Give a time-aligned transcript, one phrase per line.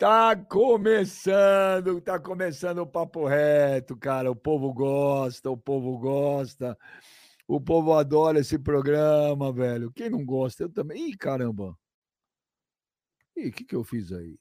[0.00, 4.30] Tá começando, tá começando o papo reto, cara.
[4.30, 6.74] O povo gosta, o povo gosta.
[7.46, 9.92] O povo adora esse programa, velho.
[9.92, 11.10] Quem não gosta, eu também.
[11.10, 11.76] Ih, caramba.
[13.36, 14.38] Ih, o que, que eu fiz aí?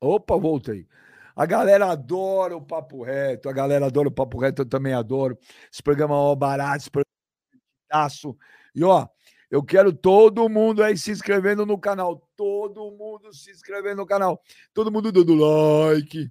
[0.00, 0.88] Opa, voltei.
[1.36, 5.38] A galera adora o papo reto, a galera adora o papo reto, eu também adoro.
[5.70, 7.10] Esse programa é barato, esse programa
[7.92, 8.06] é
[8.74, 9.06] E ó,
[9.50, 12.28] eu quero todo mundo aí se inscrevendo no canal.
[12.36, 14.40] Todo mundo se inscrevendo no canal.
[14.72, 16.30] Todo mundo dando like.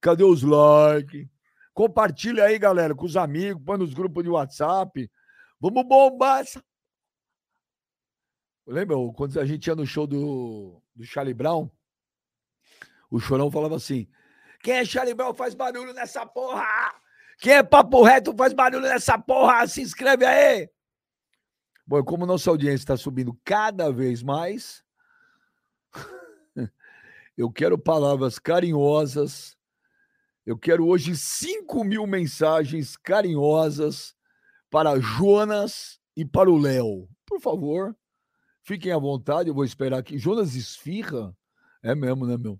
[0.00, 1.26] Cadê os likes?
[1.74, 5.10] Compartilha aí, galera, com os amigos, põe nos grupos de WhatsApp.
[5.58, 6.62] Vamos bombar essa.
[8.64, 11.68] Lembra quando a gente ia no show do, do Charlie Brown?
[13.10, 14.08] O Chorão falava assim:
[14.62, 16.64] Quem é Charlie Brown faz barulho nessa porra?
[17.38, 19.66] Quem é papo reto faz barulho nessa porra?
[19.66, 20.70] Se inscreve aí!
[21.92, 24.82] Bom, como nossa audiência está subindo cada vez mais,
[27.36, 29.58] eu quero palavras carinhosas.
[30.46, 34.16] Eu quero hoje 5 mil mensagens carinhosas
[34.70, 37.10] para Jonas e para o Léo.
[37.26, 37.94] Por favor,
[38.62, 40.16] fiquem à vontade, eu vou esperar aqui.
[40.16, 41.36] Jonas esfirra?
[41.82, 42.58] É mesmo, né, meu?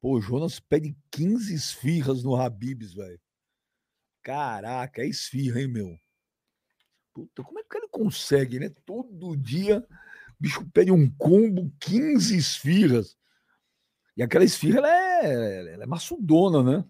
[0.00, 3.20] Pô, Jonas pede 15 esfirras no Habibs, velho.
[4.24, 5.96] Caraca, é esfirra, hein, meu?
[7.14, 8.70] Puta, como é que ele consegue, né?
[8.86, 13.16] Todo dia o bicho pede um combo, 15 esfirras.
[14.16, 16.84] E aquela esfirra, ela é, ela é maçudona, né?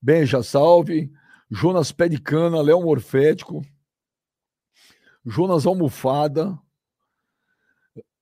[0.00, 1.12] Benja, salve.
[1.50, 3.62] Jonas Pé de Cana, Léo Morfético.
[5.24, 6.58] Jonas Almofada.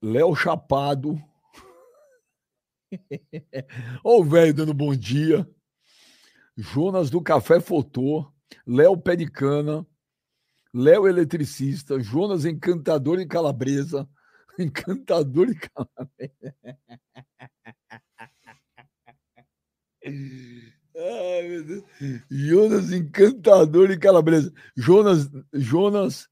[0.02, 1.16] Léo Chapado.
[4.04, 5.48] Ó o velho dando bom dia.
[6.56, 8.30] Jonas do Café Fotô.
[8.66, 9.86] Léo Pé de Cana.
[10.72, 14.08] Léo Eletricista, Jonas Encantador e Calabresa.
[14.58, 16.54] Encantador e Calabresa.
[20.96, 21.84] Ai, meu Deus.
[22.30, 24.52] Jonas Encantador e Calabresa.
[24.76, 26.28] Jonas, Jonas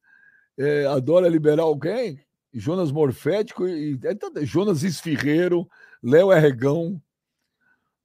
[0.58, 2.20] é, adora liberar alguém?
[2.52, 5.68] Jonas Morfético e é, Jonas Esfirreiro,
[6.02, 7.00] Léo Erregão,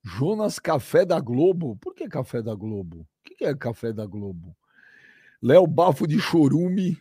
[0.03, 1.77] Jonas Café da Globo.
[1.77, 3.01] Por que Café da Globo?
[3.01, 4.55] O que é Café da Globo?
[5.43, 6.93] Léo Bafo de Chorume.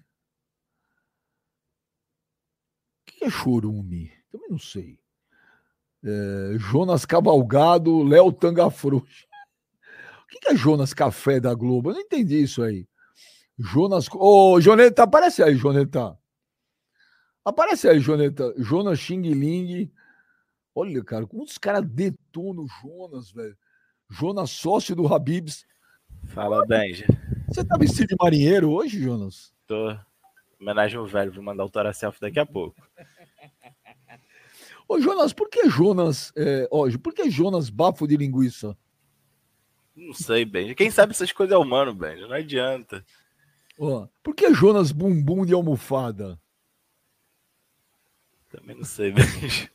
[3.01, 4.11] O que é chorume?
[4.33, 4.99] Também não sei.
[6.03, 9.29] É, Jonas Cavalgado, Léo Tangafrouxa.
[10.25, 11.91] O que é Jonas Café da Globo?
[11.91, 12.89] Eu não entendi isso aí.
[13.57, 14.09] Jonas.
[14.09, 16.19] Ô, oh, Joneta, aparece aí, Joneta.
[17.45, 18.53] Aparece aí, Joneta.
[18.59, 19.93] Jonas Xing Ling.
[20.75, 23.57] Olha, cara, como os caras detonam o Jonas, velho.
[24.11, 25.65] Jonas, sócio do Habibs.
[26.27, 27.07] Fala, Benja.
[27.53, 29.53] Você tá vestido de marinheiro hoje, Jonas?
[29.67, 29.95] Tô.
[30.59, 32.81] Homenagem ao velho, vou mandar o Tora Selfie daqui a pouco.
[34.89, 36.33] Ô, Jonas, por que Jonas.
[36.35, 38.75] É, ó, por que Jonas bafo de linguiça?
[39.95, 40.75] Não sei, Benja.
[40.75, 42.27] Quem sabe essas coisas é humano, Benja.
[42.27, 43.05] Não adianta.
[43.79, 46.41] Ó, por que Jonas bumbum de almofada?
[48.49, 49.71] Também não sei, Benja.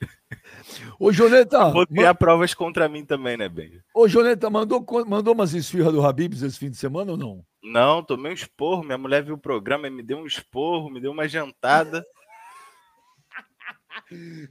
[0.99, 1.69] Ô, Joneta.
[1.69, 2.15] Vou criar man...
[2.15, 3.83] provas contra mim também, né, Benja?
[3.93, 7.45] Ô, Joneta, mandou, mandou umas esfirras do Habibs esse fim de semana ou não?
[7.71, 8.83] Não, tomei um esporro.
[8.83, 12.05] Minha mulher viu o programa e me deu um esporro, me deu uma jantada.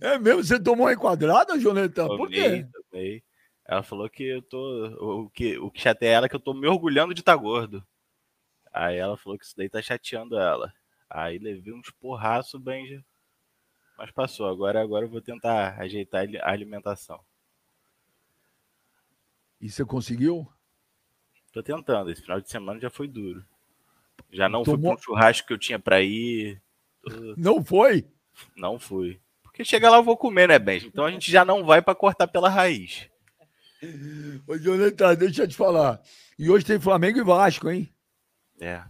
[0.01, 0.45] É mesmo?
[0.45, 2.07] Você tomou uma enquadrada, Joneta?
[2.07, 2.67] Tomei, Por quê?
[2.91, 3.23] Tomei.
[3.65, 5.25] Ela falou que eu tô.
[5.25, 7.43] O que, o que chateia ela é que eu tô me orgulhando de estar tá
[7.43, 7.85] gordo.
[8.73, 10.73] Aí ela falou que isso daí tá chateando ela.
[11.09, 13.05] Aí levei um esporraço, Benja.
[13.97, 14.47] Mas passou.
[14.47, 17.21] Agora, agora eu vou tentar ajeitar a alimentação.
[19.61, 20.47] E você conseguiu?
[21.57, 22.11] Tô tentando.
[22.11, 23.43] Esse final de semana já foi duro.
[24.31, 24.91] Já não Tomou...
[24.91, 26.61] fui pro churrasco que eu tinha para ir.
[27.01, 27.35] Tô...
[27.35, 28.07] Não foi?
[28.55, 29.19] Não fui.
[29.43, 30.85] Porque chegar lá eu vou comer, né, Ben?
[30.85, 33.09] Então a gente já não vai para cortar pela raiz.
[34.47, 36.03] Ô, Jonathan, deixa eu te falar.
[36.39, 37.91] E hoje tem Flamengo e Vasco, hein?
[38.61, 38.83] É.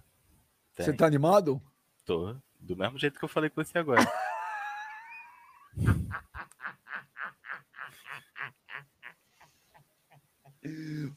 [0.74, 0.86] Tem.
[0.86, 1.62] Você tá animado?
[2.04, 2.34] Tô.
[2.58, 4.04] Do mesmo jeito que eu falei com você agora.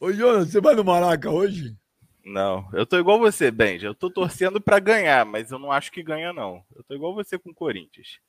[0.00, 1.76] Ô, Jonas, você vai no Maraca hoje?
[2.24, 3.88] Não, eu tô igual você, Benja.
[3.88, 6.62] Eu tô torcendo para ganhar, mas eu não acho que ganha, não.
[6.74, 8.20] Eu tô igual você com o Corinthians.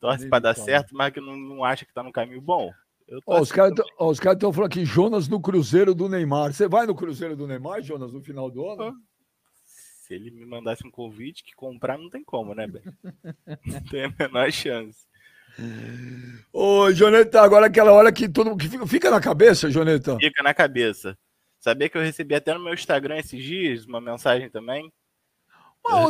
[0.00, 2.72] Torce para dar certo, mas que não, não acha que tá no caminho bom.
[3.26, 3.72] Ó, os caras
[4.36, 6.52] estão falando aqui, Jonas no Cruzeiro do Neymar.
[6.52, 8.94] Você vai no Cruzeiro do Neymar, Jonas, no final do ano?
[9.64, 12.82] Se ele me mandasse um convite, que comprar não tem como, né, Ben?
[13.66, 15.06] Não tem a menor chance.
[16.52, 20.16] Ô, Joneta, agora aquela hora que todo mundo fica, fica na cabeça, Joneta.
[20.18, 21.16] Fica na cabeça.
[21.58, 24.92] Sabia que eu recebi até no meu Instagram esses dias uma mensagem também?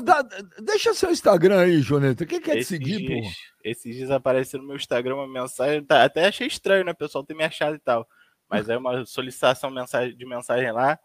[0.02, 0.22] Dá-
[0.60, 2.26] deixa seu Instagram aí, Joneta.
[2.26, 3.32] Quem quer te Esses seguir, dias, pô?
[3.64, 6.92] esses dias apareceu no meu Instagram uma mensagem, tá, até achei estranho, né?
[6.92, 8.08] O pessoal ter me achado e tal.
[8.48, 9.70] Mas aí uma solicitação
[10.16, 10.98] de mensagem lá,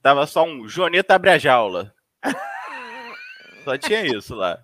[0.00, 1.92] tava só um Joneta abre a jaula.
[3.64, 4.62] Só tinha isso lá.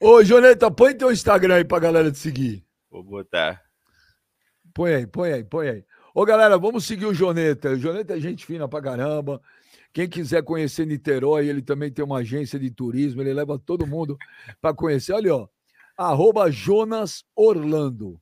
[0.00, 2.64] Ô, Joneta, põe teu Instagram aí pra galera te seguir.
[2.90, 3.62] Vou botar.
[4.72, 5.84] Põe aí, põe aí, põe aí.
[6.14, 7.70] Ô, galera, vamos seguir o Joneta.
[7.70, 9.40] O Joneta é gente fina pra caramba.
[9.92, 14.16] Quem quiser conhecer Niterói, ele também tem uma agência de turismo, ele leva todo mundo
[14.60, 15.12] para conhecer.
[15.12, 15.48] Olha, ó,
[15.96, 18.20] arroba Jonas Orlando.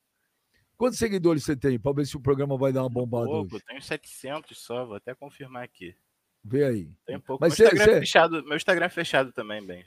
[0.76, 1.78] Quantos seguidores você tem?
[1.78, 3.54] Para ver se o programa vai dar uma bombada Pouco, hoje.
[3.56, 5.94] eu tenho 700 só, vou até confirmar aqui.
[6.44, 6.90] Vê aí.
[7.06, 7.42] Tem pouco.
[7.42, 9.84] Mas meu, cê- Instagram é cê- fechado, meu Instagram é fechado também, bem.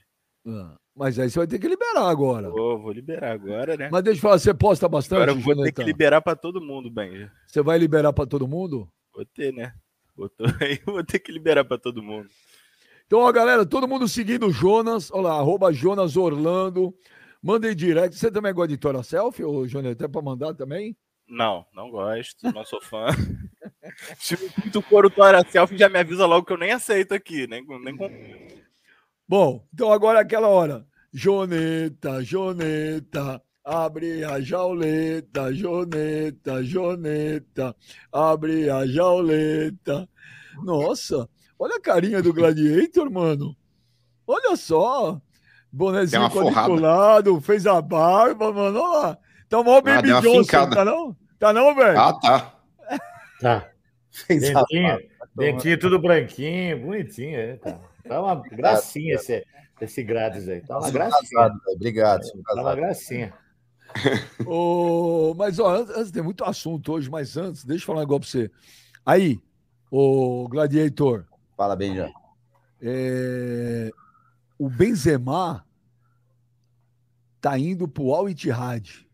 [0.47, 2.49] Ah, Mas aí você vai ter que liberar agora.
[2.49, 3.89] Vou, vou liberar agora, né?
[3.91, 5.81] Mas deixa eu falar, você posta bastante, Agora eu vou ter Joneta?
[5.81, 7.29] que liberar pra todo mundo, bem.
[7.47, 8.87] Você vai liberar para todo mundo?
[9.13, 9.73] Vou ter, né?
[10.15, 12.29] Botou aí, vou ter que liberar pra todo mundo.
[13.07, 15.11] Então, ó, galera, todo mundo seguindo o Jonas.
[15.11, 16.93] Olha lá, arroba Jonas Orlando.
[17.41, 18.17] Mandem direct.
[18.17, 20.05] Você também gosta de Tora Selfie, ô Joneta?
[20.05, 20.95] É para mandar também?
[21.27, 23.07] Não, não gosto, não sou fã.
[24.17, 27.47] Se muito for o Tora Selfie, já me avisa logo que eu nem aceito aqui,
[27.47, 27.97] nem, nem.
[29.27, 30.85] Bom, então agora é aquela hora.
[31.11, 37.75] Joneta, Joneta, abre a jauleta, Joneta, Joneta,
[38.11, 40.07] abre a jauleta.
[40.63, 41.27] Nossa,
[41.57, 43.55] olha a carinha do Gladiator, mano.
[44.27, 45.19] Olha só.
[45.71, 48.79] Bonezinho quadriculado, fez a barba, mano.
[48.79, 49.17] Olha lá.
[49.49, 50.75] Tá Baby Ah, deu uma Johnson, fincada.
[50.75, 51.15] tá não?
[51.37, 51.99] Tá não, velho?
[51.99, 52.55] Ah, tá.
[53.41, 53.69] Tá.
[54.09, 54.97] Fez a Dentinho,
[55.35, 57.77] dentinho tudo branquinho, bonitinho, é, tá.
[58.07, 59.45] Tá uma gracinha esse,
[59.81, 60.61] esse grátis aí.
[60.61, 61.51] Tá uma gracinha.
[61.67, 62.21] Obrigado.
[62.43, 63.33] Tá uma gracinha.
[64.45, 68.01] Ô, mas, ó, antes, antes tem muito assunto hoje, mas antes, deixa eu falar um
[68.01, 68.51] negócio pra você.
[69.05, 69.39] Aí,
[69.89, 71.25] o Gladiator,
[71.55, 72.09] Fala bem já.
[72.81, 73.89] é,
[74.59, 75.65] o Benzema
[77.39, 79.07] tá indo pro Al Ittihad.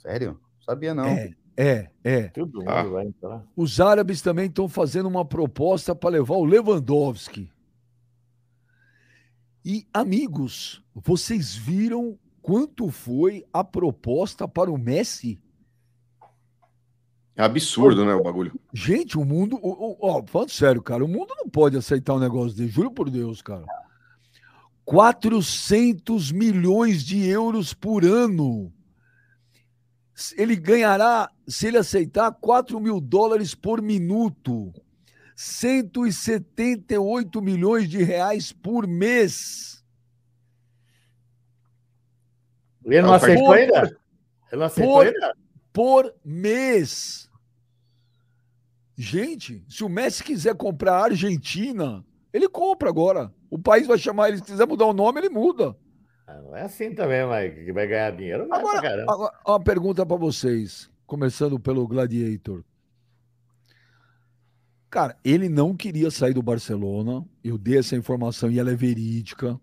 [0.00, 0.40] Sério?
[0.64, 1.06] Sabia não.
[1.06, 2.28] É, é, é.
[2.28, 2.82] Todo mundo Ah.
[2.84, 3.44] vai entrar.
[3.56, 7.50] Os árabes também estão fazendo uma proposta para levar o Lewandowski.
[9.64, 15.40] E, amigos, vocês viram quanto foi a proposta para o Messi?
[17.34, 18.58] É absurdo, né, o bagulho.
[18.72, 19.58] Gente, o mundo.
[19.62, 23.42] Ó, falando sério, cara, o mundo não pode aceitar um negócio desse, juro por Deus,
[23.42, 23.66] cara.
[24.86, 28.72] 400 milhões de euros por ano.
[30.36, 34.72] Ele ganhará, se ele aceitar, 4 mil dólares por minuto.
[35.34, 39.84] 178 milhões de reais por mês.
[42.84, 43.98] Ele não aceitou por- ainda?
[44.50, 45.36] Ele não aceitou por- ainda?
[45.72, 47.28] Por mês.
[48.96, 52.02] Gente, se o Messi quiser comprar a Argentina,
[52.32, 53.30] ele compra agora.
[53.50, 55.76] O país vai chamar ele, se quiser mudar o nome, ele muda.
[56.26, 58.48] Ah, Não é assim também, mas que vai ganhar dinheiro.
[58.48, 62.64] Vai Agora, pra agora, uma pergunta para vocês, começando pelo Gladiator.
[64.90, 67.24] Cara, ele não queria sair do Barcelona.
[67.44, 69.60] Eu dei essa informação e ela é verídica.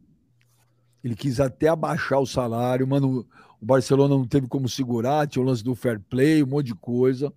[1.04, 3.25] Ele quis até abaixar o salário, mas não-
[3.59, 6.75] o Barcelona não teve como segurar, tinha o lance do fair play, um monte de
[6.75, 7.33] coisa.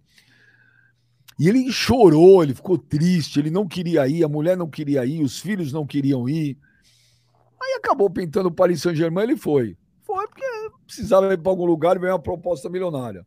[1.38, 5.22] E ele chorou, ele ficou triste, ele não queria ir, a mulher não queria ir,
[5.22, 6.56] os filhos não queriam ir.
[7.60, 9.76] Aí acabou pintando o Paris Saint-Germain, ele foi.
[10.02, 10.44] Foi porque
[10.86, 13.26] precisava ir para algum lugar e veio uma proposta milionária.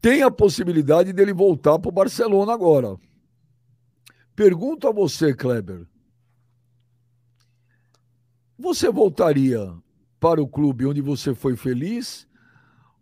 [0.00, 2.96] Tem a possibilidade dele voltar para o Barcelona agora.
[4.34, 5.86] Pergunto a você, Kleber.
[8.58, 9.74] Você voltaria
[10.18, 12.26] para o clube onde você foi feliz?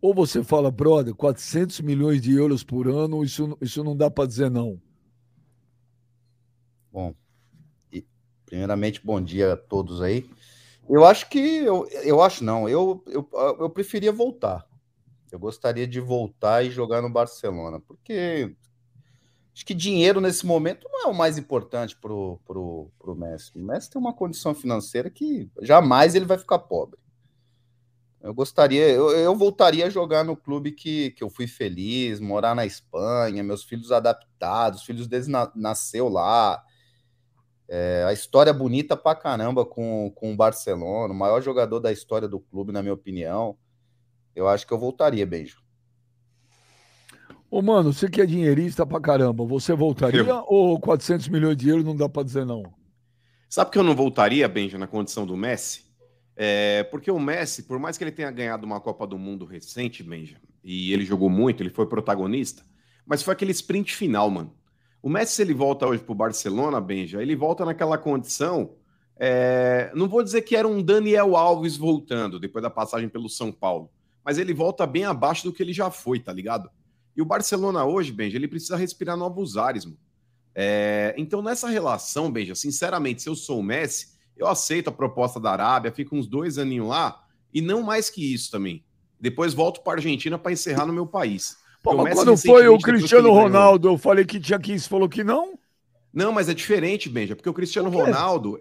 [0.01, 4.27] Ou você fala, brother, 400 milhões de euros por ano, isso, isso não dá para
[4.27, 4.81] dizer não?
[6.91, 7.15] Bom,
[8.53, 10.29] primeiramente, bom dia a todos aí.
[10.87, 13.27] Eu acho que, eu, eu acho não, eu, eu,
[13.59, 14.69] eu preferia voltar.
[15.31, 18.55] Eu gostaria de voltar e jogar no Barcelona, porque
[19.55, 23.53] acho que dinheiro nesse momento não é o mais importante pro, pro, pro Messi.
[23.57, 27.01] O Messi tem uma condição financeira que jamais ele vai ficar pobre.
[28.21, 32.55] Eu gostaria, eu, eu voltaria a jogar no clube que, que eu fui feliz, morar
[32.55, 36.63] na Espanha, meus filhos adaptados, os filhos deles na, nasceu lá.
[37.75, 42.29] É, a história bonita pra caramba com, com o Barcelona, o maior jogador da história
[42.29, 43.57] do clube, na minha opinião.
[44.37, 45.63] Eu acho que eu voltaria, Beijo.
[47.51, 50.45] Ô, mano, você que é dinheirista pra caramba, você voltaria Eu.
[50.49, 52.63] ou 400 milhões de euros não dá para dizer não?
[53.49, 55.87] Sabe que eu não voltaria, Benja, na condição do Messi?
[56.37, 60.03] É, porque o Messi, por mais que ele tenha ganhado uma Copa do Mundo recente,
[60.03, 62.63] Benja, e ele jogou muito, ele foi protagonista,
[63.07, 64.55] mas foi aquele sprint final, mano.
[65.03, 68.77] O Messi, se ele volta hoje pro Barcelona, Benja, ele volta naquela condição
[69.25, 73.53] É, não vou dizer que era um Daniel Alves voltando depois da passagem pelo São
[73.53, 73.89] Paulo,
[74.25, 76.69] mas ele volta bem abaixo do que ele já foi, tá ligado?
[77.17, 79.99] E o Barcelona hoje, Benja, ele precisa respirar novos ares, mano.
[80.55, 85.39] É, então, nessa relação, Benja, sinceramente, se eu sou o Messi, eu aceito a proposta
[85.39, 88.83] da Arábia, fico uns dois aninhos lá, e não mais que isso também.
[89.21, 91.59] Depois volto para Argentina para encerrar no meu país.
[91.83, 95.59] Pô, mas quando foi o Cristiano Ronaldo, eu falei que tinha 15, falou que não?
[96.13, 98.61] Não, mas é diferente, Benja, porque o Cristiano Ronaldo.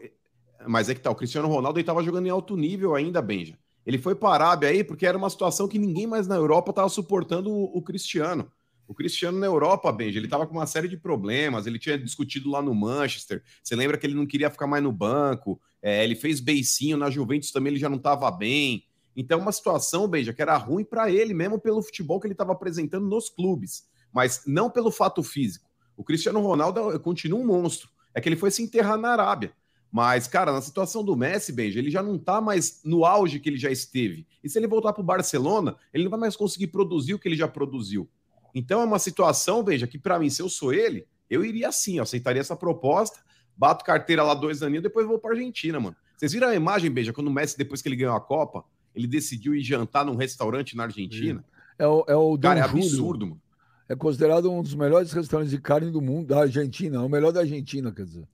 [0.66, 3.58] Mas é que tá, o Cristiano Ronaldo estava jogando em alto nível ainda, Benja.
[3.86, 6.70] Ele foi para a Arábia aí porque era uma situação que ninguém mais na Europa
[6.72, 8.50] estava suportando o, o, Cristiano.
[8.88, 12.50] O Cristiano na Europa, Benja, ele estava com uma série de problemas, ele tinha discutido
[12.50, 13.42] lá no Manchester.
[13.64, 17.10] Você lembra que ele não queria ficar mais no banco, é, ele fez beicinho na
[17.10, 18.84] Juventus também, ele já não estava bem.
[19.16, 22.54] Então, uma situação, Benja, que era ruim para ele mesmo pelo futebol que ele estava
[22.54, 25.70] apresentando nos clubes, mas não pelo fato físico.
[25.98, 27.90] O Cristiano Ronaldo continua um monstro.
[28.14, 29.54] É que ele foi se enterrar na Arábia.
[29.92, 33.50] Mas, cara, na situação do Messi, Benja, ele já não tá mais no auge que
[33.50, 34.26] ele já esteve.
[34.42, 37.28] E se ele voltar para o Barcelona, ele não vai mais conseguir produzir o que
[37.28, 38.10] ele já produziu.
[38.56, 42.00] Então é uma situação, Benja, que para mim, se eu sou ele, eu iria assim,
[42.00, 43.20] aceitaria essa proposta,
[43.56, 45.96] bato carteira lá dois aninhos, depois vou para Argentina, mano.
[46.16, 48.64] Vocês viram a imagem, Benja, quando o Messi, depois que ele ganhou a Copa,
[48.96, 51.44] ele decidiu ir jantar num restaurante na Argentina?
[51.78, 53.42] É o, é o Cara, é absurdo, mano.
[53.90, 57.32] É considerado um dos melhores restaurantes de carne do mundo, da Argentina, é o melhor
[57.34, 58.28] da Argentina, quer dizer.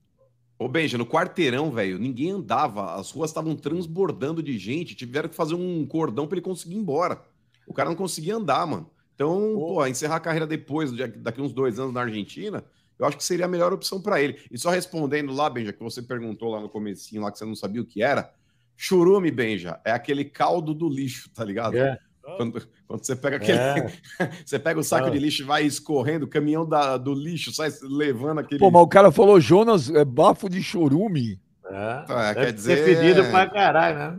[0.58, 5.34] Ô, Benja, no quarteirão, velho, ninguém andava, as ruas estavam transbordando de gente, tiveram que
[5.34, 7.22] fazer um cordão para ele conseguir ir embora.
[7.66, 8.90] O cara não conseguia andar, mano.
[9.14, 9.74] Então, oh.
[9.74, 12.64] pô, encerrar a carreira depois, daqui uns dois anos na Argentina,
[12.98, 14.38] eu acho que seria a melhor opção para ele.
[14.50, 17.54] E só respondendo lá, Benja, que você perguntou lá no comecinho, lá que você não
[17.54, 18.32] sabia o que era,
[18.78, 21.76] churume, Benja, é aquele caldo do lixo, tá ligado?
[21.76, 21.98] É.
[22.36, 23.58] Quando, quando você pega aquele.
[23.58, 23.90] É.
[24.46, 25.10] você pega o saco ah.
[25.10, 28.60] de lixo e vai escorrendo, o caminhão da, do lixo sai levando aquele.
[28.60, 31.40] Pô, mas o cara falou, Jonas, é bafo de chorume.
[31.66, 32.84] É, é quer dizer.
[32.84, 34.18] pedido pra caralho, né?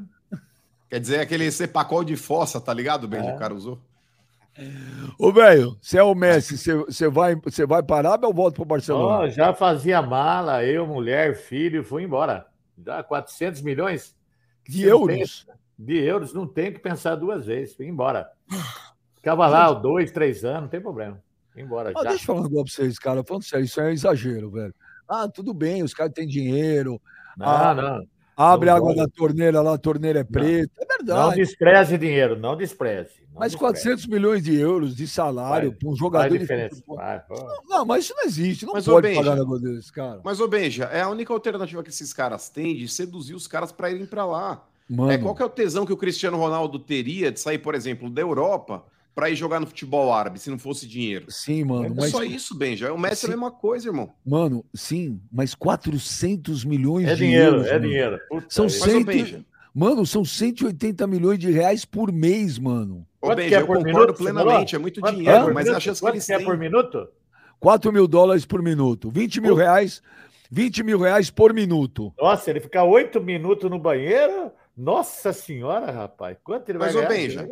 [0.90, 3.30] Quer dizer, aquele cepacol de fossa, tá ligado, Benji?
[3.30, 3.36] É.
[3.36, 3.80] O cara usou.
[5.18, 9.24] Ô, velho, você é o Messi, você vai, você vai parar ou volta pro Barcelona?
[9.24, 12.46] Oh, já fazia mala, eu, mulher, filho, fui embora.
[12.84, 14.19] Já 400 milhões
[14.70, 15.46] de euros
[15.80, 17.74] de euros, não tem que pensar duas vezes.
[17.74, 18.30] Fui embora.
[19.16, 21.24] Ficava lá dois, três anos, não tem problema.
[21.54, 21.94] Fui embora.
[21.96, 23.24] Ah, deixa eu falar um negócio pra vocês, cara.
[23.24, 24.76] Falando sério, isso é exagero, velho.
[25.08, 27.02] Ah, tudo bem, os caras têm dinheiro.
[27.38, 28.08] Não, ah, não.
[28.42, 30.72] Abre não água da torneira lá, a torneira é preta.
[30.78, 30.84] Não.
[30.84, 31.30] É verdade.
[31.30, 33.12] Não despreze dinheiro, não despreze.
[33.34, 33.58] Não mas despreze.
[33.58, 36.96] 400 milhões de euros de salário para um jogador de futebol.
[36.96, 38.66] Vai, não, não, mas isso não existe.
[38.66, 40.22] Não mas, pode Benja, pagar negócio desse, cara.
[40.24, 43.74] Mas, ô Benja, é a única alternativa que esses caras têm de seduzir os caras
[43.74, 44.64] para irem para lá.
[44.90, 45.12] Mano.
[45.12, 48.10] É, qual que é o tesão que o Cristiano Ronaldo teria de sair, por exemplo,
[48.10, 48.86] da Europa
[49.20, 51.26] para ir jogar no futebol árabe, se não fosse dinheiro?
[51.30, 51.88] Sim, mano.
[51.88, 52.12] É mas...
[52.12, 52.94] só isso, Benja.
[52.94, 53.28] O Messi sim.
[53.28, 54.14] é a mesma coisa, irmão.
[54.26, 57.68] Mano, sim, mas 400 milhões é de dinheiro, euros.
[57.68, 57.86] É mano.
[57.86, 59.46] dinheiro, Puta São cento...
[59.76, 63.06] Mano, são 180 milhões de reais por mês, mano.
[63.22, 64.76] Ô, Benja, é eu concordo minuto, plenamente.
[64.76, 66.38] É muito dinheiro, mas a chance que eles têm...
[66.38, 67.08] é por minuto?
[67.60, 69.12] 4 mil dólares por minuto.
[69.12, 70.02] 20 mil reais...
[70.52, 72.12] 20 mil reais por minuto.
[72.20, 74.52] Nossa, ele fica oito minutos no banheiro?
[74.80, 77.20] Nossa senhora, rapaz, quanto ele mas, vai ganhar?
[77.20, 77.50] Benja,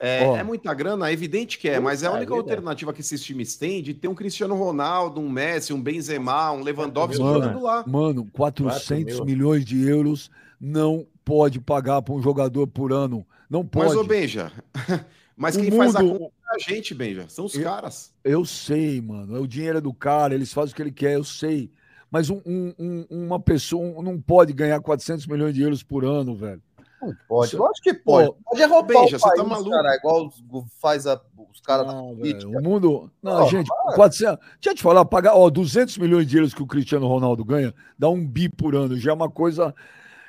[0.00, 2.34] é, é, muita grana, é evidente que é, Puta mas é a única vida.
[2.34, 6.62] alternativa que esses times têm de ter um Cristiano Ronaldo, um Messi, um Benzema, um
[6.62, 7.84] Lewandowski mano, jogando lá.
[7.86, 13.26] Mano, 400 milhões de euros não pode pagar para um jogador por ano.
[13.50, 13.88] Não pode.
[13.88, 14.50] Mas, ô Benja,
[15.36, 15.78] mas o quem mundo...
[15.78, 18.14] faz a conta é a gente, Benja, são os eu, caras.
[18.24, 21.24] Eu sei, mano, é o dinheiro do cara, eles fazem o que ele quer, eu
[21.24, 21.70] sei.
[22.12, 26.60] Mas um, um, uma pessoa não pode ganhar 400 milhões de euros por ano, velho.
[27.00, 28.28] Não pode, eu acho que pode.
[28.28, 29.70] Pô, pode roubar beija, o país, você tá maluco.
[29.70, 30.30] Cara, igual
[30.78, 31.18] faz a,
[31.50, 32.46] os caras da política.
[32.46, 33.10] O mundo...
[33.22, 34.38] Não, oh, gente, 400...
[34.38, 37.74] deixa eu te falar, pagar ó, 200 milhões de euros que o Cristiano Ronaldo ganha,
[37.98, 39.74] dá um bi por ano, já é uma coisa...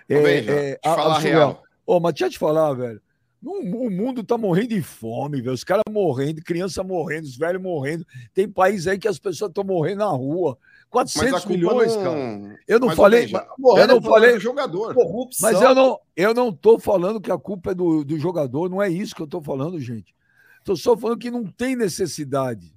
[0.07, 1.63] É, beija, é, a, falar real.
[1.85, 3.01] Ó, mas deixa eu te falar, velho,
[3.45, 5.53] o mundo tá morrendo de fome, velho.
[5.53, 8.05] Os caras morrendo, criança morrendo, os velhos morrendo.
[8.33, 10.57] Tem país aí que as pessoas estão morrendo na rua.
[10.93, 12.03] 400 milhões, não...
[12.03, 12.59] cara.
[12.67, 13.31] Eu não mas falei.
[13.31, 14.39] Mas, eu não falei.
[14.39, 14.93] jogador.
[14.93, 15.51] Corrupção.
[15.51, 18.69] Mas eu não, eu não tô falando que a culpa é do, do jogador.
[18.69, 20.13] Não é isso que eu tô falando, gente.
[20.59, 22.71] Estou só falando que não tem necessidade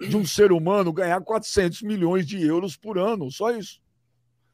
[0.00, 3.30] de um ser humano ganhar 400 milhões de euros por ano.
[3.30, 3.80] Só isso.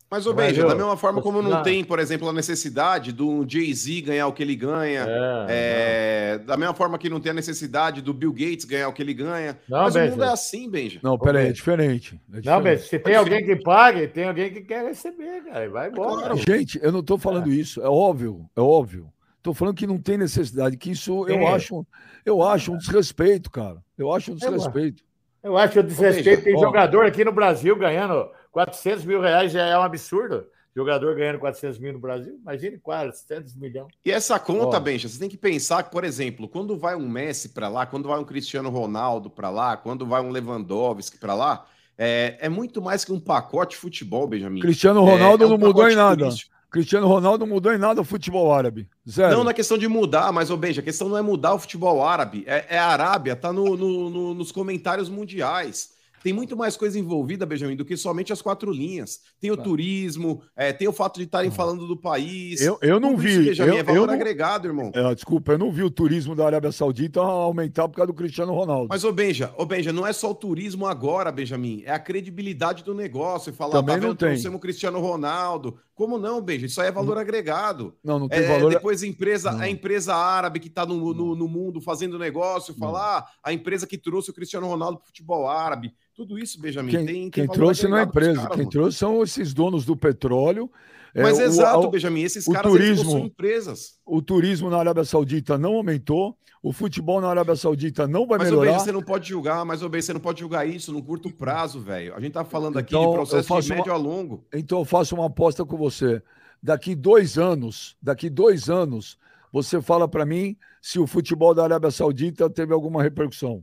[0.08, 4.02] Mas, ô Benja, da mesma forma como não tem, por exemplo, a necessidade do Jay-Z
[4.02, 5.04] ganhar o que ele ganha,
[5.48, 8.92] é, é, da mesma forma que não tem a necessidade do Bill Gates ganhar o
[8.92, 9.58] que ele ganha.
[9.68, 10.06] Não, mas Benja.
[10.06, 11.00] o mundo é assim, Benja.
[11.02, 12.14] Não, peraí, é diferente.
[12.32, 12.46] É diferente.
[12.46, 15.68] Não, Benja, se tem alguém que pague, tem alguém que quer receber, cara.
[15.68, 16.34] Vai embora.
[16.34, 16.36] Claro.
[16.36, 17.54] Gente, eu não estou falando é.
[17.54, 19.10] isso, é óbvio, é óbvio.
[19.38, 21.86] Estou falando que não tem necessidade, que isso eu acho,
[22.24, 23.78] eu acho um desrespeito, cara.
[23.98, 25.02] Eu acho um desrespeito.
[25.42, 26.44] Eu acho um desrespeito.
[26.44, 30.46] Tem jogador aqui no Brasil ganhando 400 mil reais já é um absurdo.
[30.74, 33.88] Jogador ganhando 400 mil no Brasil, imagine 400 milhões.
[34.04, 34.78] E essa conta.
[34.80, 38.08] Benja, você tem que pensar que, por exemplo, quando vai um Messi para lá, quando
[38.08, 41.66] vai um Cristiano Ronaldo para lá, quando vai um Lewandowski para lá,
[41.98, 44.60] é, é muito mais que um pacote de futebol, Benjamin.
[44.60, 46.24] Cristiano É- Ronaldo é um não mudou em nada.
[46.24, 46.54] turístico.
[46.70, 48.86] Cristiano Ronaldo não mudou em nada o futebol árabe.
[49.08, 49.34] Zero.
[49.36, 52.02] Não na questão de mudar, mas, ô Benja, a questão não é mudar o futebol
[52.06, 52.44] árabe.
[52.46, 55.95] É, é a Arábia, tá no, no- no- nos comentários mundiais.
[56.26, 59.20] Tem muito mais coisa envolvida, Benjamin, do que somente as quatro linhas.
[59.40, 62.60] Tem o turismo, é, tem o fato de estarem falando do país.
[62.60, 63.28] Eu, eu não vi.
[63.28, 64.90] isso, Benjamin, eu, é valor eu não- agregado, irmão.
[64.92, 68.52] É, desculpa, eu não vi o turismo da Arábia Saudita aumentar por causa do Cristiano
[68.52, 68.88] Ronaldo.
[68.90, 71.84] Mas, ô Benja, ô Benja, não é só o turismo agora, Benjamin.
[71.86, 73.50] É a credibilidade do negócio.
[73.50, 74.52] E falar, Também tá não vendo, tem.
[74.52, 75.78] o Cristiano Ronaldo.
[75.94, 76.66] Como não, Benja?
[76.66, 77.94] Isso aí é valor agregado.
[78.02, 78.70] não, não tem É, valor.
[78.70, 79.60] Depois a empresa, Não.
[79.60, 82.80] a empresa árabe que está no, no, no mundo fazendo negócio, Não.
[82.80, 85.94] falar ah, a empresa que trouxe o Cristiano Ronaldo para o futebol árabe.
[86.16, 88.70] Tudo isso, Benjamin, Quem, tem, quem trouxe não é empresa, caras, quem mano.
[88.70, 90.70] trouxe são esses donos do petróleo.
[91.14, 93.98] É, Mas o- exato, o- Benjamin, esses o caras turismo- empresas.
[94.04, 98.48] O turismo na Arábia Saudita não aumentou, o futebol na Arábia Saudita não vai Mas,
[98.50, 98.72] melhorar.
[98.72, 101.80] Benja, você não pode julgar, mas, Benja, você não pode julgar isso no curto prazo,
[101.80, 102.14] velho.
[102.14, 104.44] A gente tá falando aqui Então, de processo de uma- médio a longo.
[104.54, 106.22] Então eu faço uma aposta com você.
[106.62, 109.18] Daqui dois anos, daqui dois anos,
[109.52, 113.62] você fala para mim se o futebol da Arábia Saudita teve alguma repercussão.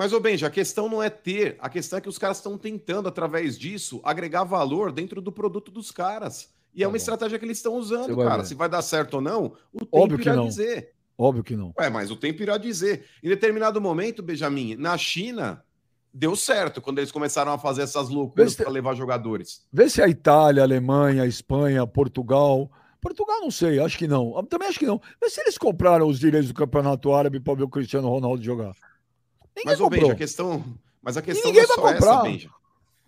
[0.00, 2.56] Mas, ô Benja, a questão não é ter, a questão é que os caras estão
[2.56, 6.48] tentando, através disso, agregar valor dentro do produto dos caras.
[6.74, 8.38] E é Tá uma estratégia que eles estão usando, cara.
[8.38, 8.46] ver.
[8.46, 10.48] Se vai dar certo ou não, o tempo Óbvio que irá não.
[10.48, 10.94] dizer.
[11.18, 11.74] Óbvio que não.
[11.78, 13.04] Ué, mas o tempo irá dizer.
[13.22, 15.62] Em determinado momento, Benjamin, na China,
[16.14, 19.66] deu certo quando eles começaram a fazer essas loucuras para levar jogadores.
[19.70, 22.70] Vê se a Itália, a Alemanha, a Espanha, Portugal.
[23.02, 24.42] Portugal não sei, acho que não.
[24.46, 24.98] Também acho que não.
[25.20, 28.74] Vê se eles compraram os direitos do Campeonato Árabe para ver o Cristiano Ronaldo jogar.
[29.60, 30.00] Ninguém Mas, comprou.
[30.02, 30.64] Benja, a questão.
[31.02, 32.50] Mas a questão ninguém não é só essa, Benja.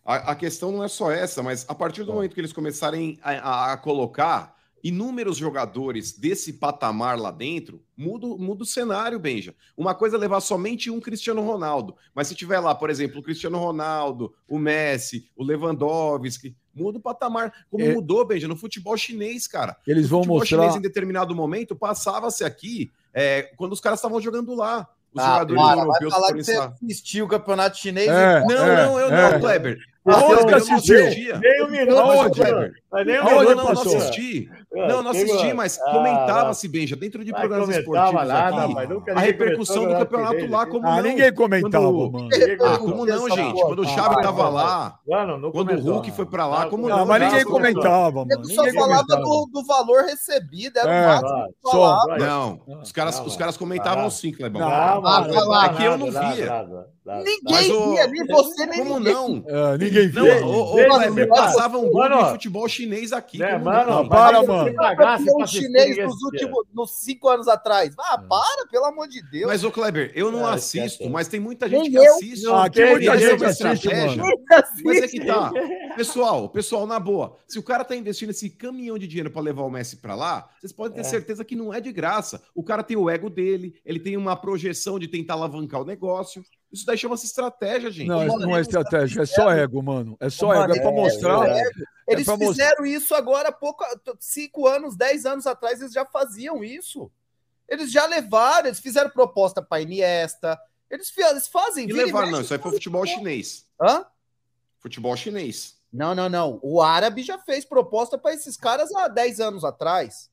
[0.05, 3.19] A, a questão não é só essa, mas a partir do momento que eles começarem
[3.23, 9.17] a, a- a colocar inúmeros jogadores desse patamar lá dentro, muda, o- muda o cenário,
[9.19, 9.55] Benja.
[9.77, 13.23] Uma coisa é levar somente um Cristiano Ronaldo, mas se tiver lá, por exemplo, o
[13.23, 17.53] Cristiano Ronaldo, o Messi, o Lewandowski, muda o patamar.
[17.71, 17.95] Como É.
[17.95, 19.77] mudou, Benja, no futebol chinês, cara.
[19.87, 20.59] Eles O vão futebol mostrar.
[20.59, 24.89] chinês, em determinado momento, passava-se aqui é, quando os caras estavam jogando lá.
[25.15, 28.09] Os Ah, jogadores para, vai europeus falar foram que você assistiu o campeonato chinês.
[28.09, 29.33] É, e- Não, é, não, eu é.
[29.33, 29.79] não, Kleber.
[30.05, 31.39] Aonde Eu que não assistiu?
[31.39, 32.41] Nem um minuto, Aonde.
[32.41, 32.73] Kleber?
[33.07, 34.51] Nem um minuto, não assisti.
[34.75, 38.73] Ah, Não, não tem assisti, mas Ah, comentava-se, Benja, dentro de programas esportivos nada, aqui,
[38.79, 41.03] a ninguém repercussão do campeonato lá, como Ah, não?
[41.03, 42.29] ninguém comentava, Quando- mano.
[42.65, 43.61] Ah, como não, gente?
[43.63, 45.81] Quando o Ah, Xavi vai, tava lá, Mano, não Quando o.
[45.81, 47.07] Hulk foi pra lá, como Não, não?
[47.07, 48.45] mas ninguém Não, comentava, mano.
[48.47, 49.23] Só Ninguém falava comentava.
[49.23, 52.07] do, do valor recebido, era É, o máximo vai, que só.
[52.19, 54.11] Não, Ah, os caras, não, os caras comentavam não.
[54.11, 54.63] sim, Clebão.
[54.63, 54.99] Não, Não, Ah,
[55.45, 55.77] lá.
[55.83, 56.21] É eu não via.
[56.21, 57.19] nada, nada, nada.
[57.25, 59.13] Ninguém Mas via, nem você, nem Como ninguém.
[59.13, 59.45] não?
[59.47, 60.47] É, ninguém Não, viu.
[60.47, 61.43] ô, ô, Veja, Kleber, mano.
[61.43, 63.39] passava um gol Mano, de futebol chinês aqui.
[63.39, 63.99] Né, como mano, não?
[64.01, 64.62] Ah, para, mano.
[64.65, 67.95] Campeão pra assistir, chinês nos últimos nos cinco anos atrás.
[67.99, 68.27] Ah, É.
[68.29, 69.47] para, pelo amor de Deus.
[69.47, 72.15] Mas, ô Kleber, eu não assisto, mas tem muita gente Nem que eu.
[72.15, 72.43] assiste.
[72.45, 74.23] Não Ah, aqui tem muita é gente assiste, estratégia.
[74.23, 74.35] mano.
[74.85, 75.53] Mas é que tá.
[75.97, 79.63] Pessoal, pessoal, na boa, se o cara tá investindo esse caminhão de dinheiro para levar
[79.63, 81.05] o Messi para lá, vocês podem ter É.
[81.05, 82.43] certeza que não é de graça.
[82.55, 86.43] O cara tem o ego dele, ele tem uma projeção de tentar alavancar o negócio.
[86.73, 88.09] Isso daí chama-se estratégia, gente.
[88.09, 90.17] Não, isso não é estratégia, é só ego, mano.
[90.19, 91.49] É só ego, é pra mostrar.
[91.49, 91.63] é.
[92.09, 93.85] Eles pra mostrar- fizeram isso agora há pouco,
[94.19, 97.11] cinco anos, dez anos atrás, eles já faziam isso.
[97.69, 100.59] Eles já levaram, eles fizeram proposta para Iniesta.
[100.91, 101.87] Eles, eles fazem.
[101.87, 103.67] E e levar, não, isso aí foi futebol chinês.
[103.81, 104.05] Hã?
[104.81, 105.77] Futebol chinês.
[105.93, 106.59] Não, não, não.
[106.63, 110.31] O árabe já fez proposta para esses caras há 10 anos atrás.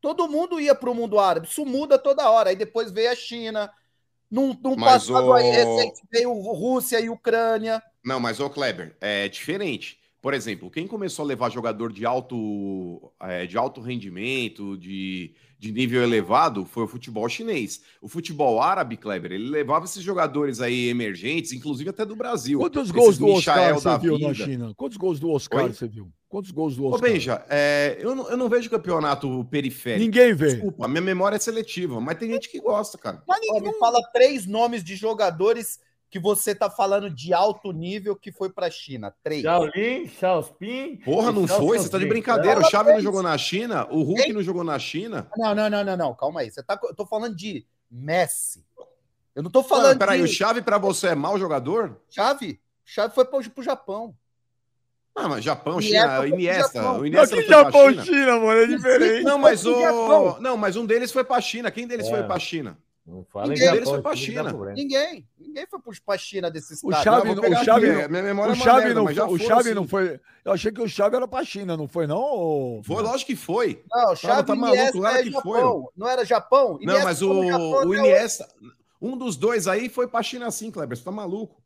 [0.00, 1.46] Todo mundo ia para o mundo árabe.
[1.46, 2.50] Isso muda toda hora.
[2.50, 3.70] Aí depois veio a China.
[4.30, 7.82] Num, num Mas passado o- aí recente veio Rússia e Ucrânia.
[8.04, 9.98] Não, mas ô Kleber, é diferente.
[10.24, 15.70] Por exemplo, quem começou a levar jogador de alto, é, de alto rendimento, de, de
[15.70, 17.82] nível elevado, foi o futebol chinês.
[18.00, 22.58] O futebol árabe, Kleber, ele levava esses jogadores aí emergentes, inclusive até do Brasil.
[22.58, 24.46] Quantos Esses gols do Oscar você viu na vida.
[24.46, 24.72] China?
[24.74, 25.74] Quantos gols do Oscar Oi?
[25.74, 26.10] você viu?
[26.26, 27.10] Quantos gols do Ô, Oscar?
[27.10, 30.06] Benja, é, eu, não, eu não vejo campeonato periférico.
[30.06, 30.54] Ninguém vê.
[30.54, 33.22] Desculpa, minha memória é seletiva, mas tem gente que gosta, cara.
[33.28, 35.80] Mas Ó, ninguém me fala três nomes de jogadores
[36.14, 39.12] que você tá falando de alto nível que foi para a China.
[39.20, 39.42] Três.
[39.42, 40.98] Shaolin, Xiaospin.
[41.04, 41.76] Porra, não e Xiao foi?
[41.76, 42.60] Você tá de brincadeira.
[42.60, 44.32] O Fala Xavi não jogou na China, o Hulk Quem?
[44.32, 45.26] não jogou na China.
[45.36, 46.14] Não, não, não, não, não.
[46.14, 46.52] Calma aí.
[46.52, 48.64] Você tá, eu tô falando de Messi.
[49.34, 52.00] Eu não tô Falando, falando peraí, o de Xavi pra você é mau jogador?
[52.08, 52.60] Chave.
[52.84, 54.14] Chave foi pro, pro Japão.
[55.16, 56.92] Ah, mas Japão, Iniesta China, o Iniesta, Japão.
[56.94, 58.04] o Não, Iniesta que não foi pra Japão China.
[58.04, 59.24] China, mano, é diferente.
[59.24, 61.72] Não, mas o não, mas um deles foi pra China.
[61.72, 62.10] Quem deles É.
[62.10, 62.78] foi pra China?
[63.06, 64.52] Não fala Ninguém- em Eles Japão, foi pra isso China.
[64.74, 65.28] Ninguém.
[65.38, 67.04] Ninguém foi pra China desses O caras.
[67.04, 69.04] Chave Não, não- o Chave aqui, não- minha memória O é uma Chave, merda, não,
[69.04, 69.74] mas foi, o Chave sim.
[69.74, 70.20] não foi.
[70.42, 72.16] Eu achei que o Chave era pra China, não foi, não?
[72.22, 73.84] ô- Foi, lógico que foi.
[73.90, 75.42] Não, Chave tá e maluco, Iniesta claro é que Japão.
[75.52, 76.68] foi, Não era Japão?
[76.72, 77.94] Não, Iniesta mas tá no Japão o, o.
[77.94, 78.48] Iniesta,
[79.02, 80.96] um dos dois aí foi pra China sim, Kleber.
[80.96, 81.62] Você tá maluco?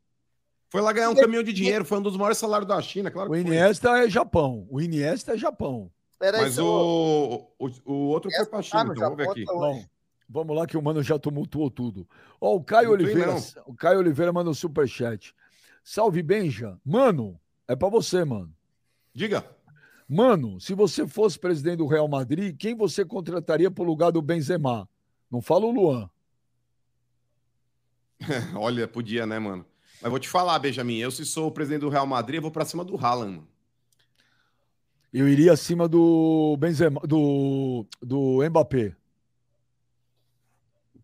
[0.69, 3.29] Foi lá ganhar um caminhão de dinheiro, foi um dos maiores salários da China, claro
[3.29, 3.47] O que foi.
[3.47, 4.67] Iniesta é Japão.
[4.69, 5.89] O Iniesta é Japão.
[6.19, 9.43] Peraí, Mas seu- o, o, o outro foi pra tá China, então vamos ver aqui.
[9.43, 9.87] até hoje.
[10.29, 12.07] Vamos lá que o mano já tumultuou tudo.
[12.39, 13.63] Ó, o Caio Oliveira, não.
[13.65, 15.33] o Caio Oliveira manda um superchat.
[15.83, 16.79] Salve Benja.
[16.85, 18.53] Mano, é pra você, mano.
[19.11, 19.43] Diga.
[20.07, 24.87] Mano, se você fosse presidente do Real Madrid, quem você contrataria pro lugar do Benzema?
[25.31, 26.09] Não fala o Luan.
[28.55, 29.65] Olha, podia, né, mano?
[30.01, 32.51] Mas vou te falar, Benjamin, eu se sou o presidente do Real Madrid, eu vou
[32.51, 33.47] pra cima do Haaland, mano.
[35.11, 38.95] Eu iria acima do Benzema, do, do Mbappé.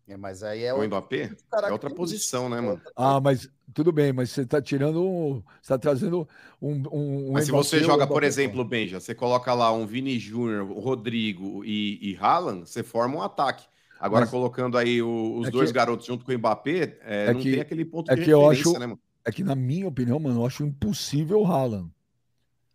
[0.08, 1.32] É, mas aí é O Mbappé
[1.66, 2.80] é outra posição, né, mano?
[2.94, 5.42] Ah, mas tudo bem, mas você tá tirando um.
[5.60, 6.28] Você tá trazendo
[6.62, 6.74] um.
[6.92, 9.84] um, um Mas se Mbappé, você o joga, por exemplo, Benja, você coloca lá um
[9.84, 13.64] Vini Júnior, o Rodrigo e, e Haaland, você forma um ataque.
[13.98, 17.24] Agora, Mas- colocando aí o- os É dois que- garotos junto com o Mbappé, é,
[17.26, 19.00] É não que- tem aquele ponto é de que eu referência, acho- né, mano?
[19.24, 21.90] É que, na minha opinião, mano, eu acho impossível o Haaland.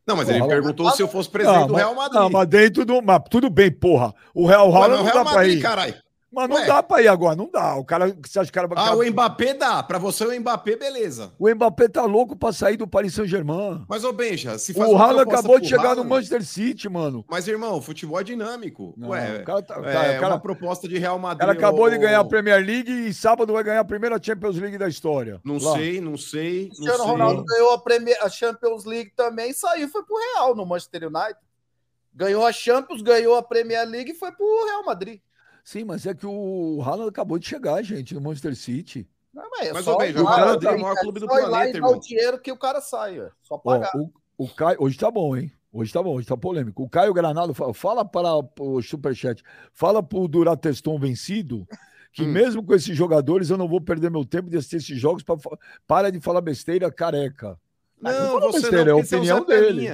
[0.05, 2.19] Não, mas Pô, ele Haaland- perguntou se eu fosse presidente Não, do mas- Real Madrid.
[2.21, 3.01] Não, mas dentro do.
[3.01, 4.13] Mas tudo bem, porra.
[4.33, 5.61] O Real Haaland mas o não Real dá pra Madrid, ir.
[5.61, 5.95] caralho.
[6.33, 6.65] Mas não Ué.
[6.65, 7.75] dá pra ir agora, não dá.
[7.75, 8.77] O cara, você acha que o cara vai.
[8.77, 9.83] Ah, o Mbappé dá.
[9.83, 11.33] Pra você, o Mbappé, beleza.
[11.37, 13.83] O Mbappé tá louco pra sair do Paris Saint-Germain.
[13.89, 17.25] Mas, ô Benja, se faz O Haaland acabou de chegar no Manchester City, mano.
[17.29, 18.93] Mas, irmão, futebol é dinâmico.
[18.95, 21.19] Não, Ué, o cara, tá- o é, cara- o cara- uma proposta de Real o
[21.19, 21.39] Madrid.
[21.41, 24.55] cara acabou de ô- ganhar a Premier League e sábado vai ganhar a primeira Champions
[24.57, 25.41] League da história.
[25.43, 25.73] Não Lá.
[25.73, 26.69] sei, não sei.
[26.69, 27.03] Não Cristiano.
[27.03, 31.03] Ronaldo ganhou a, Premier, a Champions League também e saiu, foi pro Real no Manchester
[31.07, 31.35] United.
[32.13, 35.19] Ganhou a Champions, ganhou a Premier League e foi pro Real Madrid.
[35.63, 39.07] Sim, mas é que o Haaland acabou de chegar, gente, no Manchester City.
[39.33, 41.33] Não, mas é Mas, só ir o Real é é o maior clube do lá
[41.49, 41.93] planeta, e irmão.
[41.93, 43.29] o dinheiro que o cara sai, ó.
[43.41, 43.91] só Ó, pagar.
[43.95, 45.51] o, o Caio, hoje tá bom, hein?
[45.71, 46.83] Hoje tá bom, hoje tá polêmico.
[46.83, 48.27] O Caio Granado fala, fala para
[48.59, 49.41] o Superchat,
[49.73, 51.65] fala pro Durateston vencido
[52.11, 52.27] que Hum.
[52.27, 55.37] mesmo com esses jogadores eu não vou perder meu tempo de assistir esses jogos para
[55.87, 57.57] para de falar besteira careca.
[58.01, 59.89] Não, fala você besteira, não, é a é opinião dele.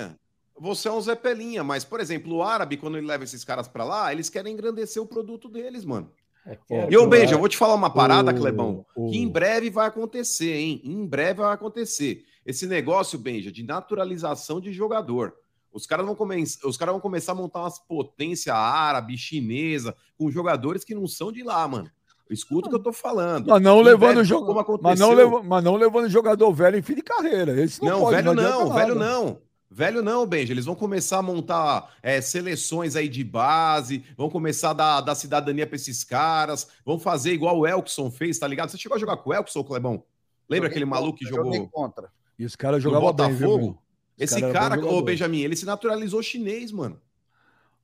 [0.59, 3.67] Você é um Zé Pelinha, mas, por exemplo, o árabe, quando ele leva esses caras
[3.67, 6.09] pra lá, eles querem engrandecer o produto deles, mano.
[6.45, 9.17] É E que Benja, eu o- vou te falar uma parada, O- Clebão, o- que
[9.17, 10.81] em breve vai acontecer, hein?
[10.83, 12.23] Em breve vai acontecer.
[12.45, 15.33] Esse negócio, Benja, de naturalização de jogador.
[15.73, 16.41] Os caras vão, come...
[16.63, 21.31] Os caras vão começar a montar umas potências árabe, chinesa, com jogadores que não são
[21.31, 21.91] de lá, mano.
[22.29, 23.47] Escuta o que eu tô falando.
[23.49, 26.95] Mas não levando jogo, como mas não, leva- mas não levando jogador velho em fim
[26.95, 27.61] de carreira.
[27.61, 28.73] Esse não, Não, pode, velho não, nada.
[28.79, 29.39] velho não.
[29.69, 30.53] Velho não, Benja.
[30.53, 35.15] Eles vão começar a montar é, seleções aí de base, vão começar a dar, dar
[35.15, 38.69] cidadania pra esses caras, vão fazer igual o Elkson fez, tá ligado?
[38.69, 40.03] Você chegou a jogar com o Elkson, Clebão?
[40.49, 42.11] Lembra Joguei aquele maluco que contra, joguei jogou contra.
[42.39, 43.65] E os caras jogavam bem, viu, Botafogo?
[43.65, 43.77] meu?
[44.17, 45.01] Os Esse cara, ô.
[45.01, 46.99] Benjamin, ele se naturalizou chinês, mano.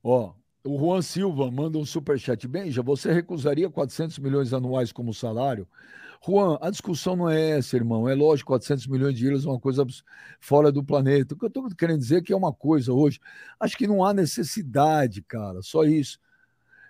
[0.02, 0.32] Ó,
[0.64, 2.48] o Juan Silva manda um superchat.
[2.48, 5.68] Benja, você recusaria 400 milhões anuais como salário?
[6.26, 8.08] Juan, a discussão não é essa, irmão.
[8.08, 9.84] É lógico, 400 milhões de euros é uma coisa
[10.40, 11.34] fora do planeta.
[11.34, 13.20] O que eu tô querendo dizer é que é uma coisa hoje.
[13.60, 15.60] Acho que não há necessidade, cara.
[15.60, 16.18] Só isso.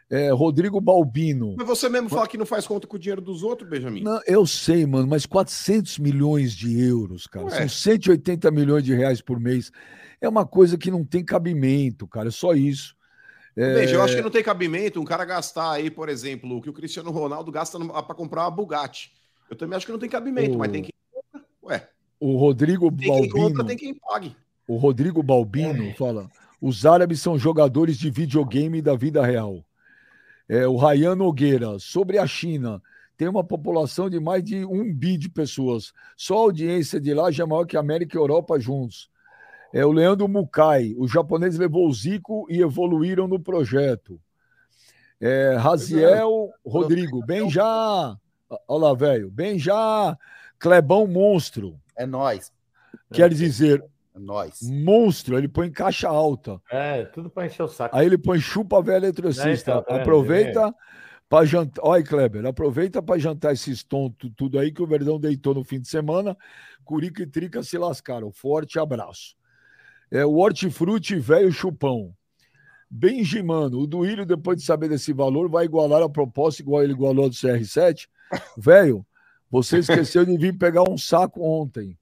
[0.08, 1.56] É, Rodrigo Balbino.
[1.56, 4.02] Mas você mesmo fala que não faz conta com o dinheiro dos outros, Benjamin.
[4.02, 7.58] Não, eu sei, mano, mas 400 milhões de euros, cara, Ué.
[7.58, 9.72] são 180 milhões de reais por mês.
[10.20, 12.94] É uma coisa que não tem cabimento, cara, é só isso.
[13.56, 16.60] É, Veja, eu acho que não tem cabimento um cara gastar aí, por exemplo, o
[16.60, 19.12] que o Cristiano Ronaldo gasta para comprar uma Bugatti.
[19.50, 20.92] Eu também acho que não tem cabimento, O- mas tem quem.
[21.62, 21.88] Ué,
[22.20, 24.36] o Rodrigo tem quem compra, Balbino, tem quem pague.
[24.68, 26.30] o Rodrigo Balbino fala:
[26.60, 29.64] os árabes são jogadores de videogame da vida real.
[30.48, 32.82] É, o Rayan Nogueira, sobre a China,
[33.16, 35.92] tem uma população de mais de um bi de pessoas.
[36.16, 39.08] Só a audiência de lá já é maior que a América e a Europa juntos.
[39.72, 44.20] É o Leandro Mukai, o japonês levou o Zico e evoluíram no projeto.
[45.20, 48.16] É, Raziel Rodrigo, bem já.
[48.68, 50.16] Olha lá, velho, bem já.
[50.58, 52.52] Clebão Monstro, É nós.
[53.12, 54.60] quer dizer, É nós.
[54.62, 56.60] monstro, ele põe caixa alta.
[56.70, 57.96] É, tudo pra encher o saco.
[57.96, 59.72] Aí ele põe chupa velho eletricista.
[59.72, 60.74] É, tá aproveita
[61.28, 61.82] para jantar.
[61.84, 65.80] Olha, Kleber, aproveita para jantar esses tontos, tudo aí que o Verdão deitou no fim
[65.80, 66.36] de semana.
[66.84, 68.30] Curica e Trica se lascaram.
[68.30, 69.34] Forte abraço.
[70.10, 72.14] É o hortifruti velho chupão.
[72.90, 77.28] Benjimano, o Duílio, depois de saber desse valor, vai igualar a proposta igual ele igualou
[77.28, 78.06] do CR7.
[78.56, 79.04] Velho,
[79.50, 81.96] você esqueceu de vir pegar um saco ontem.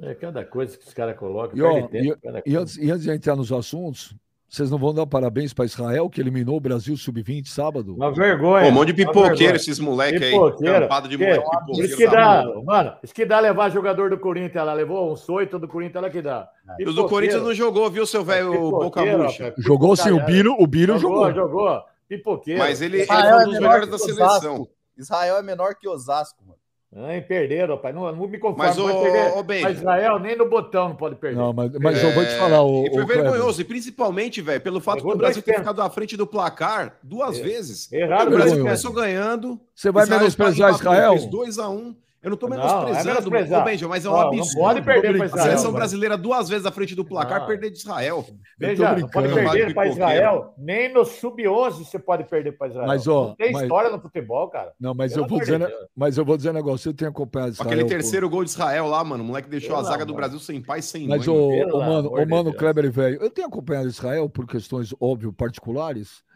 [0.00, 1.56] É cada coisa que os caras colocam.
[1.58, 4.14] E, ó, tempo, e- E antes, e antes de entrar nos assuntos,
[4.50, 7.94] Vocês não vão dar parabéns para Israel, que eliminou o Brasil sub-20 sábado?
[7.94, 8.62] Uma vergonha.
[8.64, 10.30] Pô, um monte de pipoqueiro esses moleque aí.
[10.32, 10.80] Pipoqueiro.
[10.80, 11.24] Campado de Que?
[11.24, 11.96] moleque Isso pipoqueiro.
[11.98, 15.58] que da dá, mano, isso que dá levar jogador do Corinthians lá, levou um soito
[15.58, 16.48] do Corinthians lá que dá.
[16.78, 19.54] E os do Corinthians não jogou, viu, seu velho boca Pipoqueiro, murcha?
[19.58, 20.32] Jogou sim, o pipoqueiro.
[20.44, 21.34] Biro, o Biro Jogou, jogou.
[21.34, 21.82] jogou.
[22.08, 22.58] Pipoqueiro.
[22.58, 24.14] Mas ele, ele é um dos melhores da Osasco.
[24.14, 24.68] seleção.
[24.96, 26.58] Israel é menor que Osasco, mano.
[26.96, 27.94] Ai, perderam, rapaz.
[27.94, 28.62] Não, não me conformo.
[28.64, 29.68] Mas, ô, Benja.
[29.68, 31.36] Mas Israel nem no botão não pode perder.
[31.36, 34.60] Não, mas, mas eu vou te falar, o, E foi o vergonhoso, e principalmente, velho,
[34.60, 37.92] pelo fato do Brasil ter ficado à frente do placar duas vezes.
[37.92, 39.60] Erraram o Brasil começou ganhando.
[39.74, 41.18] Você vai Israel menosprezar Israel?
[41.18, 41.94] Fez 2x1.
[42.22, 43.62] Eu não tô Não, menosprezando, é menosprezar.
[43.62, 44.58] ô, Benja, mas é um Não, não absurdo.
[44.58, 45.76] pode perder pra A Israel, seleção velho.
[45.76, 47.46] brasileira duas vezes à frente do placar, Não.
[47.46, 48.26] perder de Israel.
[48.58, 49.88] Veja, não pode perder para.
[49.88, 50.52] Israel.
[50.58, 52.86] Nem no sub-11 você pode perder para Israel.
[52.88, 54.72] Mas, ó, não tem mas- história no futebol, cara.
[54.80, 56.88] Não, mas Pelo eu, vou dizer, mas eu vou dizer um negócio.
[56.90, 57.70] Eu tenho acompanhado Israel.
[57.70, 60.18] Aquele terceiro gol de Israel lá, mano, o moleque deixou a zaga do.
[60.18, 61.36] Brasil sem pai, sem Mas, mãe.
[61.36, 62.52] ô, mano, ô, mano.
[62.52, 66.26] Kleber e velho, eu tenho acompanhado Israel por questões, óbvio, particulares.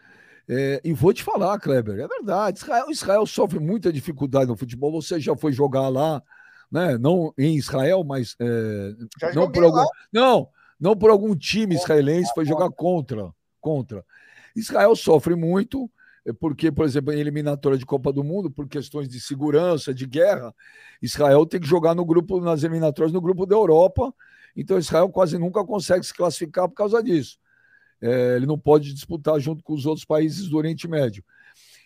[0.49, 2.59] É, e vou te falar, Kleber, é verdade.
[2.59, 4.93] Israel, Israel sofre muita dificuldade no futebol.
[5.01, 6.23] Você já foi jogar lá,
[6.71, 6.99] né?
[6.99, 8.95] Não em Israel, mas é,
[9.35, 9.87] não por algum, lá.
[10.13, 14.05] não, não por algum time israelense, foi jogar contra, contra.
[14.55, 15.91] Israel sofre muito
[16.25, 20.07] é, porque, por exemplo, em eliminatória de Copa do Mundo, por questões de segurança, de
[20.07, 20.55] guerra,
[21.01, 24.15] Israel tem que jogar no grupo nas eliminatórias no grupo da Europa.
[24.57, 27.39] Então Israel quase nunca consegue se classificar por causa disso.
[28.03, 31.25] É, ele não pode disputar junto com os outros países do Oriente Médio.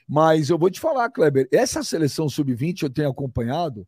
[0.09, 3.87] Mas eu vou te falar, Kleber, essa seleção sub-20 eu tenho acompanhado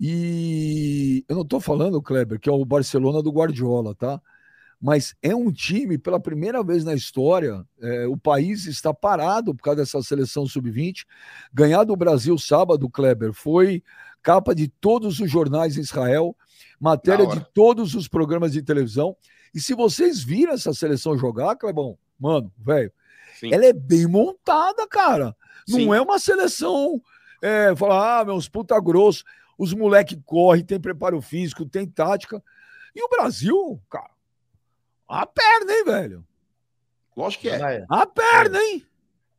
[0.00, 4.20] e eu não estou falando, Kleber, que é o Barcelona do Guardiola, tá?
[4.80, 9.62] Mas é um time, pela primeira vez na história, é, o país está parado por
[9.62, 11.04] causa dessa seleção sub-20.
[11.52, 13.82] Ganhar do Brasil sábado, Kleber, foi
[14.24, 16.34] capa de todos os jornais em Israel,
[16.80, 19.14] matéria de todos os programas de televisão.
[19.54, 22.90] E se vocês viram essa seleção jogar, Clebão, mano, velho,
[23.44, 25.36] ela é bem montada, cara.
[25.68, 25.94] Não Sim.
[25.94, 27.00] é uma seleção,
[27.42, 29.22] é, falar, ah, meus puta grosso,
[29.58, 32.42] os moleque correm, tem preparo físico, tem tática.
[32.96, 34.10] E o Brasil, cara,
[35.06, 36.26] a perna, hein, velho?
[37.14, 37.84] Lógico que é.
[37.88, 38.84] A perna, hein?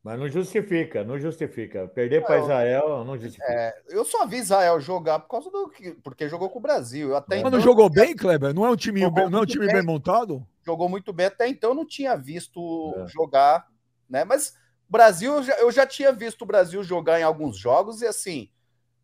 [0.06, 1.88] Mas não justifica, não justifica.
[1.88, 2.38] Perder para.
[2.38, 3.52] Israel não justifica.
[3.52, 5.94] É, eu só vi Israel jogar por causa do que.
[6.04, 7.10] Porque jogou com o Brasil.
[7.10, 8.54] Eu até Mas então não jogou bem, Kleber?
[8.54, 9.78] Não é um time, Jogou bem, não é um time bem.
[9.78, 10.46] bem montado?
[10.64, 11.26] jogou muito bem.
[11.26, 13.08] Até então eu não tinha visto É.
[13.08, 13.66] jogar,
[14.08, 14.24] né?
[14.24, 14.50] Mas
[14.88, 18.06] o Brasil, eu já, eu já tinha visto o Brasil jogar em alguns jogos e
[18.06, 18.52] assim,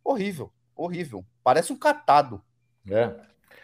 [0.04, 1.26] horrível, horrível.
[1.44, 2.44] Parece um catado.
[2.88, 3.12] É.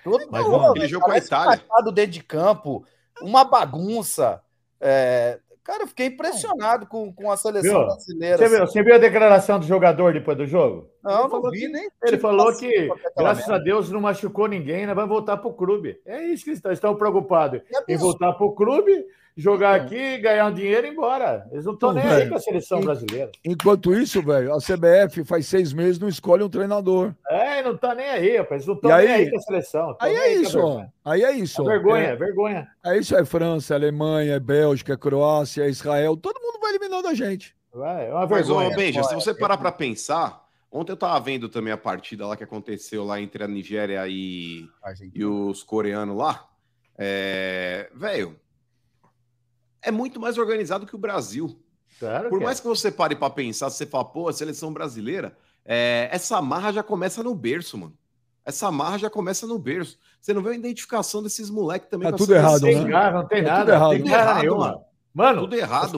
[0.03, 1.57] Todo Mas, mundo, mano, Aquele jogo com a parece um Itália.
[1.59, 2.83] catado dentro de campo,
[3.21, 4.41] uma bagunça.
[4.81, 7.85] É, Cara, eu fiquei impressionado com, com a seleção Viu?
[7.87, 8.37] brasileira.
[8.37, 8.71] Você viu, assim.
[8.71, 10.89] você viu a declaração do jogador depois do jogo?
[11.03, 11.81] Não, Ele não falou vi que- nem.
[11.83, 15.49] Ele tipo, falou assim, que, graças a Deus, não machucou ninguém, nós vamos voltar para
[15.49, 15.99] o clube.
[16.05, 17.61] É isso que eles estão, estão preocupados.
[17.69, 17.85] merda.
[17.89, 19.05] Em voltar para o clube,
[19.37, 21.47] jogar aqui, ganhar um dinheiro e ir embora.
[21.51, 23.31] Eles não estão Então, nem aí com a seleção brasileira.
[23.45, 27.13] Enquanto isso, velho, a CBF faz seis meses não escolhe um treinador.
[27.29, 28.63] É, não tá nem aí, rapaz.
[28.63, 29.13] Eles não estão nem aí?
[29.13, 29.93] aí com a seleção.
[29.93, 30.65] Tão Aí é a isso, ó.
[30.69, 30.93] vergonha.
[31.05, 31.67] Aí é isso, A ó.
[31.67, 32.67] vergonha, É, vergonha.
[32.85, 36.17] é isso, é França, é Alemanha, é Bélgica, é Croácia, é Israel.
[36.17, 37.55] Todo mundo vai eliminando a gente.
[37.73, 38.75] Vai, É uma Mas, ô, vergonha.
[38.75, 42.43] Benja, se você parar pra pensar, ontem eu tava vendo também a partida lá que
[42.43, 45.13] aconteceu lá entre a Nigéria e, Argentina.
[45.15, 46.47] e os coreanos lá.
[46.97, 47.89] É...
[47.93, 48.35] Velho,
[49.81, 51.59] é muito mais organizado que o Brasil.
[51.99, 52.45] Claro Por que é.
[52.45, 55.35] mais que você pare pra pensar, você fala, pô, a seleção brasileira,
[55.65, 57.93] é, essa marra já começa no berço, mano.
[58.45, 59.97] Essa marra já começa no berço.
[60.21, 62.09] Você não vê a identificação desses moleques também.
[62.09, 62.89] Tá tudo errado, Não tem né?
[62.89, 63.61] garra, não tem Tá nada.
[63.63, 64.65] tudo errado, tem tudo garra errado, nenhuma.
[64.67, 64.81] mano.
[65.13, 65.93] Mano, Tudo errado,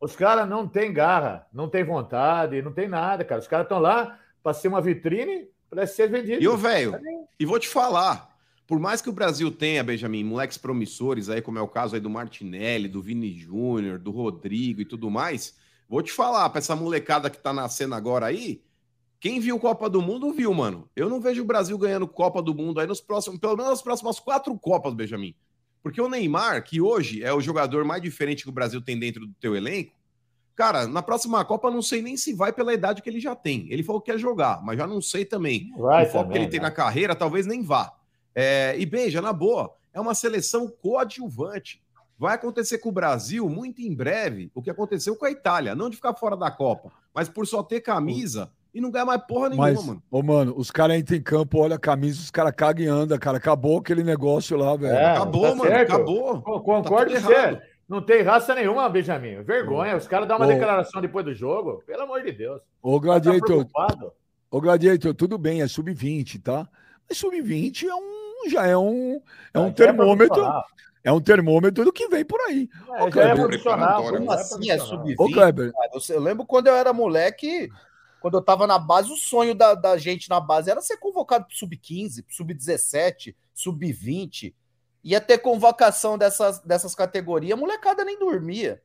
[0.00, 3.38] os caras cara não tem garra, não tem vontade, não tem nada, cara.
[3.38, 6.42] Os caras estão lá para ser uma vitrine para ser vendido.
[6.42, 6.98] E ô, velho,
[7.38, 8.31] e vou te falar,
[8.72, 12.00] por mais que o Brasil tenha, Benjamin, moleques promissores aí, como é o caso aí
[12.00, 15.54] do Martinelli, do Vini Júnior, do Rodrigo e tudo mais,
[15.86, 18.62] vou te falar, pra essa molecada que tá nascendo agora aí,
[19.20, 20.88] quem viu Copa do Mundo viu, mano.
[20.96, 23.82] Eu não vejo o Brasil ganhando Copa do Mundo aí nos próximos, pelo menos nas
[23.82, 25.34] próximas quatro Copas, Benjamin.
[25.82, 29.26] Porque o Neymar, que hoje é o jogador mais diferente que o Brasil tem dentro
[29.26, 29.92] do teu elenco,
[30.54, 33.66] cara, na próxima Copa não sei nem se vai pela idade que ele já tem.
[33.68, 36.38] Ele falou que quer jogar, mas já não sei também Vai o foco também, que
[36.44, 36.68] ele tem né?
[36.68, 37.98] na carreira, talvez nem vá.
[38.34, 41.82] É, e beija, na boa, é uma seleção coadjuvante.
[42.18, 45.74] Vai acontecer com o Brasil muito em breve o que aconteceu com a Itália.
[45.74, 49.20] Não de ficar fora da Copa, mas por só ter camisa e não ganhar mais
[49.26, 50.02] porra nenhuma, Mas, mano.
[50.10, 53.18] ô, mano, os caras entram em campo, olha a camisa, os caras cagam e andam,
[53.18, 53.36] cara.
[53.38, 54.94] Acabou aquele negócio lá, velho.
[54.94, 55.62] É, Acabou, tá mano.
[55.70, 55.92] certo.
[55.94, 56.40] Acabou.
[56.42, 57.62] Con- Concordo Tá com você.
[57.88, 59.42] Não tem raça nenhuma, Benjamin.
[59.42, 59.96] Vergonha.
[59.96, 60.48] Os caras dão uma Ô.
[60.48, 61.82] declaração depois do jogo.
[61.86, 62.62] Pelo amor de Deus.
[62.80, 64.12] Ô, Tá Gladiator, preocupado.
[64.50, 66.66] ô, Gladiator, tudo bem, é sub-20, tá?
[67.08, 69.20] Mas sub-20 é um já é um,
[69.54, 70.42] é um é termômetro.
[71.04, 72.68] É um termômetro do que vem por aí.
[72.94, 74.86] É, Ô, já é Kleber, Como é assim é profissional.
[74.86, 75.14] sub-20?
[75.18, 75.90] Ô, Kleber, cara?
[76.10, 77.68] Eu, lembro quando eu era moleque,
[78.20, 81.44] quando eu tava na base, o sonho da, da gente na base era ser convocado
[81.46, 84.54] pro sub-15, pro sub-17, sub-20.
[85.02, 88.80] Ia ter convocação dessas, dessas categorias, a molecada nem dormia.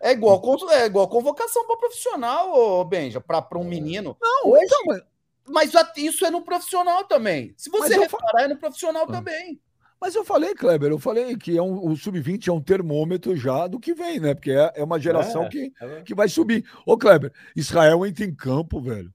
[0.00, 4.16] É igual, con- é igual convocação para profissional, ô, Benja, para um menino.
[4.20, 5.00] não, Hoje- então,
[5.48, 7.54] mas, isso é no profissional também.
[7.56, 9.12] Se você reparar, é no profissional Ah.
[9.12, 9.60] também.
[10.00, 13.66] mas eu falei, Kleber, eu falei que é um, o sub-20 é um termômetro já
[13.66, 14.34] do que vem, né?
[14.34, 15.48] Porque é, é uma geração É.
[15.48, 16.64] que, É, que vai subir.
[16.84, 19.12] Ô, Kleber, Israel entra em campo, velho,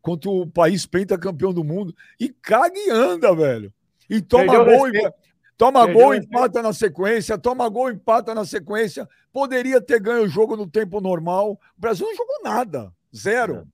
[0.00, 3.72] contra o país pentacampeão do mundo e caga e anda, velho.
[4.08, 5.12] E toma Perdeu gol e.
[5.56, 9.06] Toma Perdeu gol, empata na sequência, toma gol, empata na sequência.
[9.30, 11.52] Poderia ter ganho o jogo no tempo normal.
[11.52, 12.90] O Brasil não jogou nada.
[13.14, 13.68] Zero.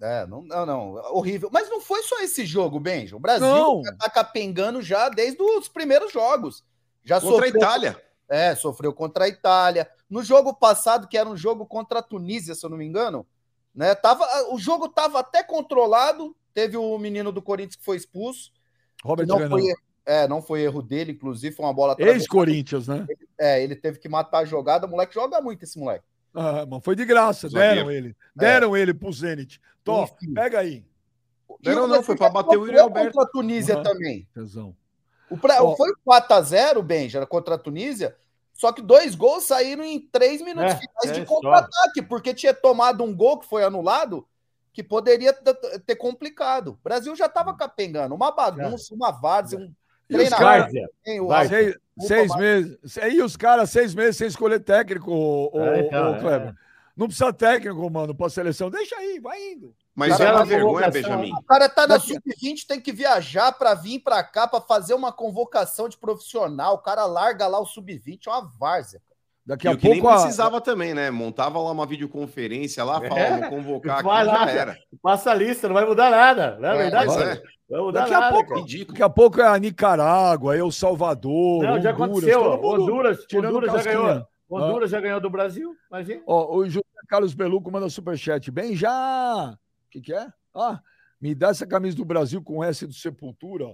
[0.00, 1.50] É, não, não, não, horrível.
[1.52, 3.16] Mas não foi só esse jogo, Benja.
[3.16, 3.82] O Brasil Não.
[3.98, 6.64] tá capengando já desde os primeiros jogos.
[7.04, 8.02] Já Contra a sofreu, Itália.
[8.28, 9.90] É, sofreu contra a Itália.
[10.08, 13.26] No jogo passado, que era um jogo contra a Tunísia, se eu não me engano,
[13.74, 13.94] né?
[13.94, 16.34] Tava, o jogo tava até controlado.
[16.54, 18.52] Teve o menino do Corinthians que foi expulso.
[19.04, 19.50] Robert Não Renan.
[19.50, 19.62] foi,
[20.06, 21.94] é, não foi erro dele, inclusive, foi uma bola.
[21.98, 23.06] Ex-Corinthians, né?
[23.38, 24.86] É, ele teve que matar a jogada.
[24.86, 26.04] O moleque joga muito, esse moleque.
[26.34, 27.48] Ah, mas foi de graça.
[27.48, 27.74] Zagueiro.
[27.76, 28.16] Deram ele.
[28.34, 29.60] Deram ele pro Zenit.
[29.82, 30.34] Tó, Enfim.
[30.34, 30.84] pega aí.
[31.62, 33.12] E Não, foi pra já bater o Yuri Alberto.
[33.12, 33.82] contra a Tunísia Aham.
[33.82, 34.28] também.
[34.32, 34.76] Tesão.
[35.28, 35.62] O pra...
[35.62, 35.76] Ó.
[35.76, 38.16] Foi 4x0, Benja, contra a Tunísia.
[38.52, 42.52] Só que dois gols saíram em três minutos É, finais é de contra-ataque, porque tinha
[42.54, 44.26] tomado um gol que foi anulado
[44.72, 46.72] que poderia ter complicado.
[46.72, 48.14] O Brasil já estava capengando.
[48.14, 49.72] Uma bagunça, uma várzea, um E
[50.16, 50.38] treinador.
[51.20, 52.78] o- seis, seis meses.
[53.12, 56.54] E os caras, seis meses sem escolher técnico, ô, É, então, ô, Kleber.
[56.96, 58.68] Não precisa técnico, mano, pra seleção.
[58.70, 59.74] Deixa aí, vai indo.
[59.94, 61.32] Mas Cara, é uma na vergonha, Benjamin.
[61.32, 64.94] O cara tá na Daqui- sub-20, tem que viajar para vir para cá para fazer
[64.94, 66.74] uma convocação de profissional.
[66.74, 69.00] O cara larga lá o sub-20, é uma várzea.
[69.50, 70.08] Daqui E a nem pouco.
[70.08, 71.10] a- precisava também, né?
[71.10, 73.08] Montava lá uma videoconferência lá, É.
[73.08, 74.78] falava, vou convocar aqui, Vai lá, já era.
[75.02, 76.56] Passa a lista, não vai mudar nada.
[76.60, 77.12] Não é, É, verdade?
[77.12, 77.34] É,
[77.68, 78.32] Não vai mudar Daqui a nada.
[78.34, 78.60] pouco- cara.
[78.86, 81.62] Daqui a pouco é a Nicarágua, é o Salvador.
[81.64, 82.40] Não, já Honduras, aconteceu.
[82.42, 84.26] todo mundo Honduras, tirando Honduras já ganhou.
[84.48, 86.22] Honduras já ganhou do Brasil, imagina.
[86.26, 88.50] Ó, o José Carlos Beluco manda superchat.
[88.52, 89.52] Bem já!
[89.54, 90.26] O que, que é?
[90.54, 90.80] Ah,
[91.20, 93.66] me dá essa camisa do Brasil com S do Sepultura.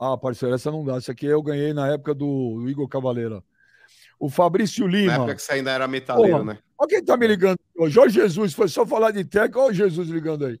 [0.00, 0.96] Ah, parceiro, essa não dá.
[0.96, 3.42] Essa aqui eu ganhei na época do Igor Cavaleira.
[4.18, 5.12] O Fabrício Na Lima.
[5.14, 6.54] época que você ainda era metaleiro, Porra.
[6.54, 6.58] né?
[6.76, 7.58] Olha quem tá me ligando.
[7.76, 9.60] Ô, Jorge Jesus, foi só falar de técnico.
[9.60, 10.60] Olha o Jesus ligando aí.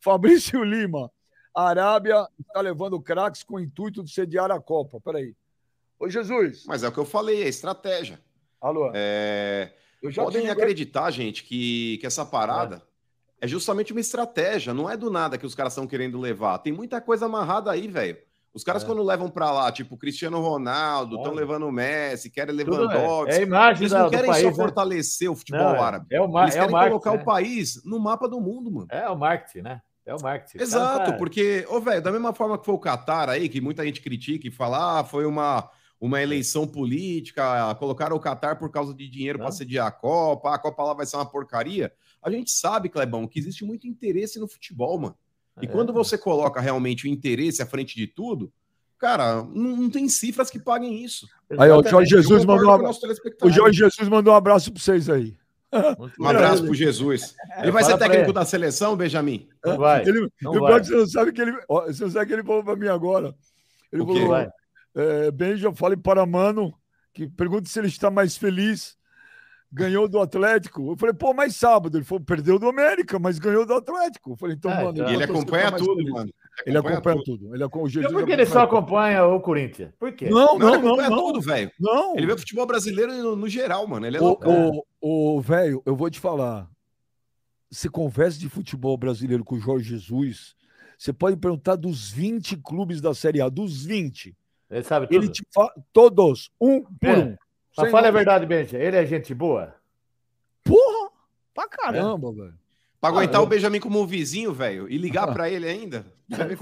[0.00, 1.10] Fabrício Lima.
[1.54, 5.00] A Arábia está levando craques com o intuito de sediar a Copa.
[5.00, 5.34] Peraí.
[5.98, 6.64] Ô, Jesus.
[6.66, 8.20] Mas é o que eu falei, é estratégia.
[8.60, 8.90] Alô.
[8.94, 9.72] É,
[10.14, 12.82] Podem tenho- acreditar, gente, que, que essa parada
[13.40, 13.46] é.
[13.48, 14.72] justamente uma estratégia.
[14.74, 16.58] Não é do nada que os caras estão querendo levar.
[16.58, 18.18] Tem muita coisa amarrada aí, velho.
[18.56, 18.86] Os caras, É.
[18.86, 22.78] quando levam pra lá, tipo Cristiano Ronaldo, estão levando o Messi, querem Tudo é, é
[22.78, 23.42] a Lewandowski.
[23.42, 24.42] imagem Eles não querem país.
[24.42, 24.54] só né?
[24.56, 26.06] fortalecer o futebol Não, é- árabe.
[26.10, 26.90] É o, mar, Eles é o querem marketing.
[27.02, 27.22] colocar né?
[27.22, 28.86] o país no mapa do mundo, mano.
[28.90, 29.82] É o marketing, né?
[30.06, 30.62] É o marketing.
[30.62, 33.84] Exato, tá- porque, ô, velho, da mesma forma que foi o Qatar aí, que muita
[33.84, 35.68] gente critica e fala, ah, foi uma,
[36.00, 40.58] uma eleição política, colocaram o Qatar por causa de dinheiro para sediar a Copa, a
[40.58, 41.92] Copa lá vai ser uma porcaria.
[42.22, 45.16] A gente sabe, Clebão, que existe muito interesse no futebol, mano.
[45.62, 45.68] E É.
[45.68, 48.52] quando você coloca realmente o interesse à frente de tudo,
[48.98, 51.26] cara, não, não tem cifras que paguem isso.
[51.58, 52.92] Aí, ó, o Jorge Jesus mandou um
[53.40, 53.50] com o.
[53.50, 55.36] Jorge Jesus mandou um abraço para vocês aí.
[56.18, 57.34] Um abraço pro Jesus.
[57.58, 58.32] Ele vai ser técnico ele.
[58.32, 59.48] da seleção, Benjamin?
[59.64, 60.02] Não vai.
[60.06, 60.80] Ele, não eu vai.
[60.80, 61.52] que você não sabe que ele.
[61.68, 63.34] ó, Você não sabe que ele falou para mim agora.
[63.92, 64.48] Ele O falou: Vai.
[64.94, 66.72] é, Benja, fale para Mano
[67.12, 68.95] que pergunta se ele está mais feliz.
[69.76, 70.92] Ganhou do Atlético.
[70.92, 71.98] Eu falei, pô, mas sábado.
[71.98, 74.32] Ele falou, perdeu do América, mas ganhou do Atlético.
[74.32, 74.90] Eu falei, então, Ah, mano.
[74.92, 75.10] então.
[75.10, 76.12] E ele acompanha tudo, feliz.
[76.12, 76.32] mano.
[76.64, 77.24] Ele acompanha tudo.
[77.38, 77.54] tudo.
[77.54, 79.90] Ele acompanha o Então por que ele só acompanha acompanha o Corinthians?
[79.98, 80.30] Por quê?
[80.30, 80.88] Não, Não, ele não, não.
[80.88, 81.16] acompanha não.
[81.18, 81.70] tudo, velho.
[81.78, 82.16] Não.
[82.16, 84.06] Ele vê futebol brasileiro no, no geral, mano.
[84.06, 84.48] Ele é Ô, louco.
[85.00, 86.66] ô, ô, velho, eu vou te falar.
[87.70, 90.54] Você conversa de futebol brasileiro com o Jorge Jesus,
[90.96, 94.34] você pode perguntar dos 20 clubes da Série A, dos 20.
[94.70, 95.16] Ele sabe tudo.
[95.16, 97.18] Ele te fala todos, um por É.
[97.18, 97.36] um.
[97.76, 98.24] Mas Sem fala a nome.
[98.24, 98.78] verdade, Benja.
[98.78, 99.74] Ele é gente boa?
[100.64, 101.10] Porra!
[101.54, 102.54] Pra caramba, velho.
[103.00, 106.04] Pra aguentar Ah, o Benjamin como um vizinho, velho, e ligar pra ele ainda.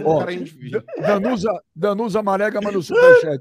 [0.04, 1.00] Ó, cara é.
[1.00, 3.40] Danusa, Danusa Marega manda o superchat.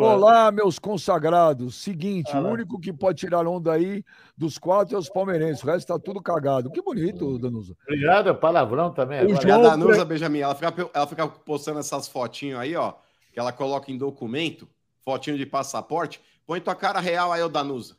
[0.00, 1.74] Olá, meus consagrados.
[1.82, 4.04] Seguinte, Ah, o único que pode tirar onda aí
[4.36, 5.64] dos quatro é os palmeirenses.
[5.64, 6.70] O resto tá tudo cagado.
[6.70, 7.74] Que bonito, Danusa.
[7.88, 9.24] Obrigado, é palavrão também.
[9.24, 9.30] O.
[9.30, 12.92] E a João- Danusa, Benjamin, ela fica, ela fica postando essas fotinhas aí, ó,
[13.32, 14.68] que ela coloca em documento,
[15.04, 16.20] fotinho de passaporte.
[16.46, 17.96] Põe tua cara real aí, ô Danusa.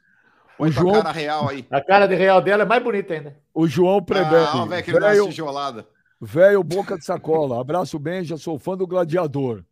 [0.57, 1.65] Põe O tua João- cara real aí.
[1.69, 3.37] A cara de real dela é mais bonita ainda.
[3.53, 4.69] O João Ah, Prebebe.
[4.69, 5.87] velho, que velho, tijolada.
[6.21, 7.59] velho boca de sacola.
[7.59, 9.63] Abraço bem, já sou fã do Gladiador.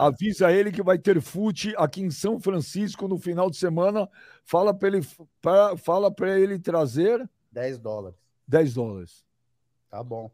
[0.00, 4.08] Avisa ele que vai ter fute aqui em São Francisco no final de semana.
[4.42, 5.06] Fala para ele,
[5.42, 8.16] pra, fala para ele trazer 10 dólares.
[8.48, 9.22] 10 dólares.
[9.90, 10.30] Tá bom.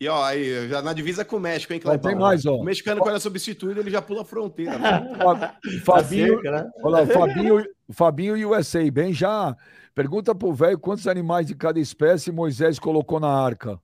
[0.00, 2.56] E ó, aí, já na divisa com o México, hein, Ó, tem mais, ó.
[2.56, 4.78] O mexicano, quando é substituído, ele já pula a fronteira.
[4.78, 5.14] né?
[5.18, 6.70] Fa- Fabinho, seca, né?
[6.82, 8.90] olha lá, Fabinho, Fabinho e USA.
[8.90, 9.54] Bem, já
[9.94, 13.78] pergunta pro velho quantos animais de cada espécie Moisés colocou na arca.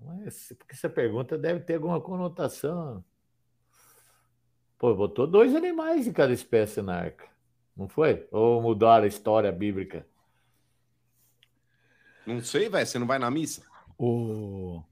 [0.00, 3.04] Mas porque essa pergunta deve ter alguma conotação.
[4.78, 7.26] Pô, botou dois animais de cada espécie na arca.
[7.76, 8.26] Não foi?
[8.32, 10.06] Ou mudaram a história bíblica?
[12.26, 13.70] Não sei, velho, você não vai na missa?
[14.04, 14.82] O,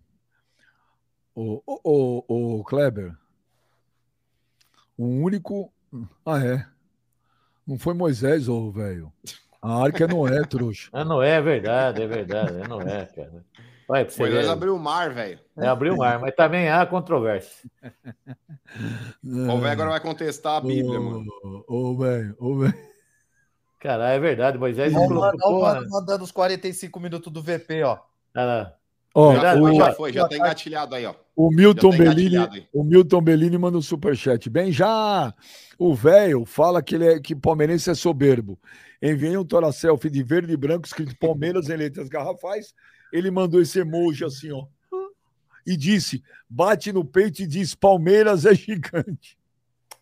[1.34, 3.12] o, o, o, o Kleber.
[4.96, 5.72] O único.
[6.24, 6.64] Ah, é.
[7.66, 9.12] Não foi Moisés, ô velho.
[9.60, 10.90] A arca é Noé, trouxa.
[10.92, 13.44] Ah, não é verdade, é verdade, é não é, cara.
[13.88, 15.40] Vai Moisés abriu o mar, velho.
[15.58, 17.68] É, abriu o mar, mas também há controvérsia.
[19.24, 21.26] O velho agora vai contestar a Bíblia, mano.
[21.66, 22.90] Ô, ô, velho, ô, velho.
[23.80, 25.62] Caralho, é verdade, Moisés Ó, o colocou.
[25.62, 27.98] mano, mandando os 45 minutos do VP, ó.
[28.36, 28.72] Ah.
[29.14, 31.14] Ó, Verdade, o, já foi, já tá engatilhado aí, ó.
[31.34, 34.48] o Milton Já tá Bellini, o Milton Bellini manda um superchat.
[34.48, 35.34] Bem, já
[35.76, 38.58] o velho fala que ele é que palmeirense é soberbo.
[39.02, 42.72] Enviei um tora selfie de verde e branco escrito Palmeiras em letras garrafais.
[43.12, 44.66] Ele mandou esse emoji assim, ó.
[45.66, 49.36] E disse: bate no peito e diz: Palmeiras é gigante.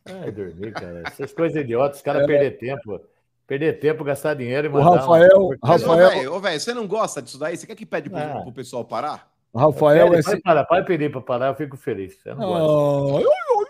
[0.05, 1.03] Ai, dormir, cara.
[1.07, 3.01] Essas coisas idiotas, os caras perder tempo.
[3.49, 4.91] Perder tempo, gastar dinheiro e O mandar.
[4.91, 7.57] um Rafael- Rafael- velho, ô, velho, você não gosta disso daí?
[7.57, 8.43] Você quer que pede pro, Ah.
[8.43, 9.33] pro pessoal parar?
[9.57, 10.23] Rafael Pede, é.
[10.31, 12.21] pode, parar, pode pedir para parar, eu fico feliz.
[12.27, 12.55] Eu não.
[12.55, 13.67] Ah, oi, oi,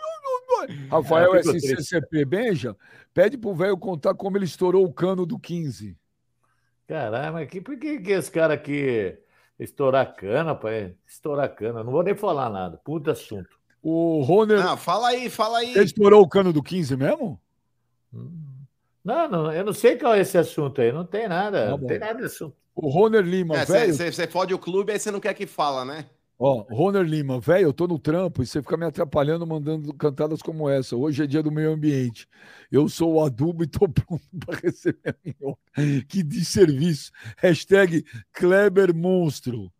[0.68, 0.76] oi.
[0.90, 1.68] Rafael Ah, triste.
[1.76, 2.76] SCCP Benja,
[3.14, 5.96] pede pro velho contar como ele estourou o cano do 15.
[6.88, 9.16] Caralho, mas que, por que, que esse cara aqui
[9.60, 10.94] estourar cana, pai?
[11.06, 11.84] Estourar cana.
[11.84, 12.78] Não vou nem falar nada.
[12.84, 13.56] Puta assunto.
[13.80, 14.58] O Roner.
[14.58, 15.70] Não, fala aí, fala aí.
[15.72, 17.40] Ele estourou o cano do 15 mesmo?
[18.12, 18.47] Hum.
[19.08, 20.92] Não, não, eu não sei qual é esse assunto aí.
[20.92, 21.64] Não tem nada.
[21.64, 22.54] Tá não tem nada de assunto.
[22.74, 23.94] O Roner Lima, É, velho.
[23.94, 26.04] Você fode o clube, aí você não quer que fala, né?
[26.38, 30.42] Ó, Roner Lima, velho, eu tô no trampo e você fica me atrapalhando mandando cantadas
[30.42, 30.94] como essa.
[30.94, 32.28] Hoje é dia do meio ambiente.
[32.70, 36.04] Eu sou o adubo e tô pronto para receber a minhoca.
[36.06, 37.10] Que desserviço.
[37.38, 39.72] Hashtag Kleber Monstro.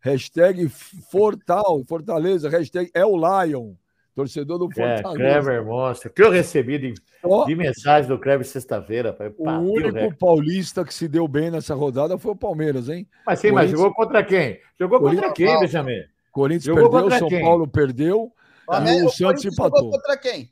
[0.00, 0.70] Hashtag
[1.10, 2.48] Fortal, Fortaleza.
[2.48, 3.74] Hashtag É o Lion.
[4.20, 5.14] Torcedor do É, Fortaleza.
[5.42, 6.10] Kleber Monstro.
[6.10, 9.16] Que eu recebi de, Ó, de mensagem do Kleber sexta-feira.
[9.38, 13.08] o único paulista que se deu bem nessa rodada foi o Palmeiras, hein?
[13.26, 14.60] Mas sim, mas jogou contra quem?
[14.78, 16.02] Jogou contra quem, Benjamin?
[16.30, 17.40] Corinthians Jogou perdeu, São quem?
[17.42, 18.32] Paulo perdeu.
[18.68, 19.78] O América- o o Santos empatou.
[19.84, 20.50] jogou contra quem?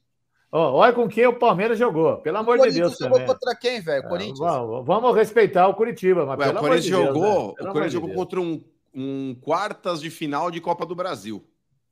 [0.51, 2.17] Ó, olha com quem o Palmeiras jogou.
[2.23, 3.27] Pelo amor de Corinthians Deus jogou também.
[3.35, 4.03] contra quem, velho?
[4.05, 4.39] Ah, Corinthians.
[4.39, 7.29] Vamos, vamos respeitar o Curitiba, mas Ué, pelo o amor Corinthians de Deus, jogou, né?
[7.29, 8.19] o Corinthians amor de jogou Deus.
[8.19, 8.65] contra um,
[8.95, 11.45] um quartas de final de Copa do Brasil,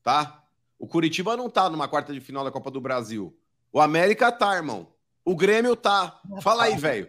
[0.02, 0.42] tá?
[0.78, 3.36] O Curitiba não tá numa quarta de final da Copa do Brasil.
[3.72, 4.88] O América tá, irmão.
[5.24, 6.20] O Grêmio tá.
[6.42, 7.08] Fala aí, velho.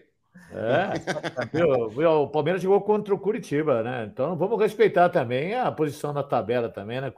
[0.52, 4.10] É, viu, viu, o Palmeiras jogou contra o Curitiba, né?
[4.12, 7.14] Então vamos respeitar também a posição na tabela também, né?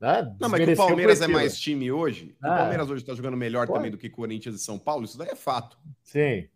[0.00, 0.36] Né?
[0.40, 1.38] Não, mas que o Palmeiras é Curitiba.
[1.40, 2.36] mais time hoje.
[2.40, 2.54] Ah.
[2.54, 3.78] o Palmeiras hoje tá jogando melhor Pode.
[3.78, 5.04] também do que Corinthians e São Paulo.
[5.04, 5.76] Isso daí é fato.
[6.04, 6.46] Sim.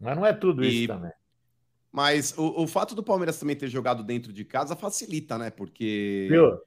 [0.00, 1.12] Mas não é tudo E- isso também.
[1.92, 5.50] Mas o, o fato do Palmeiras também ter jogado dentro de casa facilita, né?
[5.50, 6.58] Porque Viu?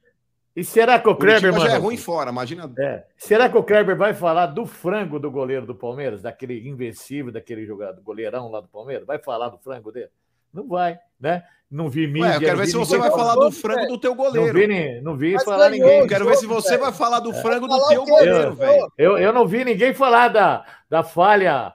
[0.58, 2.30] E será que o Kleber, já é mano, ruim fora.
[2.30, 2.70] Imagina.
[2.78, 3.04] É.
[3.16, 7.64] Será que o Kleber vai falar do frango do goleiro do Palmeiras, daquele invencível, daquele
[7.64, 9.06] jogador, goleirão lá do Palmeiras?
[9.06, 10.08] Vai falar do frango dele?
[10.52, 11.44] Não vai, né?
[11.70, 12.28] Não vi mídia.
[12.30, 14.16] Ué, eu quero não ver se você ninguém vai falar- do frango do teu Não
[14.16, 14.58] goleiro.
[14.58, 16.00] vi, nem- não vi Mas falar ganhou, ninguém.
[16.00, 16.82] Eu quero ver se você velho.
[16.82, 18.92] vai falar do frango do teu goleiro, velho.
[18.96, 21.72] Eu, eu não vi ninguém falar da, da falha,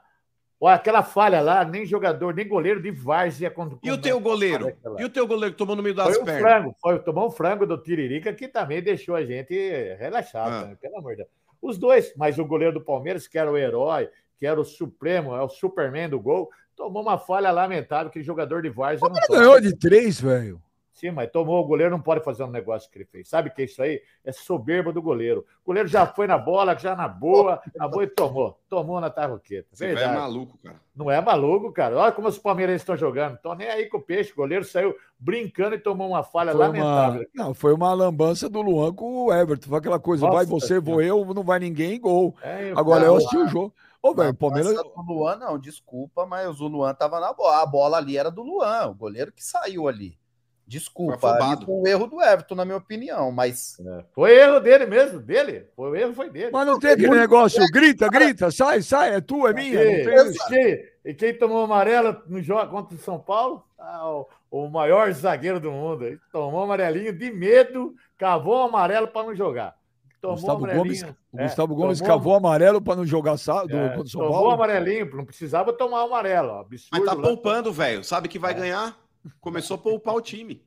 [0.63, 3.51] ou aquela falha lá, nem jogador, nem goleiro de várzea.
[3.51, 4.71] Quando, E o teu goleiro?
[4.97, 6.41] E o teu goleiro que tomou no meio das Foi um pernas?
[6.41, 9.53] frango, foi, tomou um frango do Tiririca que também deixou a gente
[9.99, 10.65] relaxado, Ah.
[10.67, 10.77] né?
[10.79, 11.27] pelo amor de Deus.
[11.61, 14.09] Os dois, mas o goleiro do Palmeiras, que era o herói,
[14.39, 18.61] que era o supremo, é o Superman do gol, tomou uma falha lamentável que jogador
[18.61, 20.62] de várzea não ganhou de três, velho.
[21.03, 23.27] Sim, mas tomou, o goleiro não pode fazer um negócio que ele fez.
[23.27, 24.01] Sabe o que é isso aí?
[24.23, 25.45] É soberba do goleiro.
[25.61, 28.57] O goleiro já foi na bola, já na boa, na boa e tomou.
[28.69, 29.67] Tomou na tarroqueta.
[29.73, 30.79] Você é maluco, cara.
[30.95, 31.97] Não é maluco, cara.
[31.97, 33.35] Olha como os palmeirenses estão jogando.
[33.35, 34.31] Estão nem aí com o peixe.
[34.31, 37.27] O goleiro saiu brincando e tomou uma falha Foi uma, lamentável.
[37.35, 39.67] não, foi uma lambança do Luan com o Everton.
[39.67, 42.33] Foi aquela coisa, Nossa vai você, vou eu, não vai ninguém, gol.
[42.41, 43.73] É, Agora Não, eu assisti o jogo.
[44.01, 44.73] Ô, velho, Não, o Palmeiras.
[44.73, 47.61] do Luan, não, desculpa, mas o Luan tava na bola.
[47.61, 50.17] A bola ali era do Luan, o goleiro que saiu ali.
[50.65, 54.03] Desculpa, Foi ali foi o erro do Everton, na minha opinião, mas É.
[54.13, 55.67] Foi erro dele mesmo, dele.
[55.75, 56.51] Foi o erro foi dele.
[56.51, 59.73] Mas não tem aquele negócio, grita, grita, sai, sai, é tua, é minha.
[59.83, 60.03] Não E,
[60.49, 63.63] tem e quem, tomou amarelo no jogo contra o São Paulo?
[63.77, 66.05] Ah, o, o maior zagueiro do mundo.
[66.05, 69.75] Ele tomou amarelinho de medo, cavou o amarelo para não jogar.
[70.21, 73.75] Tomou Gustavo Gomes, o É, Gustavo Gomes tomou- cavou amarelo para não jogar sa- do,
[73.75, 74.51] É, contra o São tomou Paulo.
[74.53, 76.47] amarelinho, não precisava tomar o amarelo.
[76.51, 76.87] ó, Absurdo.
[76.93, 77.21] Mas tá lá.
[77.21, 78.01] poupando, velho.
[78.05, 78.55] Sabe que vai É.
[78.55, 78.97] ganhar?
[79.39, 80.61] Começou a poupar o time.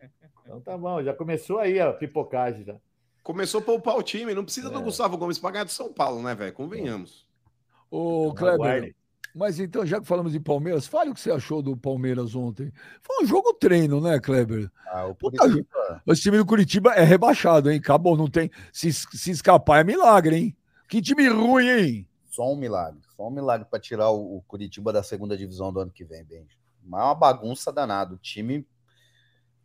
[0.44, 2.76] Então tá bom, já começou aí a pipocagem já.
[3.22, 4.32] Começou a poupar o time.
[4.34, 4.82] Não precisa do É.
[4.82, 6.52] Gustavo Gomes pra ganhar do São Paulo, né, velho?
[6.52, 7.26] Convenhamos.
[7.90, 8.96] Ô, Kleber, Aguarde.
[9.34, 12.72] mas então, já que falamos de Palmeiras, fale o que você achou do Palmeiras ontem.
[13.02, 14.70] Foi um jogo treino, né, Kleber?
[14.86, 15.44] Ah, o Puta,
[16.06, 17.78] Esse time do Curitiba é rebaixado, hein?
[17.78, 18.50] Acabou, não tem.
[18.72, 20.56] Se, se escapar é milagre, hein?
[20.88, 22.08] Que time ruim, hein?
[22.30, 23.00] só um milagre.
[23.16, 26.22] Só um milagre para tirar o, o Curitiba da segunda divisão do ano que vem,
[26.22, 26.56] Benji.
[26.88, 28.14] Mas é uma bagunça danada.
[28.14, 28.66] O time,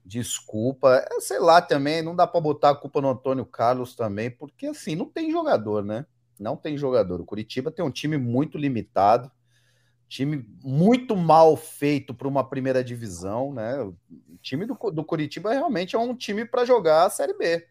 [0.04, 4.30] desculpa, é, sei lá também, não dá para botar a culpa no Antônio Carlos também,
[4.32, 6.06] porque assim, não tem jogador, né?
[6.40, 7.22] Não tem jogador.
[7.22, 9.32] O Curitiba tem um time muito limitado,
[10.10, 13.82] time muito mal feito para uma primeira divisão, né?
[13.82, 13.96] O
[14.42, 17.66] time do, do Curitiba realmente é um time para jogar a Série B.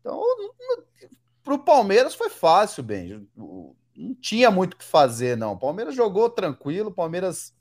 [0.00, 0.22] Então,
[1.42, 2.84] para o Palmeiras foi fácil.
[3.36, 5.52] O- Não tinha muito o que fazer, não.
[5.52, 7.53] O Palmeiras jogou tranquilo, o Palmeiras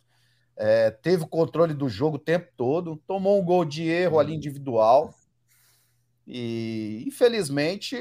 [0.55, 4.33] é, teve o controle do jogo o tempo todo, tomou um gol de erro ali
[4.33, 5.13] individual.
[6.25, 7.97] E, infelizmente,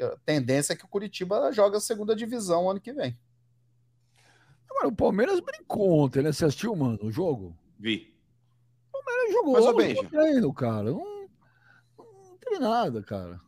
[0.00, 3.18] a tendência é que o Curitiba joga a segunda divisão ano que vem.
[4.70, 6.32] Agora, o Palmeiras brincou ontem, né?
[6.32, 7.56] Você assistiu, mano, o jogo?
[7.78, 8.14] Vi.
[9.28, 10.08] Ele jogou Mas, Benja.
[10.08, 10.90] treino, cara.
[10.90, 11.28] Não,
[11.98, 13.40] não teve nada, cara.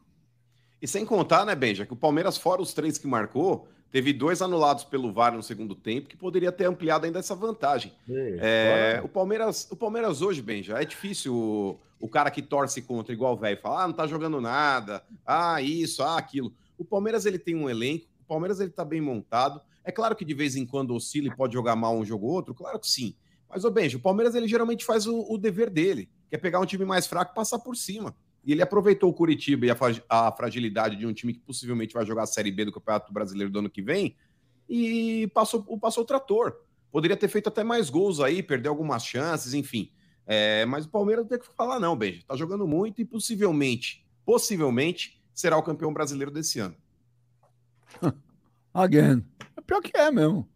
[0.81, 4.41] E sem contar, né, Benja, que o Palmeiras, fora os três que marcou, teve dois
[4.41, 7.93] anulados pelo VAR no segundo tempo, que poderia ter ampliado ainda essa vantagem.
[8.41, 13.13] É, o, Palmeiras, o Palmeiras hoje, Benja, é difícil o, o cara que torce contra,
[13.13, 16.53] igual o velho, falar, ah, não tá jogando nada, ah, isso, ah, aquilo.
[16.79, 19.61] O Palmeiras, ele tem um elenco, o Palmeiras, ele tá bem montado.
[19.85, 22.33] É claro que de vez em quando oscila e pode jogar mal um jogo ou
[22.33, 23.15] outro, claro que sim.
[23.49, 26.61] Mas, ô Benja, o Palmeiras, ele geralmente faz o, o dever dele, que é pegar
[26.61, 28.15] um time mais fraco e passar por cima.
[28.51, 31.95] E ele aproveitou o Curitiba e a, fra- a fragilidade de um time que possivelmente
[31.95, 34.17] vai jogar a Série B do Campeonato Brasileiro do ano que vem
[34.69, 36.57] e passou, passou o trator.
[36.91, 39.93] Poderia ter feito até mais gols aí, perder algumas chances, enfim.
[40.27, 42.25] É, mas o Palmeiras não tem que falar, não, Benja.
[42.27, 46.75] Tá jogando muito e possivelmente, possivelmente, será o campeão brasileiro desse ano.
[48.75, 49.25] Again.
[49.57, 50.49] É pior que é mesmo.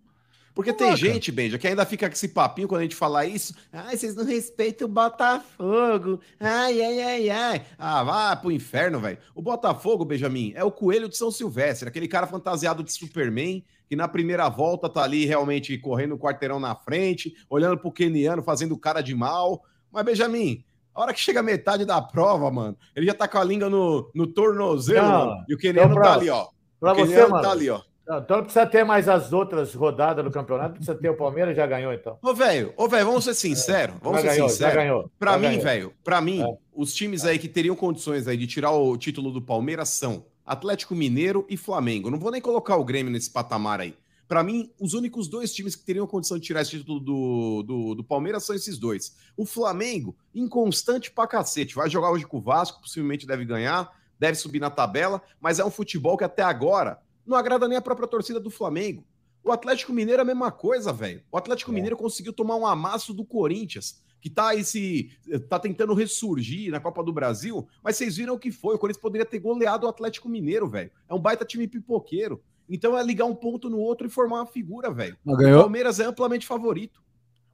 [0.54, 0.96] Porque Não tem cara.
[0.96, 3.52] gente, Benja, que ainda fica com esse papinho quando a gente fala isso.
[3.72, 6.20] Ai, vocês não respeitam o Botafogo.
[6.38, 7.62] Ai, ai, ai, ai.
[7.76, 9.18] Ah, vá pro inferno, velho.
[9.34, 13.96] O Botafogo, Benjamin, é o coelho de São Silvestre, aquele cara fantasiado de Superman, que
[13.96, 18.78] na primeira volta tá ali realmente correndo o quarteirão na frente, olhando pro Keniano, fazendo
[18.78, 19.60] cara de mal.
[19.90, 23.38] Mas, Benjamin, a hora que chega a metade da prova, mano, ele já tá com
[23.38, 26.46] a língua no, no tornozelo, Não, mano, e o Keniano então, tá ali, ó.
[26.78, 27.42] Pra o você, Keniano mano.
[27.42, 27.80] tá ali, ó.
[28.06, 31.56] Não, então não precisa ter mais as outras rodadas do campeonato, precisa ter o Palmeiras,
[31.56, 32.18] já ganhou então.
[32.22, 33.96] Ô, velho, ô, velho, vamos ser sinceros.
[34.02, 34.74] Vamos já ser ganhou, sinceros.
[34.74, 35.10] já ganhou.
[35.18, 36.56] Pra já mim, velho, pra mim, É.
[36.74, 40.94] os times aí que teriam condições aí de tirar o título do Palmeiras são Atlético
[40.94, 42.10] Mineiro e Flamengo.
[42.10, 43.94] Não vou nem colocar o Grêmio nesse patamar aí.
[44.28, 47.94] Pra mim, os únicos dois times que teriam condição de tirar esse título do, do,
[47.94, 49.14] do Palmeiras são esses dois.
[49.36, 51.74] O Flamengo, inconstante pra cacete.
[51.74, 55.64] Vai jogar hoje com o Vasco, possivelmente deve ganhar, deve subir na tabela, mas é
[55.64, 59.04] um futebol que até agora não agrada nem a própria torcida do Flamengo.
[59.42, 61.22] O Atlético Mineiro é a mesma coisa, velho.
[61.30, 61.74] O Atlético É.
[61.74, 65.10] Mineiro conseguiu tomar um amasso do Corinthians, que tá aí se,
[65.50, 68.74] tá tentando ressurgir na Copa do Brasil, mas vocês viram o que foi.
[68.74, 70.90] O Corinthians poderia ter goleado o Atlético Mineiro, velho.
[71.08, 72.42] É um baita time pipoqueiro.
[72.66, 75.18] Então é ligar um ponto no outro e formar uma figura, velho.
[75.26, 75.36] O.
[75.60, 77.02] Palmeiras é amplamente favorito.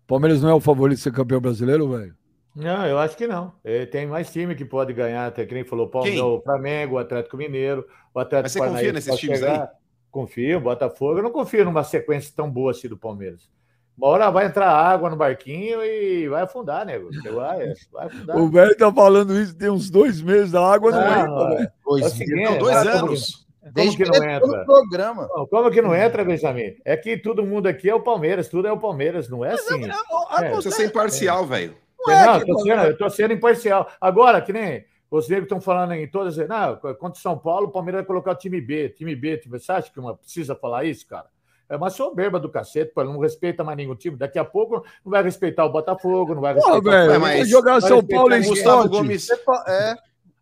[0.07, 2.17] Palmeiras não é o favorito de ser campeão brasileiro, velho?
[2.55, 3.53] Não, eu acho que não.
[3.65, 6.99] Eh, Tem mais time que pode ganhar, até que nem falou Palmeiras, o Flamengo, o
[6.99, 9.71] Atlético Mineiro, o Atlético Mas você confia Paranaense nesses pode times chegar.
[10.11, 11.19] Confio, o Botafogo.
[11.19, 13.49] Eu não confio numa sequência tão boa assim do Palmeiras.
[13.97, 17.11] Uma hora vai entrar água no barquinho e vai afundar, nego.
[17.33, 18.37] Vai, vai afundar.
[18.37, 21.63] O velho tá falando isso tem uns dois meses, a água não, Não, entra.
[21.65, 23.47] É Dois o seguinte, Não, dois anos.
[23.61, 24.65] Como Desde que que não entra?
[24.65, 25.29] programa.
[25.33, 26.75] Não, Como que não entra, Benjamin?
[26.83, 29.85] É que todo mundo aqui é o Palmeiras, tudo é o Palmeiras, não é assim.
[29.85, 29.95] A-
[30.41, 30.51] a- É.
[30.51, 31.75] Precisa ser imparcial, velho.
[32.07, 33.91] Não é Não, eu tô sendo, eu tô sendo imparcial.
[34.01, 36.37] Agora, que nem os negros estão falando em todas.
[36.37, 39.39] Não, contra o São Paulo, o Palmeiras vai colocar o time B, time B.
[39.39, 41.27] Time, você acha que uma, precisa falar isso, cara?
[41.69, 44.17] É uma soberba do cacete, pô, não respeita mais nenhum time.
[44.17, 47.49] Daqui a pouco não vai respeitar o Botafogo, não vai respeitar velho, Ué, o mas-
[47.49, 48.43] jogar vai São Paulo em.
[48.43, 48.91] Gustavo esporte.
[48.91, 49.29] Gomes.
[49.69, 49.95] É,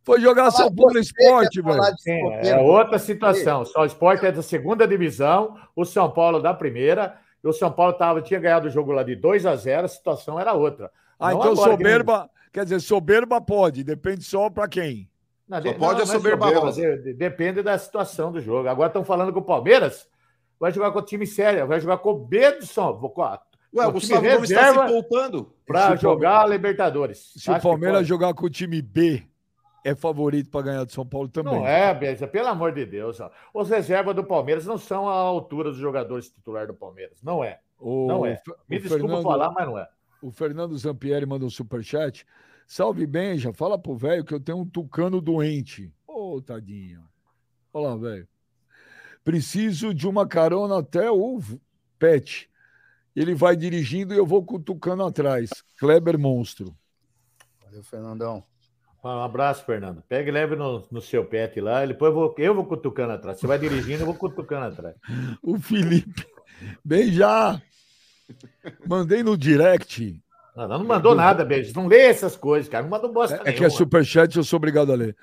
[0.05, 1.83] Foi jogar São Paulo em você esporte, velho.
[1.99, 3.63] Sim, é outra situação.
[3.67, 7.19] Só o esporte é da segunda divisão, o São Paulo da primeira.
[7.45, 9.89] E o São Paulo tava, tinha ganhado o jogo lá de 2 a 0 a
[9.89, 10.91] situação era outra.
[11.19, 15.09] Ah, Não então agora, que soberba, quer dizer, soberba pode, depende só pra quem.
[15.49, 18.69] Não, Só de- pode a é soberba soberba, de- Depende da situação do jogo.
[18.69, 20.07] Agora estão falando que o Palmeiras
[20.61, 23.15] vai jogar com o time sério, vai jogar com o B do São Paulo
[23.75, 25.53] Ué, o O time Gustavo Gomes tá reserva- se poupando.
[25.67, 27.33] para o jogar a Libertadores.
[27.37, 29.23] Se o Acho que Palmeiras jogar com o time B
[29.85, 31.53] é favorito para ganhar de São Paulo também.
[31.55, 33.21] Não é, Beja, pelo amor de Deus.
[33.21, 33.31] Ó.
[33.53, 37.19] Os reservas do Palmeiras não são à altura dos jogadores titulares do Palmeiras.
[37.23, 37.59] Não é.
[37.79, 38.41] O, Não é.
[38.69, 39.87] Me o desculpa Fernando- falar, mas não é.
[40.21, 42.27] O Fernando Zampieri manda um superchat.
[42.67, 43.53] Salve, Benja.
[43.53, 45.93] Fala pro velho que eu tenho um tucano doente.
[46.07, 47.03] Ô, tadinho.
[47.73, 48.29] Olha lá, velho.
[49.25, 51.41] Preciso de uma carona até o
[51.99, 52.51] pet.
[53.15, 55.51] Ele vai dirigindo e eu vou com o tucano atrás.
[55.79, 56.77] Kleber Monstro.
[57.65, 58.45] Valeu, Fernandão.
[59.05, 60.03] Um abraço, Fernando.
[60.09, 61.85] Pega e leve no, no seu pet lá.
[61.85, 63.39] e Depois eu vou, eu vou cutucando atrás.
[63.39, 64.97] Você vai dirigindo, eu vou cutucando atrás.
[65.43, 66.27] O Felipe.
[66.85, 67.63] Benja.
[68.87, 70.21] Mandei no direct.
[70.57, 71.73] Não, não mandou nada, beijo.
[71.77, 72.83] Não lê essas coisas, cara.
[72.83, 75.17] Não mandou bosta É, é que é superchat, eu sou obrigado a ler.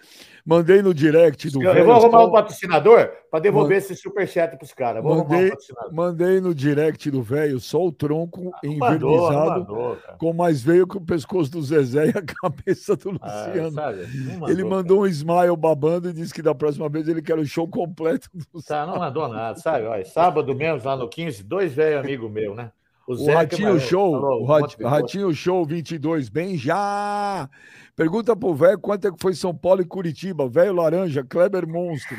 [0.45, 1.86] Mandei no direct do Eu, velho.
[1.86, 5.03] vou arrumar um patrocinador para devolver esse superchat pros caras.
[5.03, 5.51] Vou arrumar um Mandei,
[5.91, 10.18] mandei no direct do velho só o tronco mandou, não envernizado mandou, cara.
[10.18, 13.72] com mais veio que o pescoço do Zezé e a cabeça do Ah, Luciano.
[13.72, 14.08] sabe?
[14.39, 17.45] Não ele mandou um smile babando e disse que da próxima vez ele quer o
[17.45, 19.86] show completo do Tá, não mandou nada, sabe?
[19.86, 22.72] Olha, sábado mesmo, lá no 15, dois velhos amigos meus, né?
[23.08, 24.82] O Ratinho Show, falou o Rat-.
[24.82, 27.47] Ratinho Show 22, bem já.
[27.95, 30.49] Pergunta pro velho quanto é que foi São Paulo e Curitiba.
[30.49, 32.18] Velho Laranja, Kleber Monstro.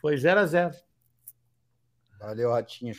[0.00, 0.74] Foi 0 a 0
[2.20, 2.94] Valeu, Ratinho.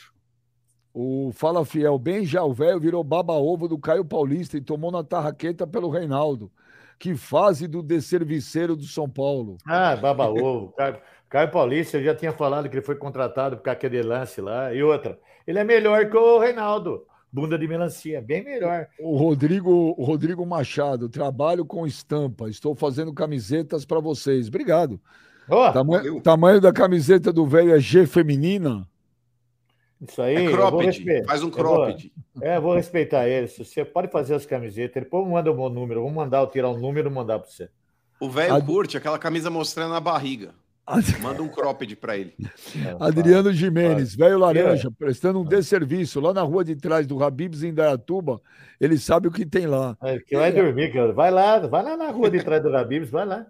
[0.94, 5.04] O Fala Fiel, bem já, o velho virou baba-ovo do Caio Paulista e tomou na
[5.04, 6.50] tarraqueta pelo Reinaldo.
[6.98, 9.58] Que fase do desserviceiro do São Paulo.
[9.66, 10.72] Ah, baba ovo.
[10.72, 14.40] Caio, Caio Paulista, eu já tinha falado que ele foi contratado por causa daquele lance
[14.40, 14.72] lá.
[14.72, 17.04] E outra, ele é melhor que o Reinaldo.
[17.32, 18.86] Bunda de melancia, bem melhor.
[18.98, 22.48] O Rodrigo, o Rodrigo Machado, trabalho com estampa.
[22.48, 24.48] Estou fazendo camisetas para vocês.
[24.48, 24.98] Obrigado.
[25.72, 26.20] Tamanho, valeu.
[26.22, 28.88] tamanho da camiseta do velho é G feminina.
[30.00, 30.46] isso aí.
[30.46, 31.24] É cropped.
[31.26, 32.12] Faz um Eu vou- cropped.
[32.40, 33.46] É, eu vou respeitar ele.
[33.48, 35.02] Se Você pode fazer as camisetas.
[35.02, 36.02] Depois manda o meu número.
[36.02, 37.68] Vou mandar eu tirar um número e mandar para você.
[38.20, 40.54] O velho curte aquela camisa mostrando a barriga.
[41.20, 42.32] Manda um cropped pra ele.
[43.00, 44.90] Adriano Jimenez, velho laranja, É.
[44.96, 48.40] prestando um desserviço lá na rua de trás do Habibs em Dayatuba.
[48.80, 49.96] Ele sabe o que tem lá.
[50.02, 51.12] É, que vai dormir, cara.
[51.12, 53.46] Vai lá, vai lá na rua de trás do Rabibs, vai lá.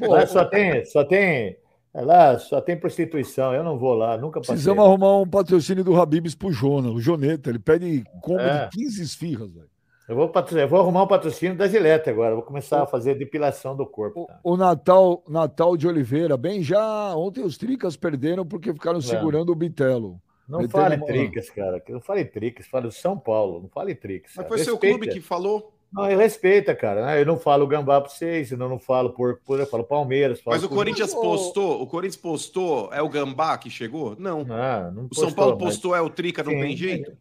[0.00, 1.56] Lá só tem, só tem,
[1.92, 3.52] é lá só tem prostituição.
[3.52, 4.54] Eu não vou lá, nunca passei.
[4.54, 7.50] Precisamos arrumar um patrocínio do Habibs pro Jona, o Joneta.
[7.50, 8.64] Ele pede compra É.
[8.68, 9.50] de 15 esfirras.
[9.52, 9.71] velho.
[10.08, 12.34] Eu vou, eu vou arrumar um patrocínio da Gillette agora.
[12.34, 14.22] Vou começar a fazer depilação do corpo.
[14.22, 14.40] O, tá?
[14.42, 17.14] o Natal, Natal de Oliveira, bem já.
[17.16, 20.20] Ontem os Tricas perderam porque ficaram segurando o Bitelo.
[20.48, 21.80] Não metendo fale uma- tricas, cara.
[21.80, 23.60] que Não fale tricas, fale São Paulo.
[23.62, 24.32] Não fale tricas.
[24.36, 24.98] Mas foi seu Respeita.
[24.98, 25.72] clube que falou.
[25.92, 27.04] Não, eu respeita, cara.
[27.06, 27.20] né?
[27.20, 30.40] Eu não falo gambá pra vocês, eu não falo porco, por eu falo Palmeiras.
[30.40, 30.68] Falo Mas o.
[30.68, 31.80] Corinthians Mas, postou.
[31.82, 32.92] O Corinthians postou.
[32.92, 34.16] É o Gambá que chegou?
[34.18, 34.44] Não.
[34.50, 35.94] Ah, não O São postou, Paulo mas- postou.
[35.94, 37.12] É o Trica, não Sim, tem jeito?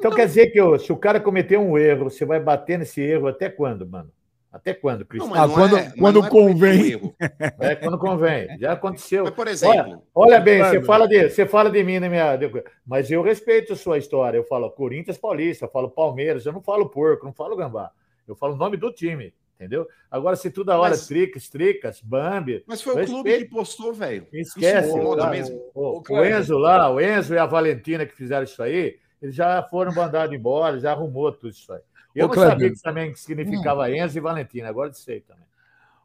[0.00, 3.28] Então quer dizer que se o cara cometeu um erro, você vai bater nesse erro
[3.28, 4.10] até quando, mano?
[4.52, 6.80] Até quando, mas Ah, quando- é- quando não é convém.
[6.80, 7.14] um erro.
[7.60, 8.48] É quando convém.
[8.58, 9.22] Já aconteceu.
[9.24, 10.70] Mas, por exemplo, Olha bem, Mano.
[10.72, 12.36] você fala, de, você fala de mim na minha.
[12.84, 14.36] Mas eu respeito a sua história.
[14.38, 17.92] Eu falo Corinthians Paulista, eu falo Palmeiras, eu não falo porco, não falo gambá.
[18.26, 19.86] Eu falo o nome do time, entendeu?
[20.10, 23.22] Agora, se toda hora Mas- tricas, tricas, Bambi, mas foi o Respeito.
[23.22, 24.26] clube que postou, velho.
[24.32, 24.88] esquece.
[24.88, 25.62] Isso mesmo.
[25.74, 26.38] O, o Cleber.
[26.40, 30.34] Enzo lá, o Enzo e a Valentina que fizeram isso aí, eles já foram mandados
[30.34, 31.80] embora, já arrumou tudo isso aí.
[32.14, 32.52] Eu Ô, não Kleber.
[32.52, 35.44] sabia que também significava Enzo e Valentina, agora sei também.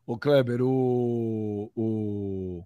[0.06, 2.64] Ô, Kleber, o, o,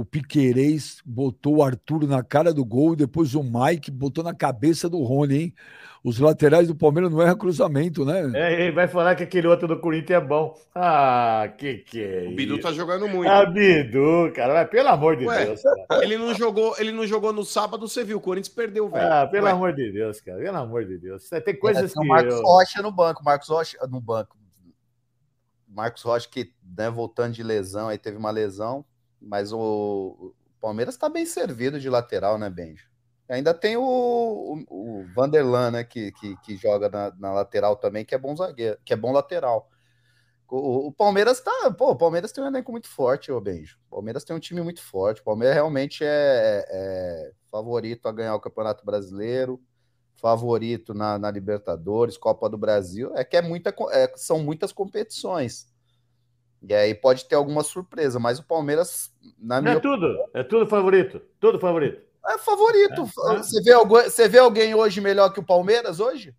[0.00, 4.32] o Piquerez botou o Arthur na cara do gol e depois o Mike botou na
[4.34, 5.54] cabeça do Rony, hein?
[6.02, 8.30] Os laterais do Palmeiras não erram cruzamento, né?
[8.34, 10.56] É, ele vai falar que aquele outro do Corinthians é bom.
[10.74, 12.62] Ah, que que é O Bidu isso?
[12.62, 13.28] tá jogando muito.
[13.30, 15.60] Ah, Bidu, cara, mas pelo amor de Ué, Deus.
[15.62, 16.02] cara.
[16.02, 18.16] Ele não jogou, ele não jogou no sábado, você viu.
[18.16, 19.12] O Corinthians perdeu, velho.
[19.12, 21.28] Ah, pelo Ué, amor de Deus, cara, pelo amor de Deus.
[21.28, 22.08] Tem É, coisas tem que.
[22.08, 23.22] o Marcos eu- Rocha no banco.
[23.22, 24.38] Marcos Rocha no banco.
[25.68, 28.84] Marcos Rocha que né, voltando de lesão, aí teve uma lesão,
[29.20, 32.88] mas o, Palmeiras está bem servido de lateral, né, Benjo?
[33.28, 38.04] Ainda tem o, o, o Vanderlan, né, que, que, que joga na, na lateral também,
[38.04, 39.68] que é bom zagueiro, que é bom lateral.
[40.48, 43.78] O, o Palmeiras tá, pô, o Palmeiras tem um elenco muito forte, ô Benjo.
[43.88, 45.20] O Palmeiras tem um time muito forte.
[45.20, 49.60] O Palmeiras realmente é, é favorito a ganhar o Campeonato Brasileiro
[50.20, 55.69] favorito na, na Libertadores, Copa do Brasil, é que é muita, é, são muitas competições.
[56.62, 60.66] E aí pode ter alguma surpresa, mas o Palmeiras, na minha É tudo, é tudo
[60.66, 62.02] favorito, tudo favorito.
[62.26, 63.02] é favorito.
[63.02, 63.36] É, é.
[63.38, 66.34] Você, vê algum, você vê alguém hoje melhor que o Palmeiras hoje?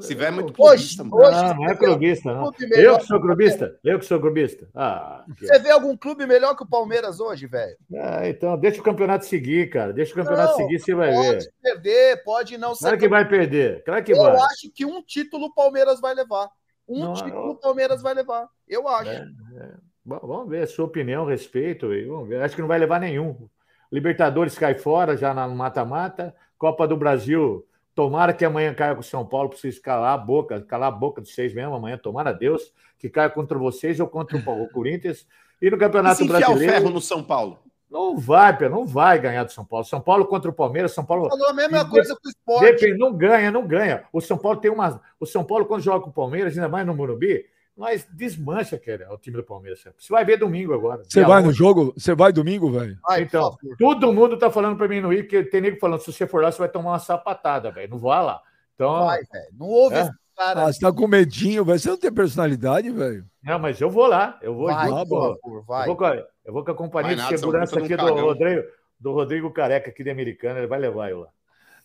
[0.00, 1.16] Se tiver muito Hoje, clubista, mano.
[1.22, 2.50] hoje Não, não é vê clubista, não.
[2.72, 3.78] Eu que sou clubista?
[3.84, 4.66] Eu que sou clubista?
[4.74, 7.76] Ah, Você vê algum clube melhor que o Palmeiras hoje, velho?
[8.02, 9.92] ah, então deixa o campeonato seguir, cara.
[9.92, 11.52] Deixa o campeonato Não, seguir, você vai Pode ver.
[11.62, 12.84] perder, pode não ser.
[12.84, 14.36] Claro que vai perder, claro que Eu vai.
[14.36, 16.48] acho que um título o Palmeiras vai levar.
[16.88, 18.48] Um Não, título eu- o Palmeiras vai levar.
[18.66, 19.10] Eu acho.
[19.10, 19.70] É, é.
[20.04, 21.92] Bom, Vamos ver a sua opinião, respeito.
[21.92, 22.40] e Vamos ver.
[22.40, 23.48] Acho que não vai levar nenhum.
[23.92, 26.34] Libertadores cai fora já na- no mata-mata.
[26.58, 27.64] Copa do Brasil,
[27.94, 30.96] tomara que amanhã caia com o São Paulo para vocês calar a boca, calar a
[30.96, 34.68] boca de vocês mesmo amanhã, tomara a Deus, que caia contra vocês ou contra o
[34.70, 35.26] Corinthians.
[35.60, 36.72] E no E Campeonato se enfiar o Brasileiro.
[36.74, 37.58] ferro no São Paulo?
[37.90, 39.84] Não vai, Pedro, não vai ganhar do São Paulo.
[39.84, 41.28] São Paulo contra o Palmeiras, São Paulo.
[41.28, 42.64] Falou a mesma De- coisa com o esporte.
[42.64, 44.04] Depende, não ganha, não ganha.
[44.12, 45.00] O São Paulo tem uma.
[45.18, 49.08] O São Paulo, quando joga com o Palmeiras, ainda mais no Morumbi, mas desmancha cara,
[49.12, 49.80] o time do Palmeiras.
[49.96, 51.02] Você vai ver domingo agora.
[51.04, 51.56] Você vai no 11.
[51.56, 51.94] jogo?
[51.96, 52.98] Você vai domingo, velho?
[53.08, 56.12] Ai, Então, todo mundo tá falando para mim não ir, porque tem nego falando: se
[56.12, 57.88] você for lá, você vai tomar uma sapatada, velho.
[57.90, 58.40] Não vá lá.
[58.74, 59.48] Então, vai, velho.
[59.58, 60.00] Não ouve É?
[60.02, 60.62] esse cara.
[60.66, 61.78] Ah, você tá com medinho, velho.
[61.78, 63.24] Você não tem personalidade, velho.
[63.42, 64.38] não, mas eu vou lá.
[64.42, 65.08] Eu vou vai, junto.
[65.08, 65.88] por por favor, vai.
[65.88, 68.14] Eu vou, eu vou com a companhia de nada, segurança aqui do.
[68.14, 68.62] Rodrigo,
[68.98, 70.58] do Rodrigo Careca, aqui de Americana.
[70.60, 71.28] Ele vai levar eu lá.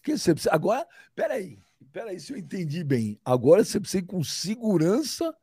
[0.01, 0.55] Que você precisa...
[0.55, 1.59] Agora, peraí.
[1.91, 3.19] Peraí, se eu entendi bem.
[3.25, 5.35] Agora você precisa ir com segurança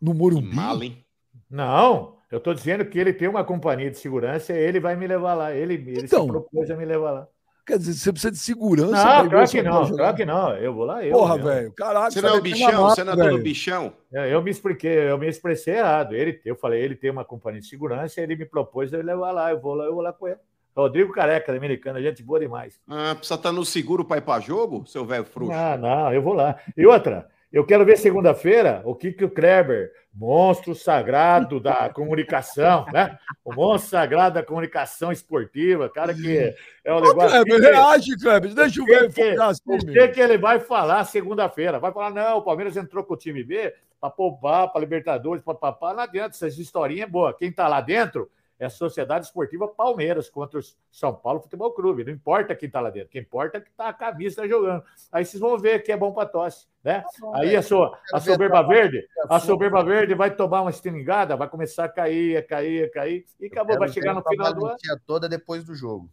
[0.00, 0.56] no Morumbi.
[0.56, 1.04] mal, hein?
[1.50, 5.06] Não, eu estou dizendo que ele tem uma companhia de segurança e ele vai me
[5.06, 5.52] levar lá.
[5.54, 6.22] Ele, ele Então.
[6.22, 7.28] se propôs a me levar lá.
[7.70, 8.90] Quer dizer, você precisa de segurança.
[8.90, 9.96] Não, claro que não, jogar.
[9.96, 10.56] claro que não.
[10.56, 11.12] Eu vou lá, eu.
[11.12, 11.44] Porra, eu.
[11.44, 11.72] velho.
[11.72, 12.82] Caraca, Você não é o ter bichão?
[12.82, 13.92] uma Você não é mata, todo bichão?
[14.12, 16.12] Eu, eu me expliquei, eu me expressei errado.
[16.16, 19.52] Ele, eu falei, ele tem uma companhia de segurança, ele me propôs me levar lá.
[19.52, 20.38] Eu vou lá, eu vou lá com ele.
[20.76, 22.80] Rodrigo Careca, da Americana, gente boa demais.
[22.88, 25.54] Ah, precisa estar no seguro para ir para jogo, seu velho frouxo?
[25.54, 26.56] Ah, não, eu vou lá.
[26.76, 32.84] E outra, eu quero ver segunda-feira o que, que o Kleber, monstro sagrado da comunicação,
[32.92, 33.18] né?
[33.44, 37.44] O monstro sagrado da comunicação esportiva, cara que é Ô, negócio.
[37.44, 38.54] Kleber, reage, Kleber.
[38.54, 41.78] Deixa o velho que- falar assim, O que, que ele vai falar segunda-feira?
[41.78, 45.54] Vai falar, não, o Palmeiras entrou com o time B para poupar, para Libertadores, para
[45.54, 45.94] papar.
[45.94, 47.36] Não adianta, essas historinhas boas.
[47.36, 48.30] Quem está lá dentro
[48.60, 52.04] é a Sociedade Esportiva Palmeiras contra o São Paulo Futebol Clube.
[52.04, 54.84] Não importa quem está lá dentro, quem importa é que tá a camisa tá jogando.
[55.10, 57.02] Aí vocês vão ver que é bom para tosse, né?
[57.34, 61.86] Aí a, sua, a soberba verde, a soberba verde vai tomar uma estilingada, vai começar
[61.86, 64.76] a cair, a cair, a cair, e acabou, vai chegar no final do ano.
[65.06, 66.10] toda depois do jogo.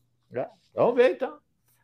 [0.74, 1.38] Vamos ver então.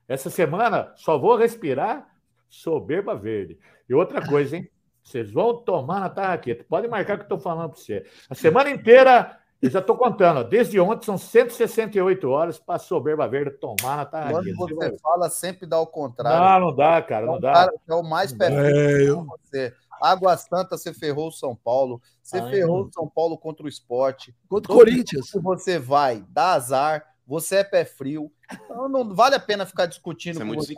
[0.08, 2.08] Essa semana só vou respirar
[2.48, 3.60] soberba verde.
[3.90, 4.70] E outra coisa, hein?
[5.04, 6.66] Vocês vão tomar na tarraqueta.
[6.70, 8.06] Pode marcar que eu estou falando para você.
[8.30, 10.40] A semana inteira, eu já estou contando.
[10.40, 14.56] ó, Desde ontem são 168 horas para soberba verde tomar na Quando tarraqueta.
[14.58, 16.62] Você você fala, sempre dá o contrário.
[16.62, 17.54] Não, não dá, cara, É não um dá.
[17.54, 19.74] cara é o mais perfeito com você.
[20.02, 22.02] Água Santa, você ferrou o São Paulo.
[22.22, 24.36] Você Ah, ferrou o São Paulo contra o esporte.
[24.50, 25.30] Contra o Corinthians.
[25.30, 27.06] Se você vai, dá azar.
[27.26, 28.30] Você é pé frio.
[28.52, 30.76] Então não vale a pena ficar discutindo é com muito você.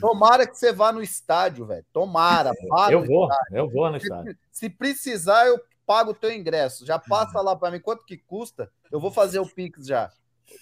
[0.00, 1.84] Tomara que você vá no estádio, velho.
[1.92, 2.50] Tomara.
[2.68, 3.56] vá Eu vou, estádio.
[3.56, 4.36] eu vou no Se- estádio.
[4.50, 6.84] Se precisar, eu pago o teu ingresso.
[6.84, 8.70] Já passa lá para mim quanto que custa.
[8.90, 10.10] Eu vou fazer o Pix já.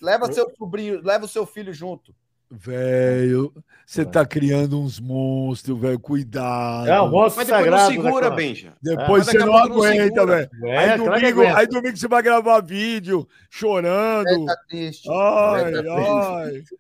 [0.01, 2.15] Leva seu sobrinho, leva o seu filho junto.
[2.57, 3.53] Velho,
[3.85, 5.99] você tá criando uns monstros, velho.
[5.99, 6.89] Cuidado.
[6.89, 7.83] É o monstro Mas depois sagrado.
[7.83, 8.73] não segura, daquela- Benja.
[8.83, 10.51] Depois Mas você não aguenta, velho.
[10.65, 14.25] É, Aí, domingo, aí domingo você vai gravar vídeo chorando.
[14.25, 15.09] Velho tá triste.
[15.11, 16.11] Ai, Velho tá triste.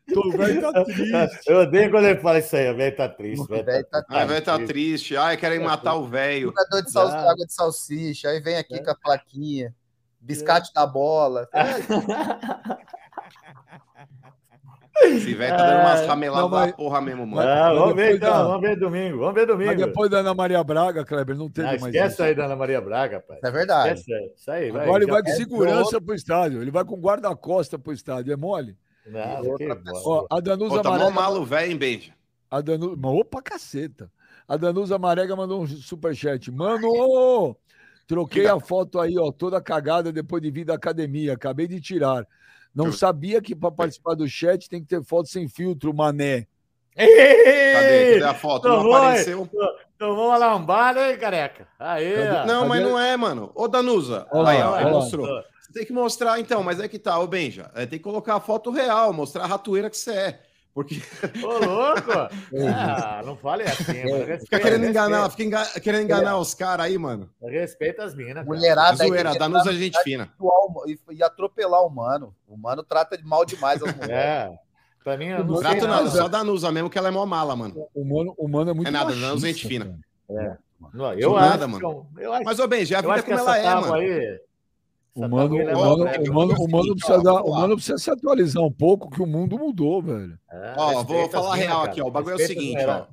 [0.08, 0.14] ai.
[0.14, 1.40] Tô velho tá triste.
[1.50, 3.48] Eu odeio quando ele fala isso aí, o velho tá triste.
[3.48, 5.16] velho Velho tá Ai, velho, tá triste.
[5.16, 6.48] Ai, querem matar o velho.
[6.48, 7.08] Jogador de sal...
[7.08, 7.30] Dá.
[7.32, 9.74] água de salsicha, aí vem aqui com a plaquinha.
[10.20, 11.46] Biscate da bola.
[15.02, 17.48] Esse velho tá dando umas É, rameladas não, mas- da porra mesmo, mano.
[17.48, 18.42] Ah, vamos ver então, dá.
[18.44, 19.70] vamos ver domingo, vamos ver domingo.
[19.70, 22.22] Mas depois da Ana Maria Braga, Kleber, não teve Ah, mais esquece isso.
[22.22, 23.38] aí da Ana Maria Braga, pai.
[23.42, 23.98] É verdade.
[24.00, 24.84] Esquece isso aí, vai.
[24.84, 26.62] Agora ele já- vai com é segurança pro estádio.
[26.62, 28.32] Ele vai com guarda-costa pro estádio.
[28.32, 28.76] É mole?
[29.44, 29.90] Outra que.
[30.04, 31.14] Ó, a Danusa Pô, tá mó Amarega.
[31.14, 32.12] malo, velho, hein, Benja?
[32.50, 32.96] A Danusa.
[32.96, 34.10] Mas, opa, caceta.
[34.48, 36.50] A Danusa Marega mandou um superchat.
[36.52, 37.56] Mano,
[38.06, 41.32] troquei a foto aí, ó, toda cagada depois de vir da academia.
[41.34, 42.26] Acabei de tirar.
[42.74, 46.46] Não sabia que para participar do chat tem que ter foto sem filtro, mané.
[46.96, 48.14] Cadê?
[48.14, 48.68] Cadê a foto?
[48.68, 49.48] Não Tomou, apareceu.
[49.98, 51.68] Tomou uma lambada, hein, careca?
[51.78, 52.46] Aí, ó.
[52.46, 53.50] Não, mas não é, mano.
[53.54, 54.26] Ô, Danusa.
[54.32, 55.26] Olha lá, aí, ó, mostrou.
[55.60, 57.70] Você tem que mostrar, então, mas é que tá, ô Benja.
[57.74, 60.40] É, tem que colocar a foto real, mostrar a ratoeira que você é.
[60.74, 61.00] Porque
[61.42, 62.10] Ô, louco!
[62.74, 64.16] Ah, não fale assim, mano.
[64.24, 67.30] fica Respeita, querendo enganar, respeita, fica enga- querendo enganar os caras aí, mano.
[67.40, 68.44] Respeita as minas.
[68.44, 70.28] Mulherada Zoeira, Danusa tá é gente fina.
[71.12, 72.34] e, atropelar o mano.
[72.48, 74.10] O mano trata de mal demais as mulheres.
[74.16, 74.58] É.
[75.04, 76.04] Pra mim, eu não Trato nada.
[76.04, 77.86] nada, só Danusa mesmo, que ela é mó mala, mano.
[77.94, 79.98] O mano, o mano é muito É nada, machista, não, gente fina.
[80.26, 80.58] cara.
[80.92, 82.06] Não, eu acho nada, mano.
[82.18, 83.94] eu- acho Mas, ô Benja, a Eu vida é como ela é, mano.
[83.94, 84.40] aí.
[85.14, 87.54] O mano, o mano, é que o mano, eu o mano seguinte, precisa dar, o
[87.54, 90.36] mano precisa se atualizar um pouco, que o mundo mudou, velho.
[90.50, 91.90] É, Ó, respeita vou falar mina, real cara.
[91.92, 92.06] aqui, ó.
[92.06, 93.06] O bagulho é o Respeita seguinte, ó.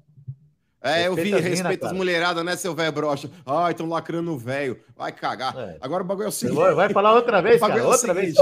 [0.83, 1.97] É, eu vi, Respeita as mina, respeita as cara.
[1.97, 3.29] mulheradas, né, seu velho brocha?
[3.45, 4.79] Ai, estão lacrando o velho.
[4.97, 5.55] Vai cagar.
[5.55, 5.77] É.
[5.79, 6.55] Agora o bagulho é o seguinte.
[6.73, 7.77] Vai falar outra vez, cara.
[7.79, 8.35] é o Outra vez.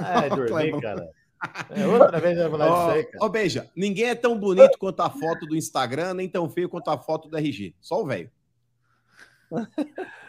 [0.00, 0.80] Ai, dormi, Clebão.
[0.82, 1.08] cara.
[1.70, 3.18] É, outra vez vai falar disso aí, cara.
[3.22, 6.68] Ó, ó, Beija, ninguém é tão bonito quanto a foto do Instagram, nem tão feio
[6.68, 7.74] quanto a foto do RG.
[7.80, 8.30] Só o velho.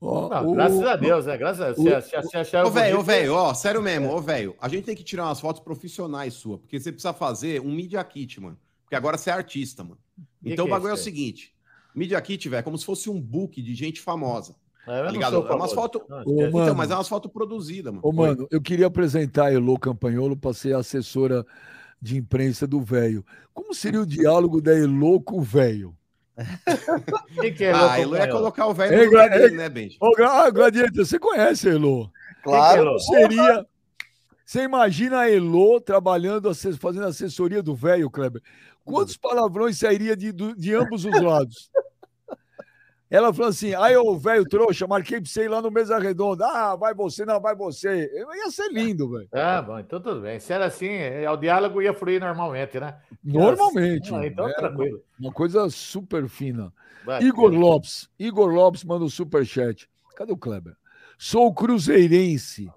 [0.00, 1.36] Não, o- graças a Deus, né?
[1.36, 2.04] Graças a Deus.
[2.04, 2.10] Se,
[2.44, 4.56] se, Ô, velho, ô, velho, ó, sério mesmo, ô, velho.
[4.60, 8.02] A gente tem que tirar umas fotos profissionais sua, porque você precisa fazer um Media
[8.02, 8.56] Kit, mano.
[8.84, 9.98] Porque agora você é artista, mano.
[10.42, 11.14] Que Então que o é bagulho é o isso aí?
[11.14, 11.54] seguinte:
[11.94, 14.54] Media Kit, velho, é como se fosse um book de gente famosa.
[14.86, 15.46] É, não ligado?
[15.46, 16.52] É umas fotos- Não, Ô, esquece.
[16.52, 16.64] mano.
[16.64, 18.00] Então, mas é umas fotos produzidas, mano.
[18.02, 21.46] Ô, mano, eu queria apresentar a Elo Campanholo para ser assessora
[22.00, 23.24] de imprensa do velho.
[23.52, 25.94] Como seria o diálogo da Elo com o velho?
[27.40, 28.32] Quem que é Ah, ia companheiro?
[28.32, 29.96] colocar o velho Ei, no lugar dele, né, Benji?
[30.00, 32.10] Ô, ah, Gladiator, você conhece a Elo?
[32.42, 32.80] Claro.
[32.82, 32.98] Elo?
[33.00, 33.66] Seria.
[34.44, 38.42] Você imagina a Elo trabalhando, fazendo assessoria do velho, Kleber?
[38.84, 41.70] Quantos palavrões sairia de, de ambos os lados?
[43.10, 46.46] Ela falou assim: aí, ô velho trouxa, marquei pra você ir lá no Mesa Redonda.
[46.46, 48.08] Ah, vai você, não, vai você.
[48.14, 49.28] Ia ser lindo, velho.
[49.32, 50.38] Ah, bom, então tudo bem.
[50.38, 52.94] Se era assim, é, o diálogo ia fluir normalmente, né?
[53.24, 54.10] Normalmente.
[54.10, 54.24] Ah, mano.
[54.26, 55.02] então É tranquilo.
[55.18, 56.72] Uma coisa super fina.
[57.04, 57.60] Vai, Igor filho.
[57.60, 58.08] Lopes.
[58.18, 59.88] Igor Lopes manda um superchat.
[60.14, 60.74] Cadê o Kleber?
[61.18, 62.70] Sou cruzeirense.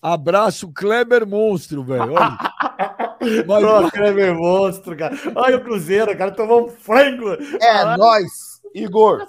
[0.00, 2.12] Abraço, Kleber Monstro, velho.
[2.12, 2.38] Olha.
[3.46, 5.14] Mas- Pô, Kleber monstro, cara.
[5.36, 7.34] Olha o Cruzeiro, cara, tomou um frango.
[7.60, 9.24] É nóis, Igor.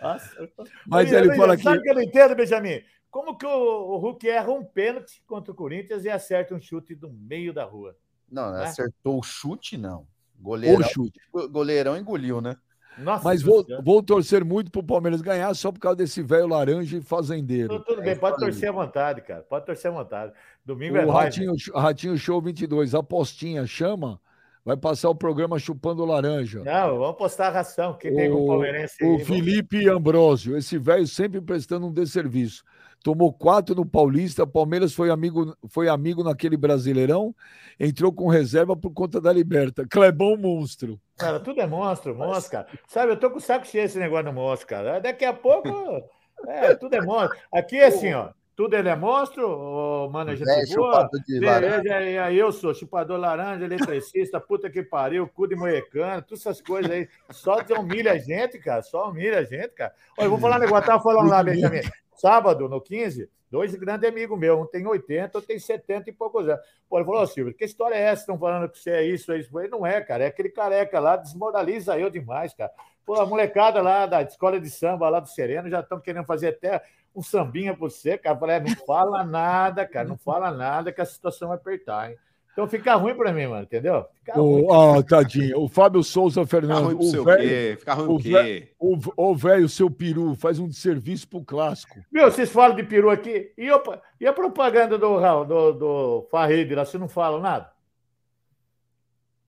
[0.00, 0.48] Nossa.
[0.86, 1.84] Mas ele fala Sabe que.
[1.84, 2.80] que eu não entendo, Benjamin?
[3.10, 6.94] Como que o, o Hulk erra um pênalti contra o Corinthians e acerta um chute
[6.94, 7.96] do meio da rua?
[8.30, 8.64] Não, É?
[8.64, 10.06] acertou o chute, não.
[10.38, 11.18] O Goleirão, chute.
[11.50, 12.56] goleirão engoliu, né?
[12.98, 16.96] Nossa, Mas vou, vou torcer muito pro Palmeiras ganhar só por causa desse velho laranja
[16.96, 17.68] e fazendeiro.
[17.68, 19.42] Tudo, tudo É bem, pode torcer à vontade, cara.
[19.42, 20.32] Pode torcer à vontade.
[20.64, 21.24] Domingo é O nóis.
[21.24, 24.18] Ratinho, Ratinho Show 22, apostinha, chama,
[24.66, 26.64] vai passar o programa chupando laranja.
[26.64, 27.94] Não, vamos postar a ração.
[27.96, 31.92] Quem tem com o palmeirense aí, o vamos- Felipe Ambrosio, esse velho sempre prestando um
[31.92, 32.64] desserviço.
[33.04, 37.32] Tomou quatro no Paulista, Palmeiras foi amigo, foi amigo naquele Brasileirão,
[37.78, 39.86] entrou com reserva por conta da Liberta.
[39.88, 41.00] Clebão monstro.
[41.16, 42.66] Cara, tudo é monstro, monstro, cara.
[42.88, 44.98] Sabe, eu tô com o saco cheio desse negócio do monstro, cara.
[44.98, 45.68] Daqui a pouco,
[46.48, 47.38] é, tudo é monstro.
[47.52, 48.30] Aqui assim, ó.
[48.56, 51.02] Tudo ele é monstro, ô, mano, a gente Velho boa.
[51.02, 51.76] chupador de laranja.
[51.76, 56.40] Beleza, aí, aí eu sou chupador laranja, eletricista, puta que pariu, cu de moecano, todas
[56.40, 57.06] essas coisas aí.
[57.30, 58.80] Só humilha a gente, cara.
[58.80, 59.92] Só humilha a gente, cara.
[60.16, 61.82] Olha, eu vou falar um negócio, tava falando lá, Benjamin.
[62.14, 66.48] Sábado, no 15, dois grandes amigos meus, um tem 80, outro tem 70 e poucos
[66.48, 66.64] anos.
[66.88, 68.22] Pô, ele falou, ô Silvio, que história é essa?
[68.22, 69.50] Estão falando que você é isso, é isso.
[69.50, 72.72] Falei, não é, cara, é aquele careca lá, desmoraliza eu demais, cara.
[73.04, 76.48] Pô, a molecada lá da escola de samba lá do Sereno já estão querendo fazer
[76.48, 76.82] até
[77.16, 78.36] um sambinha por você, cara.
[78.36, 82.10] Eu falei, é, não fala nada, cara, não fala nada que a situação vai apertar,
[82.10, 82.18] hein?
[82.52, 84.06] Então fica ruim pra mim, mano, entendeu?
[84.14, 84.62] Fica ruim.
[84.62, 85.60] O, ah, tadinho.
[85.60, 86.84] O Fábio Souza Fernando.
[86.84, 87.76] ruim pro O seu velho, quê?
[87.78, 88.72] Ficar ruim o quê?
[88.78, 92.00] o, o velho, seu peru, faz um serviço pro clássico.
[92.10, 93.52] Meu, vocês falam de peru aqui.
[93.58, 97.70] E, opa, e a propaganda do, do, do lá, vocês não falam nada?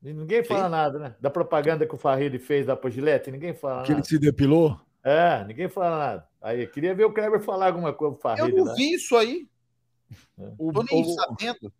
[0.03, 0.71] E Ninguém fala Quem?
[0.71, 1.15] nada, né?
[1.19, 4.07] Da propaganda que o Farrid fez lá pro Gillette, ninguém fala Que ele nada.
[4.07, 4.79] se depilou.
[5.05, 6.27] É, ninguém fala nada.
[6.41, 8.75] Aí, queria ver o Kleber falar alguma coisa pro Eu não lá.
[8.75, 9.47] vi isso aí.
[10.59, 11.73] O, Tô nem o- sabendo.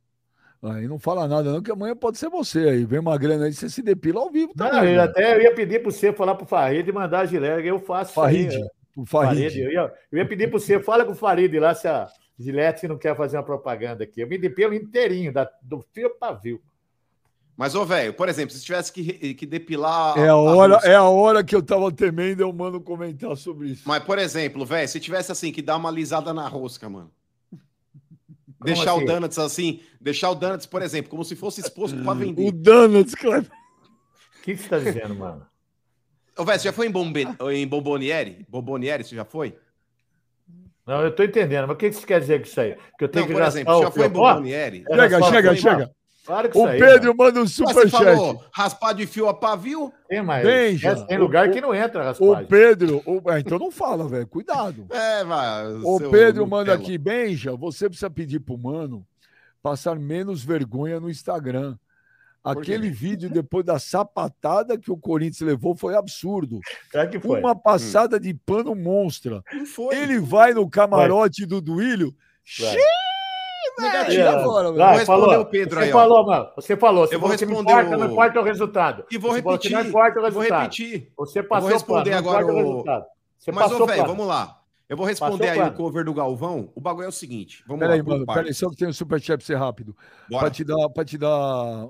[0.63, 2.85] aí não fala nada, não, que amanhã pode ser você aí.
[2.85, 4.93] Vem uma grana aí, você se depila ao vivo Não, também.
[4.93, 5.03] eu né?
[5.05, 8.11] até eu ia pedir para você falar pro Farrid e mandar a Gillette, eu faço
[8.13, 8.61] isso aí, Farid.
[8.61, 8.69] né?
[8.97, 9.43] O Farid.
[9.43, 9.61] Farid.
[9.61, 12.09] Eu ia, eu ia pedir para você, fala com o Farid lá se a
[12.39, 14.21] Gillette não quer fazer uma propaganda aqui.
[14.21, 16.61] Eu me depilo inteirinho, da, do fio pavio.
[17.59, 20.17] Mas, ô, velho, por exemplo, se tivesse que, que depilar.
[20.17, 23.71] É a, hora, rosca- é a hora que eu tava temendo, eu mando comentar sobre
[23.71, 23.83] isso.
[23.85, 27.11] Mas, por exemplo, velho, se tivesse assim, que dar uma lisada na rosca, mano.
[28.63, 29.03] deixar assim?
[29.03, 32.53] o Donuts assim, deixar o Donuts, por exemplo, como se fosse exposto pra O vender.
[32.53, 33.51] Donuts, Kleber.
[33.51, 35.45] O que, que você está dizendo, mano?
[36.39, 37.27] Ô, velho, você já foi em, Bombe...
[37.53, 38.47] em Bomboniere?
[38.49, 39.59] Bomboniere, você já foi?
[40.87, 42.77] Não, eu tô entendendo, mas o que que você quer dizer com isso aí?
[42.97, 44.85] Que eu tenho Não, que por exemplo, já o foi em Bomboniere?
[44.89, 45.98] era Chega, chega, chega.
[46.29, 47.17] Para com O aí, Pedro mano.
[47.17, 47.91] manda um superchat.
[47.91, 49.91] falou raspar de fio a pavio?
[50.09, 52.47] Tem, mas Benja, é, tem lugar o- que não entra O raspagem.
[52.47, 53.03] Pedro.
[53.07, 54.27] o- ah, então não fala, velho.
[54.27, 54.87] Cuidado.
[54.93, 55.67] É, vai.
[55.83, 59.05] O Pedro manda aqui, Benja, você precisa pedir pro mano
[59.63, 61.77] passar menos vergonha no Instagram.
[62.45, 66.61] Aquele vídeo depois da sapatada que o Corinthians levou foi absurdo.
[66.91, 67.41] Claro que foi.
[67.41, 69.43] Uma passada de pano monstra.
[69.93, 72.15] Ele vai no camarote do Duílio.
[72.61, 72.71] Vai.
[72.71, 72.81] Xiii,
[73.83, 74.79] negativo É, agora, vai.
[74.91, 75.41] Vou responder falou.
[75.41, 76.49] o Pedro você aí, falou, mano.
[76.57, 77.07] Você falou.
[77.07, 79.05] Você Eu vou responder importa, o- não importa o resultado.
[79.11, 79.71] E vou Você repetir.
[79.73, 80.61] Não importa o Vou resultado.
[80.63, 81.13] repetir.
[81.17, 83.05] Você passou responder pano, não agora o- resultado.
[83.39, 84.55] Você Mas, passou ô, velho, vamos lá.
[84.89, 86.71] Eu vou responder Passou aí o cover do Galvão.
[86.75, 87.63] O bagulho é o seguinte.
[87.67, 89.95] Vamos Peraí, lá, por mano, peraí, só que tem um superchat pra ser rápido.
[90.31, 90.45] Bora.
[90.47, 91.89] Pra te, dar, pra te dar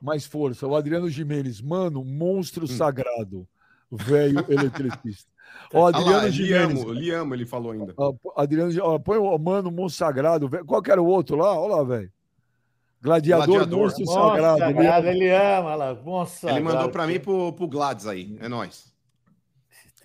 [0.00, 0.66] mais força.
[0.66, 2.68] O Adriano Jimenez, mano, monstro Hum.
[2.68, 3.48] sagrado.
[3.90, 5.30] Velho eletricista.
[5.72, 6.80] Ó, Ah lá, Adriano Lhe Jimenez.
[6.82, 7.92] amo, Lhe amo, ele falou ainda.
[7.96, 10.48] ó, Adriano, ó, põe o mano, monstro sagrado.
[10.48, 10.64] velho.
[10.64, 11.58] Qual que era o outro lá?
[11.58, 12.12] Olha lá, velho.
[13.00, 13.78] Gladiador, Gladiador.
[13.78, 14.64] monstro sagrado.
[14.64, 15.94] ele- sagrado, ele ama lá.
[15.94, 18.36] Nossa, Ele mandou pra mim e pro, pro Gladys aí.
[18.40, 18.92] É nóis.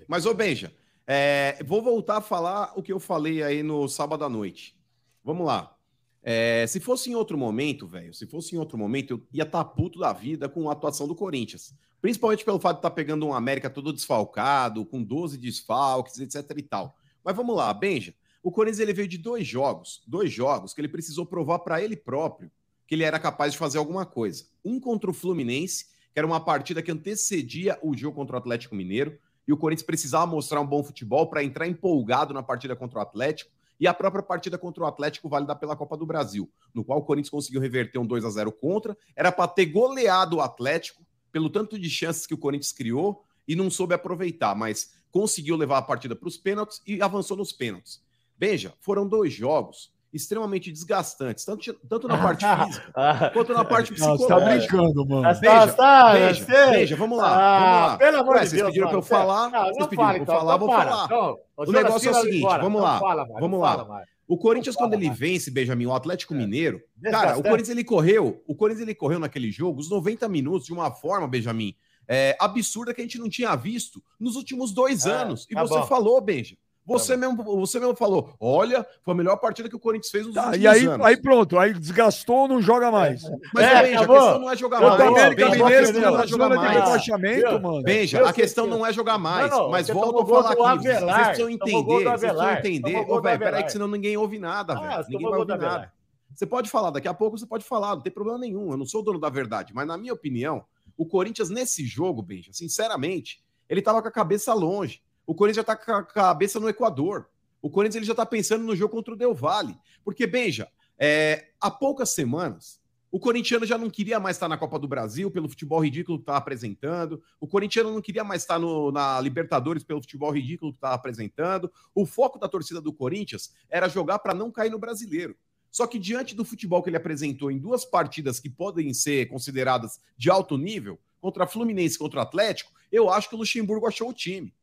[0.08, 0.72] Mas, ô Benja,
[1.06, 4.74] É, vou voltar a falar o que eu falei aí no sábado à noite.
[5.22, 5.76] Vamos lá.
[6.24, 9.66] É, se fosse em outro momento, velho, se fosse em outro momento, eu ia estar
[9.66, 11.74] tá puto da vida com a atuação do Corinthians.
[12.04, 16.52] Principalmente pelo fato de estar tá pegando um América todo desfalcado, com 12 desfalques, etc
[16.58, 16.98] e tal.
[17.24, 18.14] Mas vamos lá, Benja.
[18.44, 21.96] O Corinthians ele veio de dois jogos, dois jogos que ele precisou provar para ele
[21.96, 22.52] próprio
[22.86, 24.44] que ele era capaz de fazer alguma coisa.
[24.66, 28.76] Um contra o Fluminense, que era uma partida que antecedia o jogo contra o Atlético
[28.76, 33.00] Mineiro, e o Corinthians precisava mostrar um bom futebol para entrar empolgado na partida contra
[33.00, 33.50] o Atlético
[33.80, 37.04] e a própria partida contra o Atlético válida pela Copa do Brasil, no qual o
[37.04, 41.02] Corinthians conseguiu reverter um 2 a 0 contra, era para ter goleado o Atlético
[41.34, 45.80] pelo tanto de chances que o Corinthians criou e não soube aproveitar, mas conseguiu levar
[45.80, 48.02] a partida para os pênaltis e avançou nos pênaltis.
[48.40, 54.16] Veja, foram dois jogos extremamente desgastantes, tanto, tanto na parte física quanto na parte Não,
[54.16, 54.68] você psicológica.
[54.68, 55.40] tá brincando, mano.
[55.40, 57.98] Veja, tá, veja, você- veja, vamos lá, Ah, vamos lá.
[57.98, 58.68] Pelo amor Ué, de vocês Deus.
[58.70, 60.90] pediram pra eu falar, Não, vocês pediram pra eu falar, então vou para.
[60.92, 61.06] falar.
[61.06, 63.00] Então, O negócio é o seguinte, vamos lá,
[63.40, 64.04] vamos lá.
[64.28, 66.38] O Corinthians, quando ele vence, Benjamin, o Atlético É.
[66.38, 70.66] Mineiro, cara, o Corinthians ele correu, o Corinthians ele correu naquele jogo os 90 minutos
[70.66, 71.76] de uma forma, Benjamin,
[72.08, 75.46] é, absurda que a gente não tinha visto nos últimos dois É, anos.
[75.50, 76.58] E tá você falou, Benja.
[76.86, 80.26] Você, Tá mesmo, você mesmo falou, olha, foi a melhor partida que o Corinthians fez
[80.26, 81.06] nos Tá, últimos e aí, anos.
[81.06, 83.24] aí pronto, aí desgastou, não joga mais.
[83.54, 84.16] Mas, É, Benja, a acabou.
[84.18, 85.02] questão não é jogar mais.
[85.02, 86.72] América a Mineiro, que não é jogar mais.
[86.74, 87.84] rebaixamento, mano.
[87.84, 90.84] Benja, a questão não é jogar mais, Não, mas tomou a falar aqui.
[90.84, 92.98] Vocês Avelar, precisam gol do entender, vocês precisam entender.
[93.10, 95.04] Ô, velho, peraí que senão ninguém ouve nada, Ah, velho.
[95.06, 95.94] você Ninguém vai ouvir nada.
[96.36, 98.72] Você pode falar, daqui a pouco você pode falar, não tem problema nenhum.
[98.72, 100.66] Eu não sou o dono da verdade, mas na minha opinião,
[100.98, 105.02] o Corinthians nesse jogo, Benja, sinceramente, ele tava com a cabeça longe.
[105.26, 107.30] O Corinthians já tá com a cabeça no Equador.
[107.62, 109.78] O Corinthians ele já tá pensando no jogo contra o Del Valle.
[110.04, 110.68] Porque, Benja,
[110.98, 115.30] é, há poucas semanas, o corintiano já não queria mais estar na Copa do Brasil
[115.30, 117.22] pelo futebol ridículo que estava apresentando.
[117.40, 121.72] O corintiano não queria mais estar no- na Libertadores pelo futebol ridículo que estava apresentando.
[121.94, 125.36] O foco da torcida do Corinthians era jogar para não cair no brasileiro.
[125.72, 130.00] Só que diante do futebol que ele apresentou em duas partidas que podem ser consideradas
[130.18, 134.10] de alto nível, contra Fluminense e contra o Atlético, eu acho que o Luxemburgo achou
[134.10, 134.54] o time.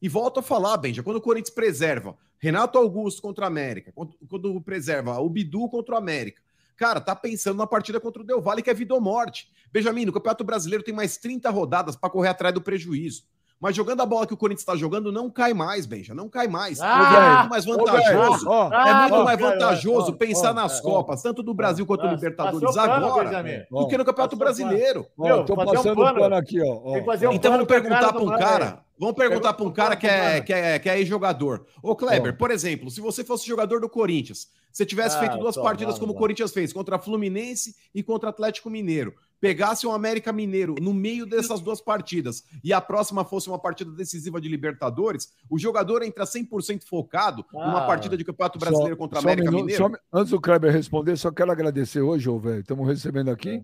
[0.00, 4.14] E volto a falar, Benja, quando o Corinthians preserva Renato Augusto contra a América, quando,
[4.28, 6.40] quando preserva o Bidu contra o América,
[6.76, 9.50] cara, tá pensando na partida contra o Del Valle, que é vida ou morte.
[9.72, 13.24] Benjamin, no Campeonato Brasileiro tem mais 30 rodadas para correr atrás do prejuízo.
[13.60, 16.46] Mas jogando a bola que o Corinthians está jogando, não cai mais, Benja, não cai
[16.46, 16.78] mais.
[16.80, 18.48] Ah, é muito mais vantajoso.
[18.48, 22.06] ó, É muito Ah, mais vantajoso ó, pensar nas Copas, tanto do Brasil quanto do
[22.06, 23.64] Nossa, Libertadores agora, Benjamin.
[23.68, 24.38] do que no Campeonato Passou pano.
[24.38, 25.06] Brasileiro.
[25.18, 26.20] Meu, tô um passando o pano.
[26.20, 26.72] pano aqui, ó.
[26.84, 26.92] ó.
[26.92, 28.84] Tem que fazer um Então pano vamos perguntar para um cara.
[28.98, 31.66] Vamos perguntar para um cara que é, que, é, que é jogador.
[31.82, 35.54] Ô, Kleber, por exemplo, se você fosse jogador do Corinthians, você tivesse Ah, feito duas
[35.54, 36.16] tô, partidas vamos, como o.
[36.16, 41.24] Corinthians fez, contra Fluminense e contra o Atlético Mineiro, pegasse um América Mineiro no meio
[41.24, 46.24] dessas duas partidas e a próxima fosse uma partida decisiva de Libertadores, o jogador entra
[46.26, 47.86] 100% focado numa Ah.
[47.86, 49.90] partida de Campeonato Brasileiro Só- contra a América Mineiro.
[49.92, 52.60] só- antes do Kleber responder, só quero agradecer hoje, ô, velho.
[52.60, 53.62] Estamos recebendo aqui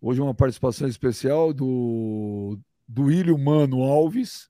[0.00, 4.48] hoje uma participação especial do do Ilho Mano Alves.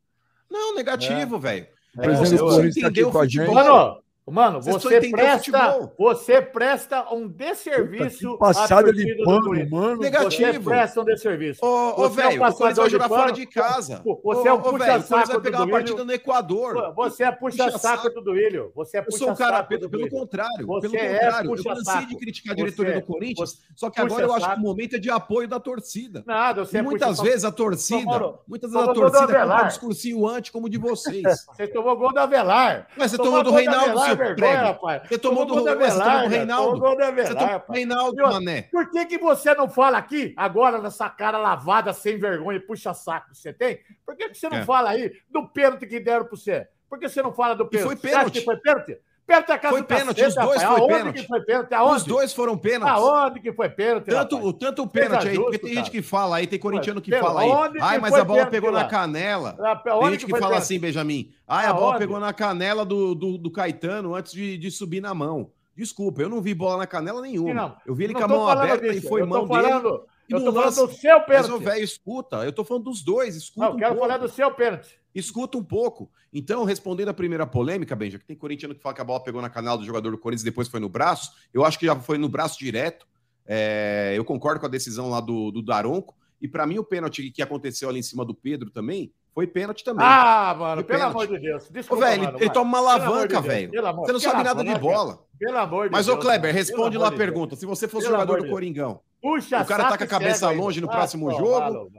[0.50, 1.66] Não, negativo, velho.
[1.98, 3.54] É, Presidente você tá entender aqui o futebol.
[3.54, 4.02] Mano,
[4.32, 5.94] mano, Vocês você presta, futebol.
[5.98, 10.00] você presta um Puta, desserviço que passada de pano, mano.
[10.00, 10.52] Negativo.
[10.64, 11.64] Você presta um desserviço.
[11.64, 14.02] Ô, ô, Você é um velho, o Corinthians vai jogar fora de casa.
[14.24, 16.92] Você é um velho, puxa-saco vai do pegar uma partida no Equador.
[16.94, 18.72] Você é puxa-saco do Duílio.
[18.74, 21.84] Você é Eu sou o cara, puxa-saco pelo, contrário, Você pelo é contrário, eu puxa-saco.
[21.84, 24.56] cansei de criticar a diretoria Você- do Corinthians, você- só que agora eu acho que
[24.56, 26.22] o momento é de apoio da torcida.
[26.26, 29.68] Nada, você E é muitas vezes a torcida, muitas vezes a torcida compra Avelar.
[29.68, 31.22] discursinho anti como o de vocês.
[31.56, 32.88] Você tomou gol do Avelar.
[32.96, 34.66] Mas você tomou do Reinaldo, seu vergonha, prego.
[34.66, 35.02] rapaz.
[35.08, 36.80] Você tomou tomou do Avelar, Reinaldo.
[36.80, 37.72] Tomou do.
[37.72, 38.62] Reinaldo, mané.
[38.62, 43.38] Por que, que você não fala aqui, agora, nessa cara lavada, sem vergonha, puxa-saco que
[43.38, 43.80] você tem?
[44.04, 44.64] Por que, que você não É.
[44.64, 46.66] fala aí do pênalti que deram pra você?
[46.88, 47.86] Por que você não fala do pênalti?
[47.86, 48.38] foi Você acha pênalti.
[48.38, 48.98] que foi pênalti?
[49.26, 50.62] Pênalti a casa Foi pênalti, os dois rapaz.
[50.62, 51.26] foi Aonde pênalti.
[51.26, 51.74] foi pênalti?
[51.74, 51.96] Aonde?
[51.96, 52.96] Os dois foram pênaltis.
[53.02, 54.48] Aonde que foi pênalti, Tanto, rapaz?
[54.50, 55.84] o- tanto o pênalti aí, porque justo, tem cara.
[55.84, 57.26] gente que fala aí, tem corintiano que Pênalti.
[57.34, 57.78] fala aí.
[57.80, 58.82] Ai, mas a bola pênalti pegou lá?
[58.84, 59.56] na canela.
[59.60, 60.62] Ah, Tem gente que que fala pênalti?
[60.62, 61.30] assim, Benjamin.
[61.48, 61.98] Ai, a bola Aonde?
[61.98, 65.50] pegou na canela do, do, do Caetano antes de, de subir na mão.
[65.76, 67.52] Desculpa, eu não vi bola na canela nenhuma.
[67.52, 69.62] Não, eu vi ele com a mão aberta disso, e foi eu mão dele.
[69.62, 71.50] falando, e Eu tô falando lance- do seu Mas, pênalti.
[71.52, 72.36] ô, velho, escuta.
[72.44, 73.36] Eu tô falando dos dois.
[73.36, 74.06] Escuta Não, eu um quero pouco.
[74.08, 74.98] falar do seu pênalti.
[75.14, 76.10] Escuta um pouco.
[76.32, 79.40] Então, respondendo a primeira polêmica, Benja, que tem corintiano que fala que a bola pegou
[79.40, 81.30] na canela do jogador do Corinthians e depois foi no braço.
[81.54, 83.06] Eu acho que já foi no braço direto.
[83.46, 86.14] É, eu concordo com a decisão lá do, do Daronco.
[86.40, 89.82] E para mim, o pênalti que aconteceu ali em cima do Pedro também foi pênalti
[89.84, 90.04] também.
[90.06, 91.68] Ah, mano, pelo amor de Deus.
[91.68, 93.70] Ô, Desculpa, velho, mano, ele, ele mas- toma uma alavanca, de velho.
[93.70, 95.24] Você não sabe nada de bola.
[95.38, 96.18] Pelo amor de Mas, Deus.
[96.18, 97.26] ô Kleber, responde lá a de Deus.
[97.26, 97.56] pergunta.
[97.56, 98.52] Se você fosse Pelo jogador do de Deus.
[98.54, 101.90] Coringão, Puxa O cara tá com a cabeça longe no Ah, próximo pô, jogo.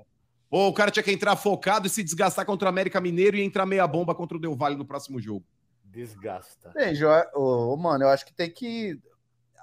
[0.49, 3.41] Ou o cara tinha que entrar focado e se desgastar contra o América Mineiro e
[3.41, 5.45] entrar meia bomba contra o Del Valle no próximo jogo.
[5.84, 6.71] Desgasta.
[6.73, 7.07] Bem, jo...
[7.36, 8.99] ô, mano, eu acho que tem que.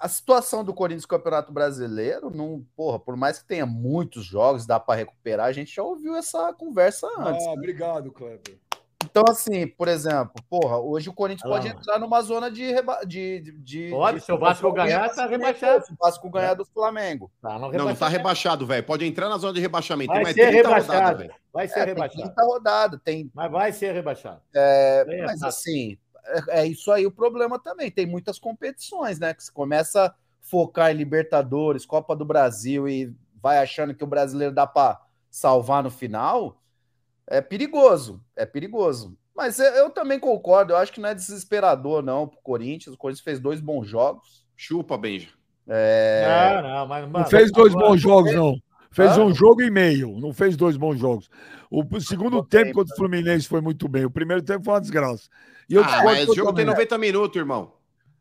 [0.00, 4.66] A situação do Corinthians no Campeonato Brasileiro, não, porra, por mais que tenha muitos jogos,
[4.66, 7.46] dá para recuperar, a gente já ouviu essa conversa antes.
[7.46, 8.58] Ah, obrigado, Kleber.
[9.16, 11.80] Então, assim, por exemplo, porra, hoje o Corinthians Olha lá, pode mano.
[11.80, 12.64] entrar numa zona de.
[12.72, 12.98] Reba...
[13.06, 15.86] de, de, de Pode, de- se o Vasco ganhar, tá rebaixado.
[15.86, 17.30] Se o Vasco ganhar do Flamengo.
[17.40, 18.82] Tá, não, Não, não tá rebaixado, velho.
[18.84, 20.08] Pode entrar na zona de rebaixamento.
[20.08, 21.18] Vai Tem mais ser 30 rodadas, rebaixado.
[21.18, 21.34] velho.
[21.52, 22.22] Vai ser É, tem rebaixado.
[22.24, 23.30] 30 rodada, tem.
[23.32, 24.40] Mas vai ser rebaixado.
[24.52, 25.96] é, É, mas assim,
[26.48, 27.92] é, é isso aí o problema também.
[27.92, 29.32] Tem muitas competições, né?
[29.32, 34.08] Que você começa a focar em Libertadores, Copa do Brasil e vai achando que o
[34.08, 35.00] brasileiro dá para
[35.30, 36.60] salvar no final.
[37.26, 39.16] É perigoso, é perigoso.
[39.34, 42.94] Mas eu, também concordo, eu acho que não é desesperador, não, pro Corinthians.
[42.94, 44.44] O Corinthians fez dois bons jogos.
[44.56, 45.30] Chupa, Benja.
[45.66, 47.10] É, Não, não, mas.
[47.10, 48.56] Não fez dois agora- bons jogos, não.
[48.92, 49.24] Fez Hã?
[49.24, 50.20] um jogo e meio.
[50.20, 51.28] Não fez dois bons jogos.
[51.68, 54.04] O segundo tempo bem, contra o Fluminense foi muito bem.
[54.04, 55.28] O primeiro tempo foi uma desgraça.
[55.68, 56.90] E eu ah, discordo mas o jogo tem totalmente.
[56.90, 57.72] 90 minutos, irmão.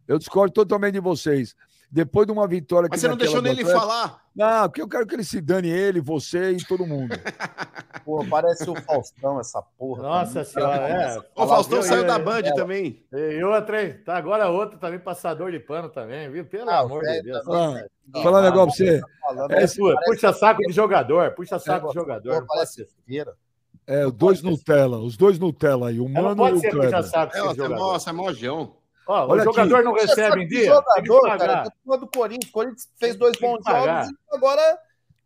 [0.07, 1.55] Eu discordo totalmente de vocês.
[1.95, 4.23] Depois de uma vitória Mas aqui você não deixou nem ele falar.
[4.35, 7.13] Não, porque eu quero que ele se dane, ele, você e todo mundo.
[8.03, 10.01] pô, parece o Faustão, essa porra.
[10.01, 10.45] Nossa também.
[10.45, 11.19] senhora, é.
[11.35, 12.53] O Faustão Eu- saiu eu- da Band é.
[12.55, 13.05] também.
[13.13, 13.93] E outra, hein?
[14.03, 16.43] Tá agora outro também, passador de pano também, viu?
[16.45, 17.47] Pelo Ah, amor de Deus.
[17.47, 17.89] Ah, velho.
[18.23, 19.01] Falar um negócio pra você.
[19.21, 22.33] Falando, É, esse pu- parece- puxa saco de jogador, puxa saco de Pô, jogador.
[22.33, 23.33] Pode parece feira.
[23.85, 26.69] É, os dois Nutella, os dois Nutella aí, o É, Mano e pode o ser
[26.71, 27.03] puxa Kleber.
[27.03, 27.75] saco É, é jogador.
[27.75, 28.77] nossa, é mojão.
[29.07, 29.83] Ó, Olha o jogador aqui.
[29.85, 30.65] não recebe em dia.
[30.65, 31.37] jogador, tem que pagar.
[31.47, 32.49] cara, tô do Corinthians.
[32.49, 34.77] O Corinthians fez dois bons jogos e agora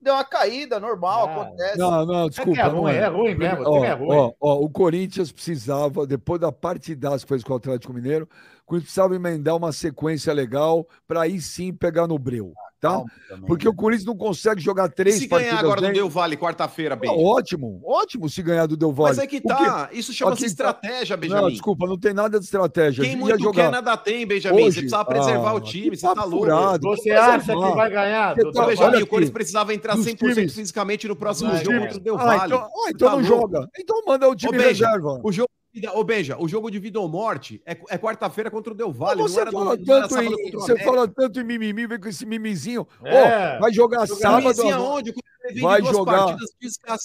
[0.02, 1.78] deu uma caída, normal, Ah, acontece.
[1.78, 2.52] Não, não, É desculpa.
[2.54, 4.08] que é não ruim, é ruim mesmo, o Ó, é ruim.
[4.18, 8.57] ó, ó, o Corinthians precisava, depois da partidaça que fez com o Atlético Mineiro, o
[8.68, 12.52] Corinthians precisava emendar uma sequência legal para aí sim pegar no breu,
[12.82, 13.02] tá?
[13.30, 13.72] Também, Porque né?
[13.72, 15.92] o Corinthians não consegue jogar três se ganhar partidas agora bem.
[15.92, 17.14] do Del Valle, quarta-feira, Ah, Benja?
[17.16, 19.16] ótimo, ótimo se ganhar do Del Valle.
[19.16, 19.90] Mas é que tá.
[19.94, 21.52] Isso chama-se tá- estratégia, Não, Benjamin.
[21.52, 23.06] desculpa, não tem nada de estratégia.
[23.06, 23.64] Quem muito jogar.
[23.64, 24.58] quer, nada tem, Benjamin.
[24.64, 26.46] Hoje- você precisava preservar Ah, o time, você tá louco.
[26.82, 28.36] Você Mas acha que vai ganhar?
[28.36, 31.80] Você tá- Benjamin, o Corinthians precisava entrar dos 100% times- fisicamente no próximo Vai, jogo
[31.80, 32.46] contra o Del Ah, Valle.
[32.54, 33.50] então, ah, então Tá não louco.
[33.54, 33.70] joga.
[33.80, 35.22] Então manda o time Ô, reserva.
[35.24, 35.48] O jogo,
[35.94, 39.22] ô Benja, o jogo de vida ou morte é, é quarta-feira contra o Del Valle.
[39.22, 40.76] Você fala tanto sábado em, você
[41.08, 42.88] tanto em mimimi, vem com esse mimizinho.
[43.04, 43.60] É.
[43.60, 44.44] vai jogar sábado.
[44.44, 44.90] Camisinha agora.
[44.92, 45.10] onde?
[45.12, 46.38] O Corinthians vem Vai jogar-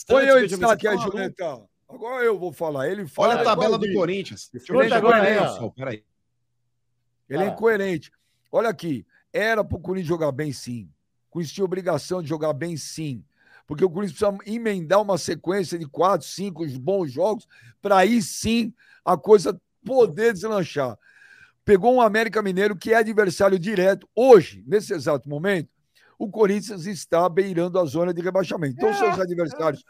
[0.07, 1.19] Põe eu destaque aí, tá maluco?
[1.19, 1.63] Juneta.
[1.89, 2.89] Agora eu vou falar.
[2.89, 3.29] Ele fala.
[3.29, 3.93] Olha a tabela do.
[3.93, 4.49] Corinthians.
[4.53, 5.71] Deixa agora.
[5.77, 6.03] Peraí.
[7.29, 7.51] Ele é Ah.
[7.51, 8.11] incoerente.
[8.51, 9.07] Olha aqui.
[9.33, 10.89] Era pro Corinthians jogar bem, sim.
[11.29, 13.25] O Corinthians tinha obrigação de jogar bem, sim.
[13.73, 17.49] Porque o Corinthians precisa emendar uma sequência de quatro, cinco bons jogos
[17.81, 18.71] para aí sim
[19.03, 20.99] a coisa poder deslanchar.
[21.65, 24.07] Pegou um América Mineiro que é adversário direto.
[24.15, 25.71] Hoje, nesse exato momento,
[26.19, 28.75] o Corinthians está beirando a zona de rebaixamento.
[28.77, 29.83] Então, seus adversários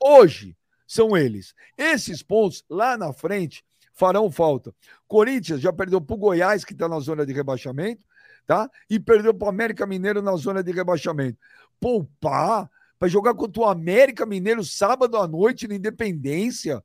[0.00, 0.56] hoje
[0.86, 1.56] são eles.
[1.76, 3.64] Esses pontos lá na frente
[3.94, 4.72] farão falta.
[5.08, 8.04] Corinthians já perdeu para o Goiás, que está na zona de rebaixamento,
[8.46, 8.70] tá?
[8.88, 11.36] E perdeu para o América Mineiro na zona de rebaixamento.
[11.80, 16.82] Poupar para jogar contra o América Mineiro sábado à noite na Independência,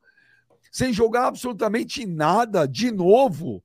[0.72, 3.64] sem jogar absolutamente nada, de novo.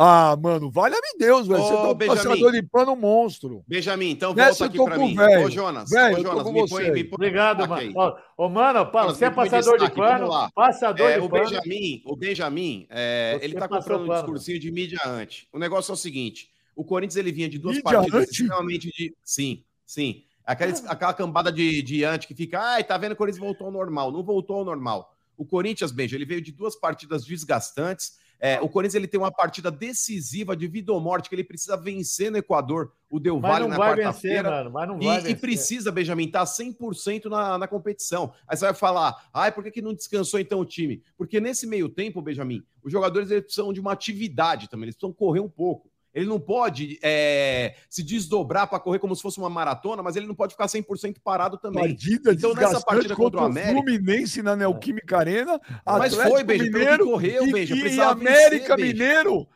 [0.00, 1.60] Ah, mano, valha-me Deus, velho.
[1.60, 2.16] Você tá um Benjamin.
[2.22, 3.64] passador de pano monstro.
[3.66, 5.16] Benjamin, então Nessa volta aqui pra mim.
[5.16, 5.46] velho.
[5.46, 6.74] Ô, Jonas, Velho, ô, Jonas, me você.
[6.74, 8.14] põe, me põe Obrigado, destaque mano.
[8.36, 10.52] Ô, mano, Paulo, você é passador de pano, lá.
[10.54, 11.42] passador É, de o pano.
[11.50, 15.48] Benjamin, o Benjamin, é, ele tá comprando um discursinho de mídia antes.
[15.52, 18.30] O negócio é o seguinte: o Corinthians ele vinha de duas Mídia partidas anti?
[18.42, 19.16] extremamente de.
[19.24, 20.22] Sim, sim.
[20.48, 23.66] Aquela, aquela cambada de, de antes que fica, ai, tá vendo que o Corinthians voltou
[23.66, 24.10] ao normal.
[24.10, 25.14] Não voltou ao normal.
[25.36, 28.16] O Corinthians, Benja, ele veio de duas partidas desgastantes.
[28.40, 31.76] É, o Corinthians ele tem uma partida decisiva de vida ou morte que ele precisa
[31.76, 34.50] vencer no Equador, o Del Mas Valle não na vai vencer, quarta-feira.
[34.50, 34.70] mano.
[34.70, 38.32] Mas não E, vai e precisa, Benjamin, tá 100% na, na competição.
[38.46, 41.02] Aí você vai falar, ai, por que, que não descansou então o time?
[41.16, 45.12] Porque nesse meio tempo, Benjamin, os jogadores eles precisam de uma atividade também, eles precisam
[45.12, 45.90] correr um pouco.
[46.14, 50.26] Ele não pode é, se desdobrar para correr como se fosse uma maratona, mas ele
[50.26, 51.82] não pode ficar 100% parado também.
[51.90, 55.60] Partida Então, nessa partida contra o América- Fluminense na Neoquímica Arena.
[55.86, 58.94] Mas Atlético foi, que Mineiro correu, e, Benja, e América vencer.
[58.94, 59.46] Mineiro.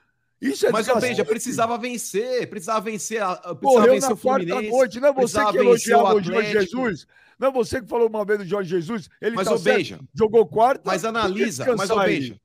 [0.40, 1.28] Isso é Mas o Benja desgastante.
[1.28, 4.50] precisava vencer, precisava vencer, a- precisava Correu vencer na o Fluminense.
[4.52, 5.00] quarta noite.
[5.00, 6.52] Não é você precisava que vencer elogiava o o Jorge.
[6.52, 7.06] Jesus?
[7.38, 9.08] Não é você que falou uma vez do Jorge Jesus?
[9.20, 10.82] Ele Mas tá o certo, Benja, jogou quarta.
[10.84, 12.20] mas analisa, mas aí?
[12.20, 12.40] Benja,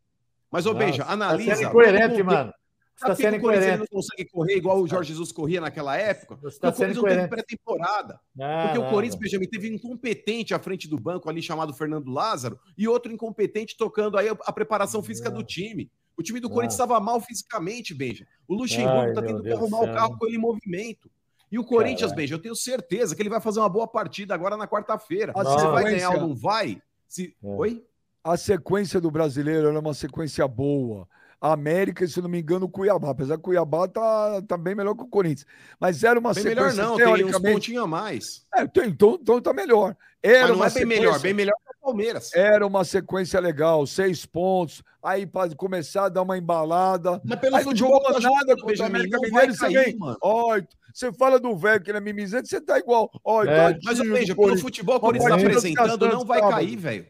[0.51, 1.49] mas o Benja, Nossa, analisa.
[1.49, 2.53] Tá sendo incoerente, mano.
[2.99, 3.79] Tá que sendo o Corinthians ele incoerente.
[3.79, 6.35] não consegue correr igual o Jorge Jesus corria naquela época?
[6.35, 7.29] Você Porque tá o Corinthians não teve incoerente.
[7.29, 8.19] pré-temporada.
[8.35, 9.21] Não, Porque o não, Corinthians, não.
[9.21, 13.77] Benjamin, teve um incompetente à frente do banco ali chamado Fernando Lázaro e outro incompetente
[13.77, 15.91] tocando aí a, preparação física do time.
[16.17, 16.55] O time do Não.
[16.55, 18.25] Corinthians estava mal fisicamente, Benja.
[18.47, 21.11] O Luxemburgo tá meu tendo que arrumar o carro com ele em movimento.
[21.51, 22.15] E o Corinthians, Caralho.
[22.15, 25.33] Benja, eu tenho certeza que ele vai fazer uma boa partida agora na quarta-feira.
[25.33, 26.81] Se vai ganhar ou não vai?
[27.07, 27.35] Se...
[27.43, 27.47] É.
[27.47, 27.85] Oi?
[28.23, 31.07] A sequência do brasileiro era uma sequência boa.
[31.39, 33.11] América, e, se não me engano, o Cuiabá.
[33.11, 35.45] Apesar que Cuiabá tá, tá bem melhor que o Corinthians.
[35.79, 36.71] Mas era uma Bem sequência.
[36.71, 38.45] melhor não, tem uns teoricamente- pontinhos a mais.
[38.55, 39.95] É, tem- então, então tá melhor.
[40.23, 42.33] Era Mas não uma é bem sequência- melhor, bem melhor que o Palmeiras.
[42.33, 44.81] Era uma sequência legal, seis pontos.
[45.03, 47.21] Aí para começar a dar uma embalada.
[47.23, 49.53] Mas pelo Aí não futebol jogou tá nada contra o Benjamin, América não vai Mineiro,
[49.53, 49.97] você cair, vem.
[50.21, 50.59] Ó,
[50.93, 53.09] você fala do velho que ele é mimizento, você tá igual.
[53.23, 56.25] Ó, É, tadinho Mas, ô, do Benja, pelo futebol que o Corinthians tá apresentando, não
[56.25, 57.05] vai cair, velho.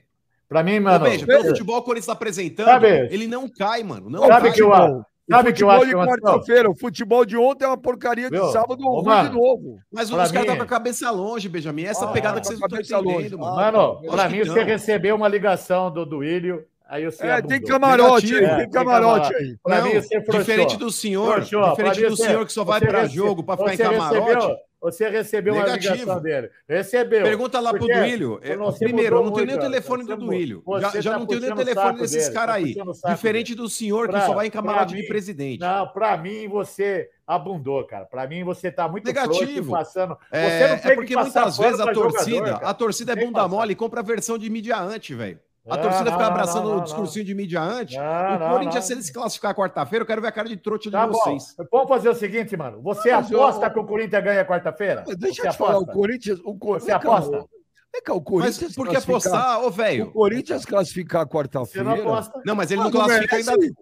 [0.48, 1.04] Pra mim, Ô, mano.
[1.06, 4.10] Benja, pelo Benja, futebol que o Corinthians tá apresentando, Sabe- ele não cai, mano.
[4.10, 4.52] Não Sabe cai.
[4.54, 4.94] que eu acho?
[4.94, 8.30] O Sabe que eu futebol acho que quarta-feira, o futebol de ontem é uma porcaria
[8.30, 8.46] de Viu?
[8.48, 9.78] sábado Ô, ruim de mano, novo.
[9.92, 11.84] Mas os caras mim- estão com a cabeça longe, Benjamin.
[11.84, 13.18] Essa é Ah, a pegada tá que vocês não estão longe.
[13.28, 13.56] entendendo, Ah, mano.
[13.58, 18.26] Mano, Lógico pra mim, você recebeu uma ligação do Duílio, aí você É, tem camarote
[18.26, 18.58] aí, Negativo.
[18.58, 19.58] tem É, camarote aí.
[19.64, 20.40] Pra Não, mim, você frouxou.
[20.40, 21.70] diferente do senhor, Frouxou.
[21.72, 24.26] Diferente do você- senhor que só vai rece- jogo pra ficar em camarote.
[24.26, 25.94] recebeu- Você recebeu uma Negativo.
[25.96, 26.52] ligação dele.
[26.70, 27.24] Recebeu.
[27.24, 28.40] Pergunta lá pro Duílio.
[28.44, 30.16] É, Primeiro, eu não tenho nem o telefone do.
[30.16, 30.64] Duílio.
[30.80, 32.76] Já, já tá não tenho nem o o telefone desses dele, caras tá aí.
[32.80, 35.60] o Diferente do senhor que só vai em camarote mim- de presidente.
[35.60, 38.06] Não, pra mim você abundou, cara.
[38.06, 39.72] Pra mim você tá muito Negativo.
[39.72, 40.16] passando.
[40.32, 43.76] É, você não é porque muitas vezes a torcida, a torcida é bunda mole e
[43.76, 45.40] compra a versão de mediante, velho.
[45.70, 47.98] A Não, torcida não, fica não, abraçando não, o não, discursinho de mediante.
[47.98, 48.82] Não, o não, Corinthians, não.
[48.84, 51.14] se ele se classificar quarta-feira, eu quero ver a cara de trouxa de Tá bom.
[51.14, 51.56] vocês.
[51.72, 52.82] Vamos fazer o seguinte, mano.
[52.82, 55.04] Você Mas eu- aposta que o Corinthians ganha quarta-feira?
[55.06, 55.94] Mas Deixa Você eu te falar, o aposta?
[55.94, 56.40] Corinthians.
[56.46, 56.80] O Cor...
[56.80, 57.38] Você aposta?
[57.42, 57.50] o-
[57.94, 58.76] Vem cá, o Mas Corinthians.
[58.76, 60.12] por que classificar- apostar, ô O velho?
[60.12, 61.84] Corinthians classificar Você quarta-feira.
[61.90, 62.42] não aposta?
[62.46, 63.50] Não, mas ele Ah, não classifica merece.
[63.50, 63.74] ainda.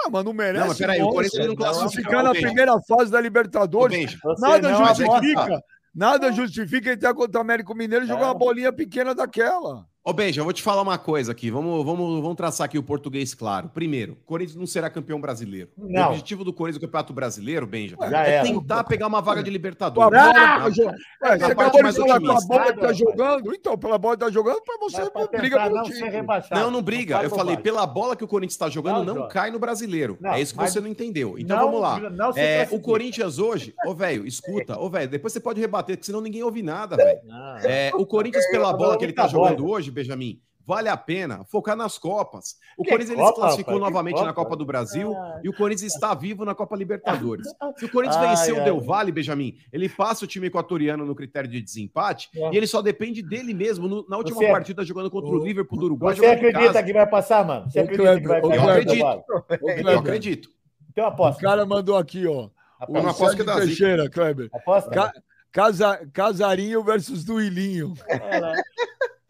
[0.00, 0.60] Ah, mas não merece.
[0.60, 1.08] Não, mas peraí, o.
[1.08, 2.02] Corinthians não classifica.
[2.02, 4.18] Ficar na primeira fase da Libertadores.
[4.20, 5.40] Você Nada não justifica.
[5.40, 5.64] aposta.
[5.94, 8.24] Nada justifica entrar contra o Américo Mineiro e jogar É.
[8.26, 9.86] uma bolinha pequena daquela.
[10.06, 11.50] Ô, Benja, eu vou te falar uma coisa aqui.
[11.50, 13.70] Vamos, vamos, vamos traçar aqui o português claro.
[13.72, 15.70] Primeiro, o Corinthians não será campeão brasileiro.
[15.78, 16.02] Não.
[16.02, 18.42] O objetivo do Corinthians no Campeonato Brasileiro, Benja, Já é era.
[18.46, 20.10] tentar pegar uma vaga de Com Libertadores.
[20.10, 23.54] bola que Ah, tá você acabou de falar com a bola que tá jogando.
[23.54, 26.10] Então, pela bola que tá jogando, pra você pra não briga pelo não ser título.
[26.10, 26.60] rebaixado.
[26.60, 27.14] Não, não briga.
[27.16, 30.18] faz Eu falei, pela bola que o Corinthians está jogando, Não, não, cai no brasileiro.
[30.20, 31.38] Não, é isso que você não entendeu.
[31.38, 31.98] Então Não, vamos lá.
[32.10, 32.78] não É, o.
[32.78, 36.62] Corinthians hoje, ô velho, escuta, ô velho, depois você pode rebater, porque senão ninguém ouve
[36.62, 37.20] nada, velho.
[37.24, 40.96] Não, É, o Corinthians, pela Tá bola que ele tá jogando hoje, Benjamin, vale a
[40.96, 42.56] pena focar nas Copas.
[42.76, 43.92] O Que Corinthians ele Copa, se classificou rapaz?
[43.92, 44.56] Novamente na Copa?
[44.56, 45.40] Do Brasil Ah.
[45.44, 47.46] e o Corinthians está vivo na Copa Libertadores.
[47.78, 48.64] Se o Corinthians Ai, vencer o ai.
[48.64, 52.52] Del Valle, Benjamin, ele passa o time equatoriano no critério de desempate É.
[52.52, 55.44] e ele só depende dele mesmo no- na última Você- partida jogando contra o Ô,
[55.44, 56.14] Liverpool do Uruguai.
[56.16, 57.70] Você acredita que vai passar, mano?
[57.70, 58.80] Você acredita que vai passar?
[58.80, 59.22] Eduardo?
[59.62, 60.48] Ô, Eu acredito.
[60.90, 61.42] Então O aposta.
[61.42, 62.48] cara mandou aqui, ó.
[62.88, 63.56] O Eu não aposto que dá.
[63.56, 64.48] Teixeira, Kleber.
[64.52, 64.90] Aposta?
[64.90, 65.12] Ca-
[65.52, 67.94] Casa, Casarinho versus Duilinho.
[68.08, 68.40] É,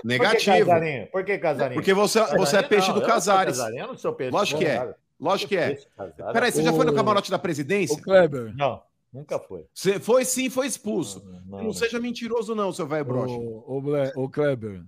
[0.05, 0.17] né?
[0.19, 0.67] Por que Negativo.
[0.71, 1.07] Casarinho?
[1.11, 1.75] Por que Casarinho?
[1.81, 3.57] Porque você, você é Casarinho peixe não, do eu não sou Casares.
[3.57, 4.31] Casarinho, Eu não sou peixe.
[4.33, 4.95] Lógico que é.
[5.19, 5.79] Lógico que é.
[6.33, 8.01] Peraí, você já foi no camarote da presidência?
[8.03, 8.55] Kleber.
[8.57, 8.83] Não,
[9.13, 9.65] nunca foi.
[9.73, 11.25] Você foi sim, foi expulso.
[11.25, 11.73] Não, Não, não.
[11.73, 13.35] seja mentiroso, não, seu velho broxa.
[13.35, 13.83] Ô,
[14.17, 14.83] ô, Kleber.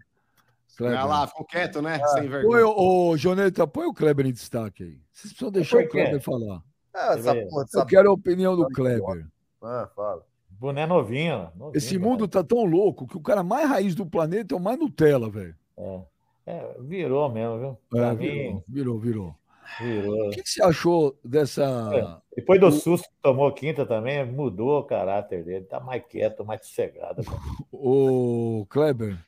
[0.77, 0.99] Kleber.
[0.99, 1.99] Olha lá, ficou quieto, né?
[2.03, 2.67] Ah, Sem Põe, vergonha.
[2.67, 5.01] ô, ô, Joneta, põe o Kleber em destaque aí.
[5.11, 5.89] Vocês precisam deixar o?
[5.89, 6.61] Kleber falar.
[6.93, 7.87] Ah, essa porra, Eu essa...
[7.87, 9.27] quero a opinião do Kleber.
[9.63, 10.23] Ah, fala.
[10.59, 11.51] Boné novinho.
[11.55, 14.61] novinho Esse mundo tá tão louco que o cara mais raiz do planeta é o
[14.61, 15.55] mais Nutella, velho.
[15.77, 16.01] É.
[16.47, 18.01] É, virou mesmo, viu?
[18.01, 19.37] É, virou, virou, virou.
[19.81, 20.29] virou.
[20.29, 22.23] O que, que você achou dessa.
[22.35, 25.65] Depois do susto que tomou quinta também, mudou o caráter dele.
[25.65, 27.23] Tá mais quieto, mais sossegado.
[27.73, 29.19] Ô, Kleber,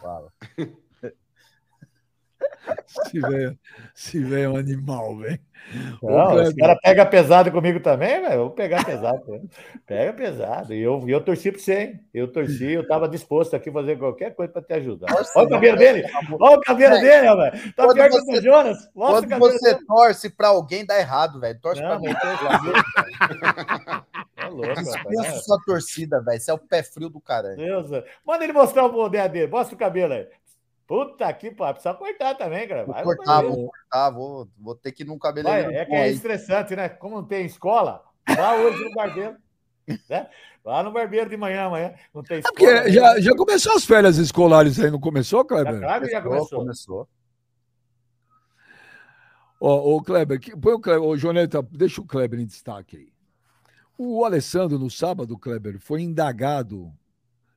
[0.00, 0.32] Fala.
[2.86, 3.58] se velho
[3.94, 5.38] se é um animal, velho.
[6.02, 8.38] Os caras pegam pesado comigo também, velho.
[8.40, 9.22] Vou pegar pesado.
[9.86, 10.74] Pega pesado.
[10.74, 12.00] E eu, e eu torci pra você, hein?
[12.12, 15.06] Eu torci, eu tava disposto aqui a fazer qualquer coisa pra te ajudar.
[15.12, 16.04] Nossa, Olha o cabelo dele!
[16.40, 17.72] Olha o cabelo dele, velho!
[17.74, 18.90] Tá Quando pior que o você- do Jonas!
[18.94, 19.86] Mostra o Quando você dele!
[19.86, 21.60] torce pra alguém, dá errado, velho.
[21.60, 22.12] Torce Não, pra mim.
[22.12, 22.44] mas torce
[24.36, 24.86] É louco, rapaz.
[24.86, 26.40] Dispensa sua torcida, velho.
[26.40, 27.56] Você é o pé frio do caralho.
[27.56, 27.88] Deus,
[28.26, 29.46] manda ele mostrar o poder dele.
[29.50, 30.26] Mostra o cabelo aí.
[30.92, 31.72] Puta que pariu.
[31.72, 32.84] Precisa cortar também, cara.
[32.84, 35.20] Vou Vai, cortar, vai, vou cortar, vou, vou ter que ir num vai.
[35.32, 36.12] cabeleireiro É que é aí.
[36.12, 36.90] estressante, né?
[36.90, 38.04] Como não tem escola,
[38.36, 39.36] vá hoje no barbeiro.
[40.08, 40.28] Né?
[40.62, 41.94] Vá no barbeiro de manhã, amanhã.
[42.14, 42.54] Não tem É escola.
[42.56, 45.80] porque já, já começou as férias escolares aí, não começou, Já, Kleber?
[45.80, 46.58] claro que já Começou, começou.
[46.60, 47.08] começou.
[49.60, 53.12] Ó, ô, Kleber, que- põe o Kleber, ô, Joneta, deixa o Kleber em destaque aí.
[53.96, 56.92] O Alessandro, no sábado, Kleber, foi indagado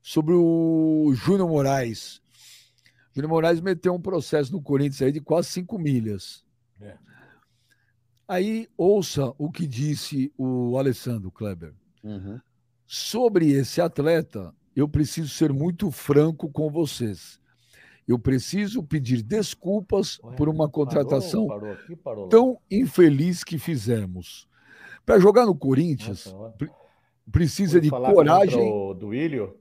[0.01, 2.21] sobre o Júnior Moraes.
[3.15, 6.43] Júnior Moraes meteu um processo no Corinthians aí de quase 5 milhas.
[6.81, 6.97] É.
[8.27, 11.73] Aí, ouça o que disse o Alessandro Kleber.
[12.03, 12.39] Uhum.
[12.85, 17.39] Sobre esse atleta, eu preciso ser muito franco com vocês.
[18.05, 23.57] Eu preciso pedir desculpas Ué, por uma contratação Parou, parou aqui, parou tão infeliz que
[23.57, 24.47] fizemos.
[25.05, 27.31] Para jogar no Corinthians, Nossa, ó.
[27.31, 28.59] precisa de coragem.
[28.59, 29.57] contra o Duílio.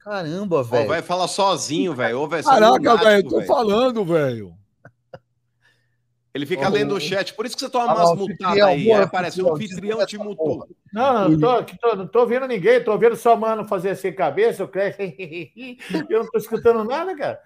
[0.00, 0.88] Caramba, velho.
[0.88, 2.24] vai falar sozinho, velho.
[2.34, 3.46] É Caraca, velho, tô velho.
[3.46, 4.56] falando, velho.
[6.32, 7.34] Ele fica Ô, lendo o chat.
[7.34, 8.84] Por isso que você toma Ah, umas o anfitrião, aí.
[8.84, 10.66] boa, Aí aparece o anfitrião, te porra.
[10.92, 14.12] Não, não tô, aqui tô- não tô ouvindo ninguém, tô ouvindo só mano fazer assim
[14.12, 14.94] cabeça, eu creio.
[16.08, 17.40] Eu não tô escutando nada, cara.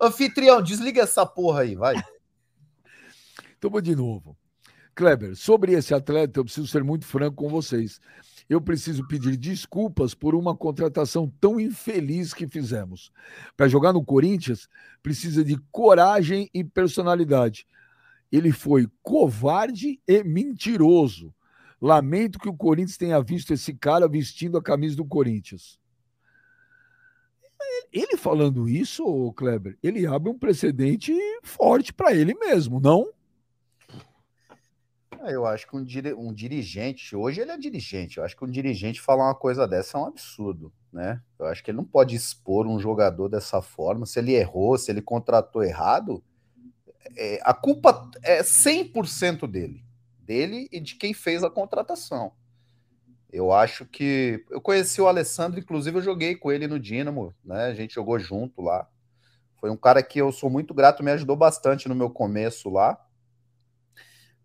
[0.00, 1.94] Anfitrião, desliga essa porra aí, vai.
[3.60, 4.36] Vou de novo.
[4.94, 8.00] Kleber, sobre esse atleta, eu preciso ser muito franco com vocês.
[8.52, 13.10] Eu preciso pedir desculpas por uma contratação tão infeliz que fizemos.
[13.56, 14.68] Para jogar no Corinthians,
[15.02, 17.66] precisa de coragem e personalidade.
[18.30, 21.34] Ele foi covarde e mentiroso.
[21.80, 25.80] Lamento que o Corinthians tenha visto esse cara vestindo a camisa do Corinthians.
[27.90, 33.08] Ele falando isso, Kleber, ele abre um precedente forte para ele mesmo, não?
[35.22, 35.84] Ah, Eu acho que um,
[36.18, 39.96] um dirigente, hoje ele é dirigente, eu acho que um dirigente falar uma coisa dessa
[39.96, 41.22] é um absurdo, né?
[41.38, 44.90] Eu acho que ele não pode expor um jogador dessa forma, se ele errou, se
[44.90, 46.24] ele contratou errado,
[47.16, 49.84] é, a culpa é 100% dele,
[50.18, 52.32] dele e de quem fez a contratação.
[53.32, 57.66] Eu acho que eu conheci o Alessandro, inclusive eu joguei com ele no Dínamo, né?
[57.66, 58.88] A gente jogou junto lá.
[59.60, 62.98] Foi um cara que eu sou muito grato, me ajudou bastante no meu começo lá.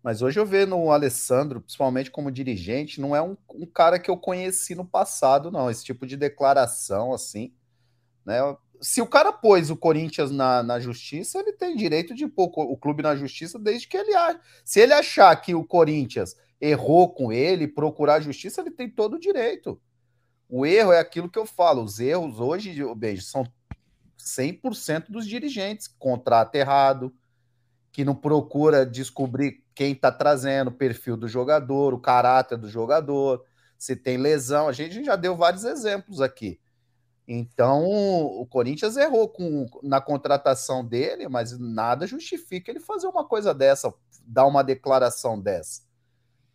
[0.08, 4.10] Mas hoje eu vejo no Alessandro, principalmente como dirigente, não é um, um cara que
[4.10, 5.70] eu conheci no passado, não.
[5.70, 7.52] Esse tipo de declaração, assim,
[8.24, 8.38] né?
[8.80, 12.74] Se o cara pôs o Corinthians na, na justiça, ele tem direito de pôr o
[12.74, 14.12] clube na justiça desde que ele.
[14.64, 19.20] Se ele achar que o Corinthians errou com ele, procurar justiça, ele tem todo o
[19.20, 19.78] direito.
[20.48, 21.82] O erro é aquilo que eu falo.
[21.82, 23.46] Os erros hoje, beijo, são
[24.18, 25.86] 100% dos dirigentes.
[25.86, 27.12] Contrato errado,
[27.98, 33.44] que não procura descobrir quem está trazendo, o perfil do jogador, o caráter do jogador,
[33.76, 34.68] se tem lesão.
[34.68, 36.60] A gente já deu vários exemplos aqui.
[37.26, 43.52] Então, o Corinthians errou com, na contratação dele, mas nada justifica ele fazer uma coisa
[43.52, 43.92] dessa,
[44.24, 45.82] dar uma declaração dessa.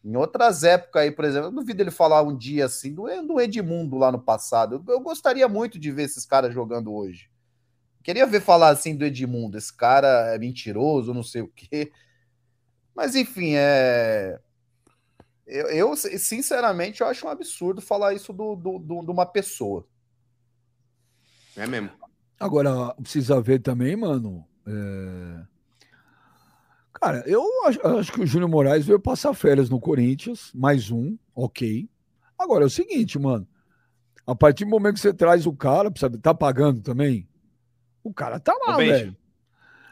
[0.02, 3.42] Em outras épocas aí, por exemplo, eu duvido ele falar um dia assim do, do
[3.42, 4.82] Edmundo lá no passado.
[4.88, 7.33] Eu, eu gostaria muito de ver esses caras jogando hoje.
[8.04, 11.92] Queria ver falar assim do Edmundo, esse cara é mentiroso, não sei o quê.
[12.94, 14.40] Mas enfim, é.
[15.46, 19.86] Eu, eu, sinceramente, eu acho um absurdo falar isso do, do, do, de uma pessoa.
[21.56, 21.92] É mesmo.
[22.40, 24.46] Agora, precisa ver também, mano.
[24.68, 25.46] é,
[26.94, 31.90] Cara, eu acho, que o Júnior Moraes veio passar férias no Corinthians, mais um, ok.
[32.40, 33.48] Agora é o seguinte, mano.
[34.26, 37.28] A partir do momento que você traz o cara, sabe, tá pagando também?
[38.04, 39.16] O cara tá lá, velho.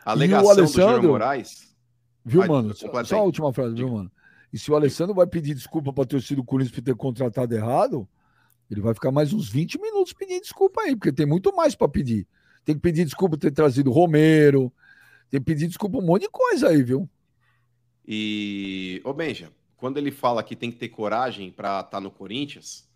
[0.06, 0.96] A E o alegação do Alessandro?
[0.96, 1.76] Júnior Moraes.
[2.24, 2.76] Viu, mano?
[2.76, 4.12] Só, só a última frase, viu, mano?
[4.52, 8.08] E se o Alessandro vai pedir desculpa pra torcida do Corinthians por ter contratado errado,
[8.70, 11.88] ele vai ficar mais uns 20 minutos pedindo desculpa aí, porque tem muito mais pra
[11.88, 12.28] pedir.
[12.66, 14.72] Tem que pedir desculpa por ter trazido o Romero,
[15.30, 17.10] tem que pedir desculpa um monte de coisa aí, viu?
[18.06, 22.88] E, ô Benja, quando ele fala que tem que ter coragem para estar no Corinthians,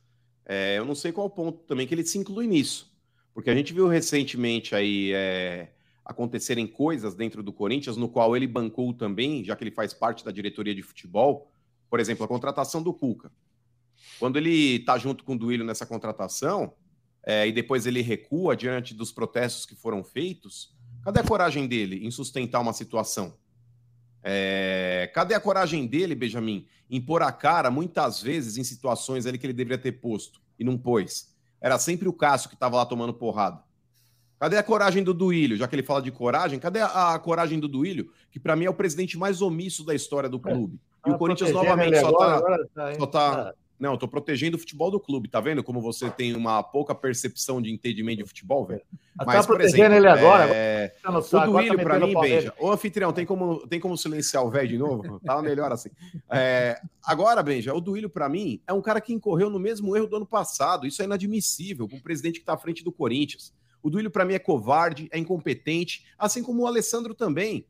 [0.45, 2.93] é, eu não sei qual ponto também que ele se inclui nisso.
[3.35, 5.73] Porque a gente viu recentemente aí é,
[6.05, 10.23] acontecerem coisas dentro do Corinthians, no qual ele bancou também, já que ele faz parte
[10.23, 11.51] da diretoria de futebol.
[11.89, 13.29] Por exemplo, a contratação do Cuca.
[14.17, 16.73] Quando ele tá junto com o Duílio nessa contratação,
[17.25, 22.05] é, e depois ele recua diante dos protestos que foram feitos, cadê a coragem dele
[22.05, 23.37] em sustentar uma situação?
[24.23, 29.37] É, cadê a coragem dele, Benjamin, em pôr a cara, muitas vezes, em situações ali
[29.37, 31.34] que ele deveria ter posto e não pôs?
[31.65, 33.59] Era sempre o Cássio que estava lá tomando porrada.
[34.39, 35.57] Cadê a coragem do Duílio?
[35.57, 38.65] Já que ele fala de coragem, cadê a, a coragem do Duílio, que para mim
[38.65, 40.79] é o presidente mais omisso da história do clube?
[41.07, 44.07] E o Corinthians novamente ele só agora, tá, agora tá, só tá- Não, eu tô
[44.07, 48.19] protegendo o futebol do clube, tá vendo como você tem uma pouca percepção de entendimento
[48.19, 48.81] de futebol, velho?
[49.17, 51.99] Ah, Mas, tá protegendo exemplo, ele agora, é, agora tá o agora tá Duílio, pra
[51.99, 52.13] mim.
[52.13, 52.53] Benja.
[52.57, 55.19] Ô, anfitrião, tem como, tem como silenciar o velho de novo?
[55.19, 55.89] Tá melhor assim.
[56.29, 60.07] É, agora, Benja, o Duílio, pra mim, é um cara que incorreu no mesmo erro
[60.07, 60.87] do ano passado.
[60.87, 63.53] Isso é inadmissível com o presidente que tá à frente do Corinthians.
[63.83, 67.67] O Duílio, pra mim, é covarde, é incompetente, assim como o Alessandro também.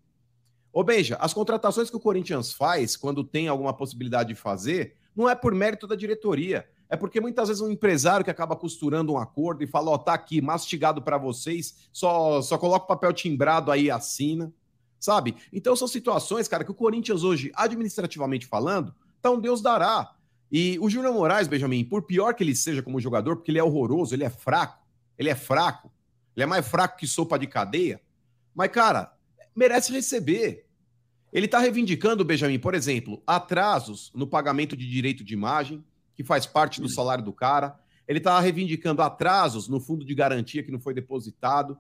[0.72, 5.30] Ô, Benja, as contratações que o Corinthians faz, quando tem alguma possibilidade de fazer, não
[5.30, 6.68] é por mérito da diretoria.
[6.90, 10.14] É porque muitas vezes um empresário que acaba costurando um acordo e fala: Ó, tá
[10.14, 14.54] aqui, mastigado para vocês, só, só coloca o papel timbrado aí e assina,
[15.00, 15.36] sabe?
[15.52, 20.14] Então são situações, cara, que o Corinthians hoje, administrativamente falando, tá um Deus dará.
[20.52, 23.64] E o Júnior Moraes, Benjamin, por pior que ele seja como jogador, porque ele é
[23.64, 24.86] horroroso, ele é fraco,
[25.18, 25.92] ele é fraco,
[26.36, 28.00] ele é mais fraco que sopa de cadeia,
[28.54, 29.12] mas, cara,
[29.56, 30.65] merece receber.
[31.36, 35.84] Ele tá reivindicando, Benjamin, por exemplo, atrasos no pagamento de direito de imagem,
[36.16, 37.78] que faz parte do salário do cara.
[38.08, 41.78] Ele está reivindicando atrasos no fundo de garantia que não foi depositado.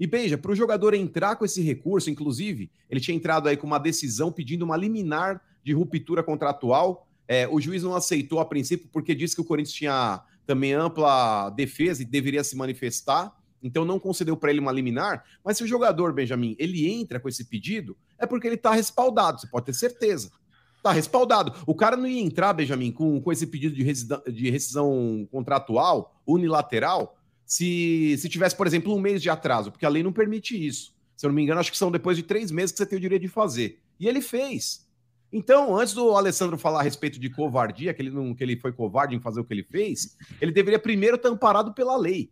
[0.00, 3.64] E beija, para o jogador entrar com esse recurso, inclusive, ele tinha entrado aí com
[3.64, 7.06] uma decisão pedindo uma liminar de ruptura contratual.
[7.28, 11.48] É, o juiz não aceitou a princípio porque disse que o Corinthians tinha também ampla
[11.50, 13.32] defesa e deveria se manifestar.
[13.62, 15.24] Então não concedeu para ele uma liminar.
[15.44, 19.40] Mas se o jogador, Benjamin, ele entra com esse pedido, é porque ele está respaldado,
[19.40, 20.30] você pode ter certeza.
[20.76, 21.52] Está respaldado.
[21.66, 23.84] O cara não ia entrar, Benjamin, com, com esse pedido de
[24.32, 29.88] de rescisão contratual unilateral se, se tivesse, por exemplo, um mês de atraso, porque a
[29.88, 30.94] lei não permite isso.
[31.16, 32.98] Se eu não me engano, acho que são depois de três meses que você tem
[32.98, 33.80] o direito de fazer.
[33.98, 34.86] E ele fez.
[35.32, 38.72] Então, antes do Alessandro falar a respeito de covardia, que ele, não, que ele foi
[38.72, 42.30] covarde em fazer o que ele fez, ele deveria primeiro estar amparado pela lei.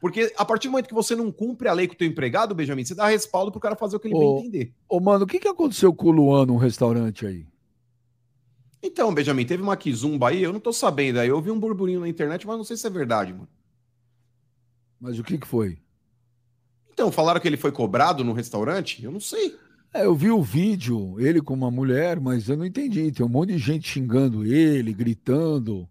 [0.00, 2.54] Porque a partir do momento que você não cumpre a lei com o teu empregado,
[2.54, 4.74] Benjamin, você dá respaldo pro cara fazer o que ele ô, bem entender.
[4.88, 7.46] Ô, mano, o que, que aconteceu com o Luan no restaurante aí?
[8.82, 11.28] Então, Benjamin, teve uma kizumba aí, eu não tô sabendo aí.
[11.28, 13.48] Eu vi um burburinho na internet, mas não sei se é verdade, mano.
[15.00, 15.78] Mas o que, que foi?
[16.92, 19.02] Então, falaram que ele foi cobrado no restaurante?
[19.02, 19.56] Eu não sei.
[19.92, 23.10] É, eu vi o vídeo, ele com uma mulher, mas eu não entendi.
[23.10, 25.88] Tem um monte de gente xingando ele, gritando.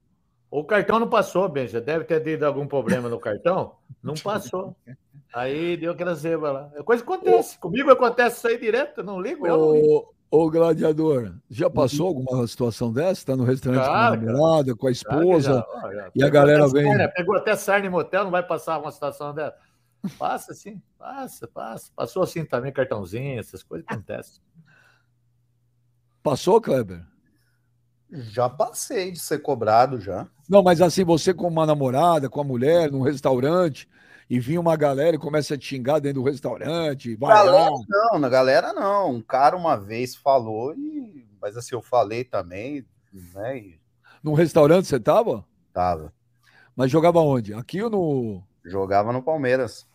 [0.56, 1.82] O cartão não passou, Benja.
[1.82, 3.74] Deve ter tido algum problema no cartão.
[4.02, 4.74] Não passou.
[5.34, 6.72] Aí deu aquela zebra lá.
[6.76, 7.60] É coisa que acontece.
[7.60, 9.04] Comigo acontece isso aí direto.
[9.04, 10.16] Não ligo, eu não ligo.
[10.32, 13.20] Ô, gladiador, já passou alguma situação dessa?
[13.20, 16.12] Está no restaurante claro, com a namorada, com a esposa, já, já.
[16.16, 16.88] e a galera vem.
[16.88, 19.58] Sarna, pegou até sarna em motel, não vai passar uma situação dessa.
[20.18, 21.92] Passa sim, passa, passa.
[21.94, 24.42] Passou assim também, cartãozinho, essas coisas acontecem.
[26.24, 27.04] Passou, Kleber?
[28.16, 30.28] Já passei de ser cobrado já.
[30.50, 33.88] Não, mas assim, você com uma namorada, com a mulher, num restaurante,
[34.30, 37.16] e vinha uma galera e começa a te xingar dentro do restaurante.
[37.16, 37.80] Vai galera, lá.
[37.88, 39.12] não, na galera não.
[39.12, 41.26] Um cara uma vez falou, e...
[41.42, 42.86] mas assim, eu falei também,
[43.34, 43.58] né?
[43.58, 43.80] E...
[44.24, 45.46] Num restaurante você tava?
[45.74, 46.14] Tava.
[46.76, 47.54] Mas jogava onde?
[47.54, 48.44] Aqui ou no.
[48.64, 49.88] Jogava no Palmeiras.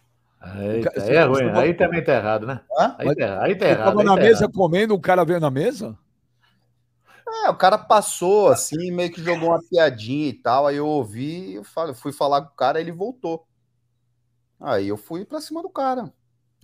[0.59, 1.51] Eita, aí é ruim.
[1.51, 2.61] Aí também tá errado, né?
[2.97, 3.85] Aí, tá, aí tá errado.
[3.87, 4.53] Tava na tá mesa errado.
[4.53, 5.99] comendo, o cara veio na mesa?
[7.45, 10.67] É, o cara passou assim, meio que jogou uma piadinha e tal.
[10.67, 13.47] Aí eu ouvi, eu fui falar com o cara, ele voltou.
[14.59, 16.13] Aí eu fui pra cima do cara.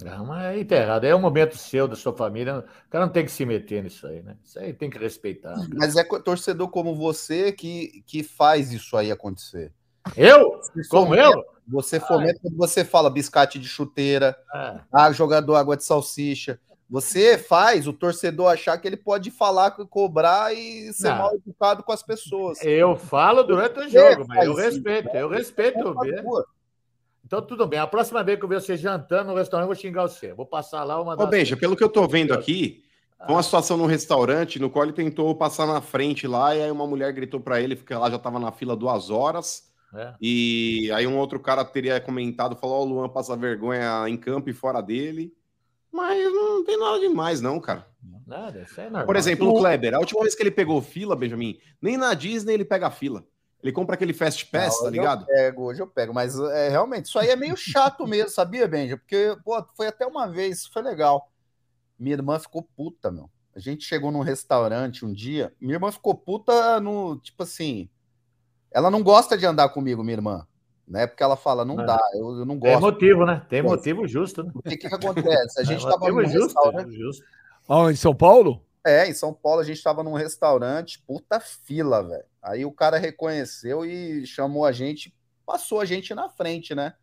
[0.04, 1.04] Não, mas aí tá errado.
[1.04, 2.58] É um momento seu, da sua família.
[2.86, 4.36] O cara não tem que se meter nisso aí, né?
[4.44, 5.54] Isso aí tem que respeitar.
[5.54, 5.68] Cara.
[5.74, 9.72] Mas é torcedor como você que, que faz isso aí acontecer.
[10.14, 10.60] Eu?
[10.90, 11.44] Como eu?
[11.68, 14.84] Você fomenta quando você fala biscate de chuteira, ah.
[14.92, 16.60] ah, jogador água de salsicha.
[16.88, 21.18] Você faz o torcedor achar que ele pode falar, cobrar e ser não.
[21.18, 22.62] mal educado com as pessoas.
[22.62, 26.44] Eu falo durante o jogo, mas eu respeito, eu respeito o
[27.26, 27.80] então, tudo bem.
[27.80, 30.32] A próxima vez que eu ver você jantando no restaurante, eu vou xingar você.
[30.32, 31.20] Vou passar lá uma.
[31.20, 32.84] Ô, Benja, pelo que eu tô vendo aqui,
[33.18, 36.70] foi uma situação num restaurante no qual ele tentou passar na frente lá, e aí
[36.70, 39.64] uma mulher gritou para ele, porque ela já tava na fila duas horas.
[39.92, 40.14] É.
[40.20, 44.16] E aí um outro cara teria comentado, falou: Ó, oh, o Luan passa vergonha em
[44.16, 45.32] campo e fora dele.
[45.96, 47.86] Mas não tem nada demais, não, cara.
[48.26, 49.06] Nada, isso é normal.
[49.06, 52.52] Por exemplo, o Kleber, a última vez que ele pegou fila, Benjamin, nem na Disney
[52.52, 53.26] ele pega fila.
[53.62, 55.22] Ele compra aquele Fast Pass, não, tá ligado?
[55.22, 58.68] Eu pego, hoje eu pego, mas é, realmente, isso aí é meio chato mesmo, sabia,
[58.68, 58.98] Benja?
[58.98, 61.32] Porque, pô, foi até uma vez, foi legal.
[61.98, 63.30] Minha irmã ficou puta, meu.
[63.54, 67.88] A gente chegou num restaurante um dia, minha irmã ficou puta no, tipo assim,
[68.70, 70.46] ela não gosta de andar comigo, minha irmã,
[70.86, 71.06] né?
[71.06, 71.84] Porque ela fala, não é.
[71.86, 72.72] dá, eu, eu, não gosto.
[72.72, 73.46] Tem motivo, né?
[73.48, 74.52] Tem motivo justo, né?
[74.54, 75.60] O que que acontece?
[75.60, 76.96] A gente é tava no justo, restaurante...
[76.96, 77.24] Justo.
[77.68, 78.62] Ah, em São Paulo?
[78.86, 82.24] É, em São Paulo a gente estava num restaurante, puta fila, velho.
[82.40, 85.12] Aí o cara reconheceu e chamou a gente,
[85.44, 86.94] passou a gente na frente, né?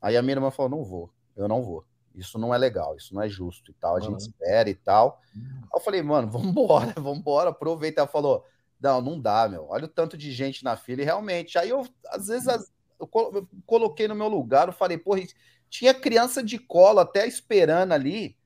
[0.00, 1.86] Aí a minha irmã falou: não vou, eu não vou.
[2.14, 3.96] Isso não é legal, isso não é justo e tal.
[3.96, 4.16] A gente uhum.
[4.18, 5.20] espera e tal.
[5.34, 5.42] Uhum.
[5.62, 8.02] Aí eu falei, mano, vambora, vambora, aproveita.
[8.02, 8.44] Ela falou:
[8.78, 9.66] não, não dá, meu.
[9.70, 11.00] Olha o tanto de gente na fila.
[11.00, 12.46] E realmente, aí eu, às vezes,
[12.98, 15.20] eu coloquei no meu lugar, eu falei, porra,
[15.68, 18.36] tinha criança de colo até esperando ali.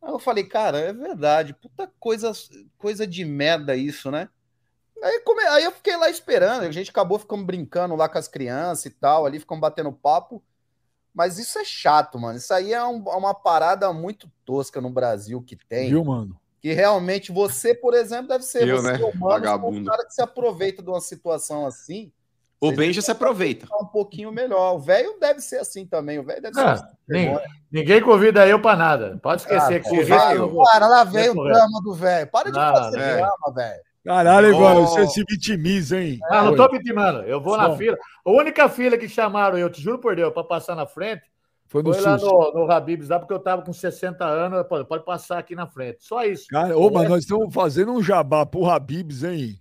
[0.00, 2.32] Aí eu falei, cara, é verdade, puta coisa,
[2.76, 4.28] coisa de merda isso, né?
[5.02, 5.42] Aí, come...
[5.44, 8.90] aí eu fiquei lá esperando, a gente acabou ficando brincando lá com as crianças e
[8.90, 10.42] tal, ali ficam batendo papo.
[11.14, 12.38] Mas isso é chato, mano.
[12.38, 15.88] Isso aí é um, uma parada muito tosca no Brasil que tem.
[15.88, 16.38] Viu, mano?
[16.60, 19.04] Que realmente você, por exemplo, deve ser eu, você, né?
[19.04, 22.12] humano, um cara que se aproveita de uma situação assim
[22.60, 23.66] o Benja se aproveita.
[23.80, 24.74] Um pouquinho melhor.
[24.74, 26.18] O velho deve ser assim também.
[26.18, 26.96] O velho deve ah, ser assim.
[27.08, 27.38] Ninguém,
[27.70, 29.18] ninguém convida eu para nada.
[29.22, 30.64] Pode esquecer ah, que o velho.
[30.64, 32.26] Para, lá veio o drama do velho.
[32.28, 33.16] Para de fazer é.
[33.16, 33.88] drama, velho.
[34.04, 36.18] Caralho, igual, você se vitimiza, hein?
[36.30, 37.20] Ah, não tô vitimando.
[37.22, 37.68] Eu vou Só.
[37.68, 37.96] na fila.
[38.24, 41.22] A única fila que chamaram eu, te juro por Deus, para passar na frente,
[41.66, 44.66] foi, no foi lá no, no Habibs, lá porque eu tava com 60 anos.
[44.66, 45.98] Pode, pode passar aqui na frente.
[46.00, 46.46] Só isso.
[46.48, 49.60] Cara, ô, mas nós estamos fazendo um jabá pro Habibs, hein?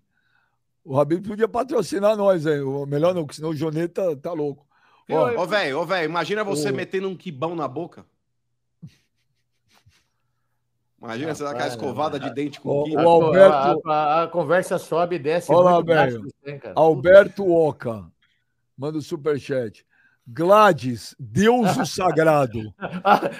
[0.89, 2.61] O Habib podia patrocinar nós aí.
[2.61, 4.65] O melhor não, porque senão o Joneta tá louco.
[5.09, 6.73] Ó, Ô, velho, ô, velho, imagina você Ô.
[6.73, 8.05] metendo um quibão na boca.
[11.01, 14.77] Imagina você dar aquela escovada de dente com ô, A, Alberto- a- a- a conversa
[14.79, 16.25] sobe e desce Olha velho.
[16.73, 18.05] Alberto Oca.
[18.77, 19.85] Manda o superchat.
[20.25, 22.59] Gladys, Deus o sagrado.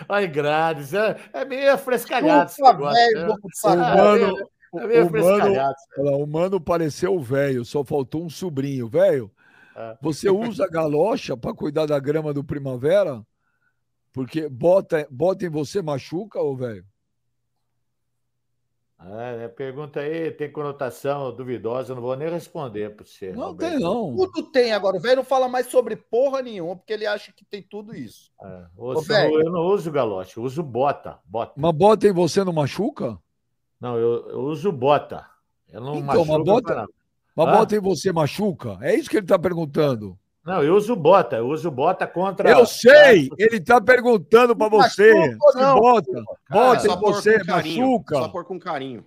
[0.07, 0.93] Ai, grades.
[0.93, 2.93] É, é meio frescalhado negócio.
[2.93, 3.25] velho, né?
[3.27, 3.49] louco
[4.71, 5.53] O mano, o, É mano,
[5.97, 8.87] lá, o mano pareceu velho, só faltou um sobrinho.
[8.87, 9.31] Velho,
[9.75, 9.97] É.
[10.01, 13.25] você usa galocha para cuidar da grama do primavera?
[14.11, 16.85] Porque bota, bota em você machuca, ô velho?
[18.99, 23.31] Ah, né, pergunta aí tem conotação duvidosa, eu não vou nem responder para você.
[23.31, 23.71] Não Roberto.
[23.73, 24.15] tem, não.
[24.15, 24.97] Tudo tem agora.
[24.97, 28.31] O velho não fala mais sobre porra nenhuma, porque ele acha que tem tudo isso.
[28.43, 31.19] É, ou Ô, se eu, não uso galoche, eu uso bota.
[31.25, 31.53] bota.
[31.55, 33.19] Mas bota em você não machuca?
[33.79, 35.25] Não, eu, eu uso bota.
[35.71, 36.87] Eu não Então, machuco mas bota-
[37.37, 37.45] Ah.
[37.45, 38.77] bota em você machuca?
[38.81, 40.17] É isso que ele tá perguntando.
[40.43, 42.49] Não, eu uso bota, eu uso bota contra.
[42.49, 45.13] Eu sei, ele tá perguntando para você.
[45.13, 45.79] Machuca, não.
[45.79, 48.15] bota, bota em você, machuca.
[48.15, 49.03] Só pôr com carinho.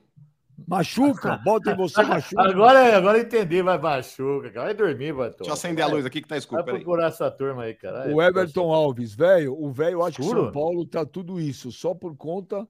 [0.69, 2.43] Machuca, bota em você, machuca.
[2.43, 4.67] Agora, agora eu entendi, vai machuca, cara.
[4.67, 5.39] Vai dormir, Batom.
[5.39, 6.63] Deixa eu acender a luz aqui que tá escuro.
[6.63, 8.15] Vai procurar sua turma aí, cara.
[8.15, 10.23] O Everton Alves, velho, o velho acha que?
[10.29, 12.69] São Paulo tá tudo isso, só por conta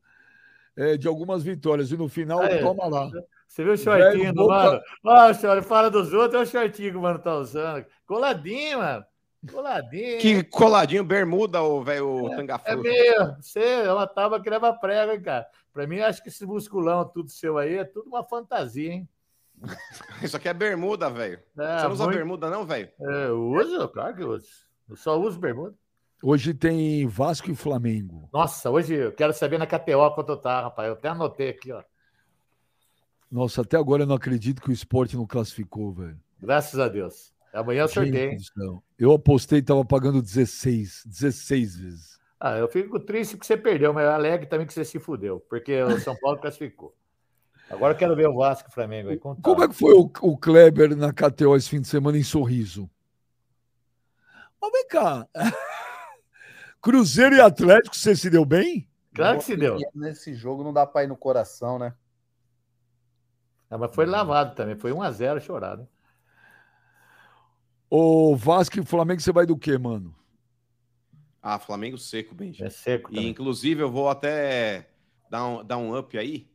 [0.80, 1.90] é, de algumas vitórias.
[1.90, 2.58] E no final, É.
[2.58, 3.10] toma lá.
[3.46, 4.80] Você viu o shortinho do boca- mano?
[5.04, 7.84] Ó, senhora, fala dos outros, olha o shortinho que o mano tá usando.
[8.06, 9.04] Coladinho, mano.
[9.50, 10.18] Coladinho.
[10.18, 12.82] Que coladinho, bermuda, o velho É frouxo.
[12.82, 13.36] meio.
[13.40, 15.46] Você é uma tábua que leva prego, hein, cara.
[15.72, 19.08] Pra mim, acho que esse musculão tudo seu aí é tudo uma fantasia, hein?
[20.22, 21.38] Isso aqui é bermuda, velho.
[21.58, 22.88] É, Você não usa muito- bermuda, não, velho?
[23.00, 24.46] É, eu uso, claro que eu uso.
[24.88, 25.74] Eu só uso bermuda.
[26.22, 28.28] Hoje tem Vasco e Flamengo.
[28.32, 30.88] Nossa, hoje eu quero saber na KTO quanto tá, rapaz.
[30.88, 31.82] Eu até anotei aqui, ó.
[33.30, 36.20] Nossa, até agora eu não acredito que o esporte não classificou, velho.
[36.40, 37.32] Graças a Deus.
[37.52, 38.36] Amanhã eu sorteio.
[38.98, 42.20] Eu apostei e tava pagando 16, 16 vezes.
[42.38, 45.40] Ah, eu fico triste que você perdeu, mas eu alegre também que você se fudeu,
[45.48, 46.94] porque o São Paulo classificou.
[47.70, 49.18] Agora eu quero ver o Vasco e o Flamengo aí.
[49.18, 49.40] Conta.
[49.42, 52.90] Como é que foi o, o Kleber na KTO esse fim de semana em Sorriso?
[54.60, 55.26] Mas vem cá.
[56.80, 58.88] Cruzeiro e Atlético, você se deu bem?
[59.14, 59.78] Claro que se deu.
[59.94, 61.94] Nesse jogo não dá pra ir no coração, né?
[63.68, 64.76] Ah, mas foi lavado também.
[64.76, 65.88] Foi 1x0 chorado.
[67.88, 70.14] O Vasco e Flamengo, você vai do quê, mano?
[71.42, 72.62] Ah, Flamengo seco, Benji.
[72.62, 73.30] É seco E também.
[73.30, 74.90] inclusive eu vou até
[75.30, 76.48] dar um, dar um up aí.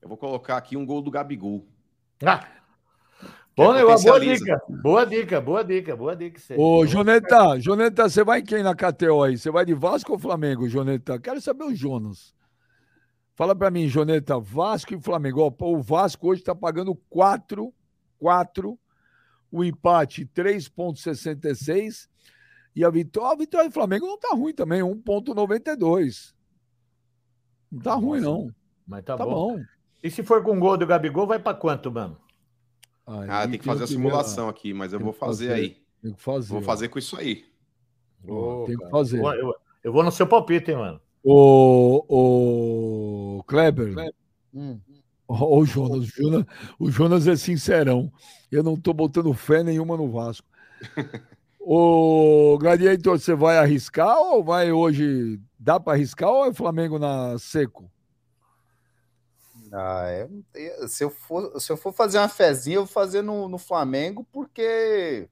[0.00, 1.66] Eu vou colocar aqui um gol do Gabigol.
[2.24, 2.46] Ah!
[3.56, 4.62] Bom negócio, boa dica.
[4.68, 6.40] Boa dica, boa dica, boa dica.
[6.50, 6.58] aí.
[6.58, 9.38] Ô, Joneta, Joneta, você vai em quem na KTO aí?
[9.38, 11.18] Você vai de Vasco ou Flamengo, Joneta?
[11.18, 12.34] Quero saber o Jonas.
[13.34, 15.54] Fala pra mim, Joneta, Vasco e Flamengo.
[15.58, 17.72] O Vasco hoje tá pagando 4,
[18.18, 18.78] 4,
[19.50, 22.08] o empate 3,66
[22.74, 26.34] e a vitória, a vitória do Flamengo não tá ruim também, 1,92.
[27.72, 28.54] Não tá ruim, não.
[28.86, 29.56] Mas tá, Tá bom.
[29.56, 29.62] bom.
[30.02, 32.18] E se for com gol do Gabigol, vai pra quanto, mano?
[33.06, 35.52] Aí Ah, tem que fazer a simulação aqui, mas eu vou fazer fazer.
[35.52, 35.76] aí.
[36.02, 36.52] Tem que fazer.
[36.52, 37.44] Vou fazer com isso aí.
[38.66, 39.18] Tem que fazer.
[39.18, 39.54] Eu, vou- eu-
[39.84, 41.00] eu vou no seu palpite, hein, mano.
[41.22, 42.04] O,
[43.38, 43.94] o Kleber,
[44.54, 44.80] Hum.
[45.28, 46.44] Ó, o Jonas, o Jonas,
[46.78, 48.10] o Jonas é sincerão.
[48.50, 50.46] Eu não tô botando fé nenhuma no Vasco.
[51.68, 55.40] O Gladiator, você vai arriscar ou vai hoje?
[55.58, 57.90] Dá para arriscar ou é Flamengo na seco?
[59.78, 63.20] Ah, é, é, se, eu for, se eu for fazer uma fezinha, eu vou fazer
[63.20, 65.28] no, no Flamengo, porque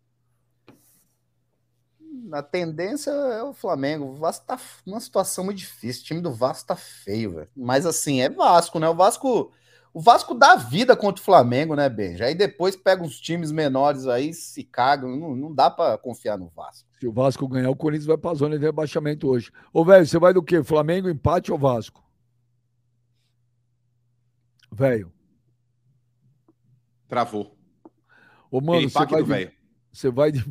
[2.30, 4.04] a tendência é o Flamengo.
[4.04, 6.02] O Vasco tá numa situação muito difícil.
[6.02, 7.48] O time do Vasco tá feio, velho.
[7.56, 8.88] Mas assim, é Vasco, né?
[8.88, 9.50] O Vasco.
[9.94, 12.24] O Vasco dá vida contra o Flamengo, né, Benja?
[12.24, 15.16] Aí depois pega uns times menores aí, se cagam.
[15.16, 16.88] Não, não dá pra confiar no Vasco.
[16.98, 19.52] Se o Vasco ganhar, o Corinthians vai pra zona de rebaixamento hoje.
[19.72, 20.64] Ô, velho, você vai do quê?
[20.64, 22.03] Flamengo, empate ou Vasco?
[24.74, 25.12] Velho.
[27.08, 27.56] Travou.
[28.50, 29.52] Ô, mano, você vai, de,
[29.92, 30.44] você vai de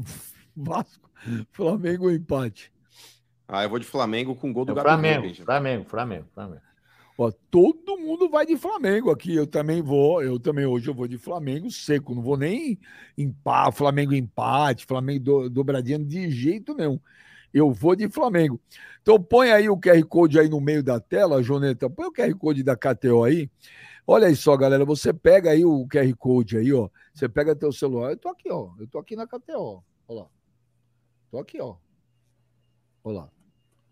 [0.55, 1.09] Vasco,
[1.51, 2.71] Flamengo ou empate?
[3.47, 5.43] Ah, eu vou de Flamengo com gol do É o Gabigol, Flamengo, Benji.
[5.43, 6.61] Flamengo, Flamengo, Flamengo.
[7.17, 9.35] Ó, todo mundo vai de Flamengo aqui.
[9.35, 10.23] Eu também vou.
[10.23, 12.15] Eu também hoje eu vou de Flamengo seco.
[12.15, 12.79] Não vou nem
[13.17, 16.99] empar, Flamengo empate, Flamengo do, dobradinha de jeito nenhum.
[17.53, 18.59] Eu vou de Flamengo.
[19.01, 21.89] Então põe aí o QR Code aí no meio da tela, Joneta.
[21.89, 23.49] Põe o QR Code da KTO aí.
[24.05, 24.85] Olha aí só, galera.
[24.85, 26.89] Você pega aí o QR Code aí, ó.
[27.13, 28.11] Você pega teu celular.
[28.11, 28.71] Eu tô aqui, ó.
[28.79, 29.83] Eu tô aqui na KTO.
[30.07, 30.27] Olha lá.
[31.31, 31.75] Tô aqui, ó.
[33.03, 33.29] Olha lá.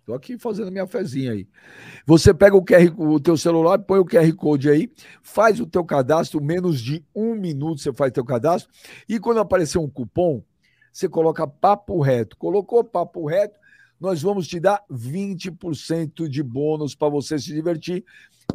[0.06, 1.48] Tô aqui fazendo minha fezinha aí.
[2.06, 5.86] Você pega o, QR, o teu celular, põe o QR Code aí, faz o teu
[5.86, 8.70] cadastro, menos de um minuto você faz teu cadastro,
[9.08, 10.44] e quando aparecer um cupom,
[10.92, 12.36] você coloca papo reto.
[12.36, 13.60] Colocou papo reto,
[14.00, 18.04] nós vamos te dar 20% de bônus para você se divertir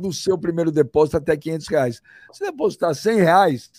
[0.01, 2.02] no seu primeiro depósito até 500 reais.
[2.32, 3.70] Se depositar 100 reais,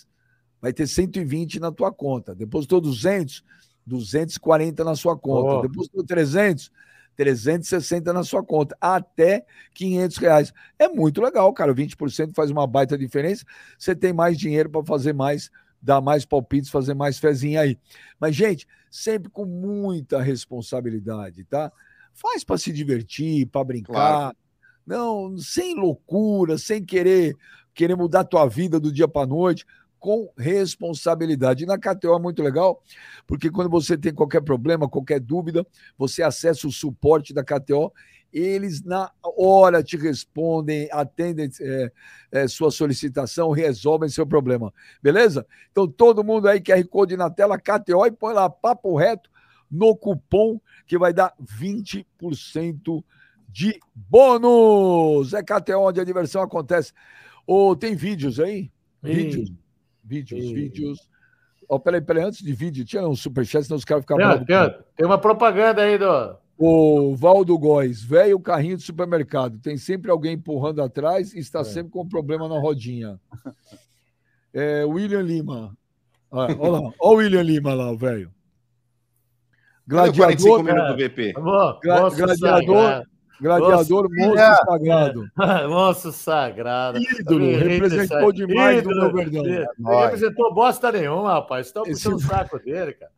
[0.60, 2.34] vai ter 120 na tua conta.
[2.34, 3.44] Depositou 200,
[3.86, 5.54] 240 na sua conta.
[5.54, 5.62] Oh.
[5.62, 6.70] Depositou 300,
[7.16, 10.52] 360 na sua conta, até 500 reais.
[10.78, 11.74] É muito legal, cara.
[11.74, 13.44] 20% faz uma baita diferença.
[13.78, 15.50] Você tem mais dinheiro para fazer mais,
[15.82, 17.78] dar mais palpites, fazer mais fezinha aí.
[18.20, 21.72] Mas, gente, sempre com muita responsabilidade, tá?
[22.12, 23.92] Faz para se divertir, para brincar.
[23.92, 24.36] Claro.
[24.88, 27.36] Não, sem loucura, sem querer
[27.74, 29.66] querer mudar a tua vida do dia para noite
[29.98, 31.62] com responsabilidade.
[31.62, 32.82] E na KTO é muito legal,
[33.26, 35.64] porque quando você tem qualquer problema, qualquer dúvida,
[35.98, 37.92] você acessa o suporte da KTO,
[38.32, 41.92] eles na hora te respondem, atendem é,
[42.32, 44.72] é, sua solicitação, resolvem seu problema.
[45.02, 45.46] Beleza?
[45.70, 49.28] Então todo mundo aí, QR Code na tela, KTO, e põe lá papo reto
[49.70, 53.04] no cupom que vai dar 20%
[53.48, 55.32] de bônus.
[55.32, 56.92] É KTO onde a diversão acontece.
[57.46, 58.70] Ou oh, tem vídeos aí?
[59.02, 59.50] Vídeos
[60.08, 60.54] vídeos, e...
[60.54, 61.08] vídeos.
[61.68, 64.38] Oh, peraí, peraí, antes de vídeo, tinha um superchat, senão os caras ficavam.
[64.38, 66.36] Tem, tem, tem, uma propaganda aí do.
[66.56, 69.60] O Valdo Góes, velho carrinho de supermercado.
[69.60, 71.64] Tem sempre alguém empurrando atrás e está é.
[71.64, 73.20] sempre com problema na rodinha.
[74.52, 75.76] É, William Lima.
[76.30, 78.32] Olha lá, olha o William Lima lá, velho.
[79.86, 80.64] Gladiador.
[80.64, 81.32] Minutos do VP.
[81.82, 83.06] Gra gladiador.
[83.40, 84.56] Gladiador, monstro é.
[84.56, 85.30] sagrado.
[85.68, 86.98] monstro sagrado.
[86.98, 88.96] Ídolo, representou demais Ídolo.
[88.96, 89.44] o meu verdão.
[89.78, 91.70] Não representou bosta nenhuma, rapaz.
[91.70, 93.12] Tá puxando o saco dele, cara.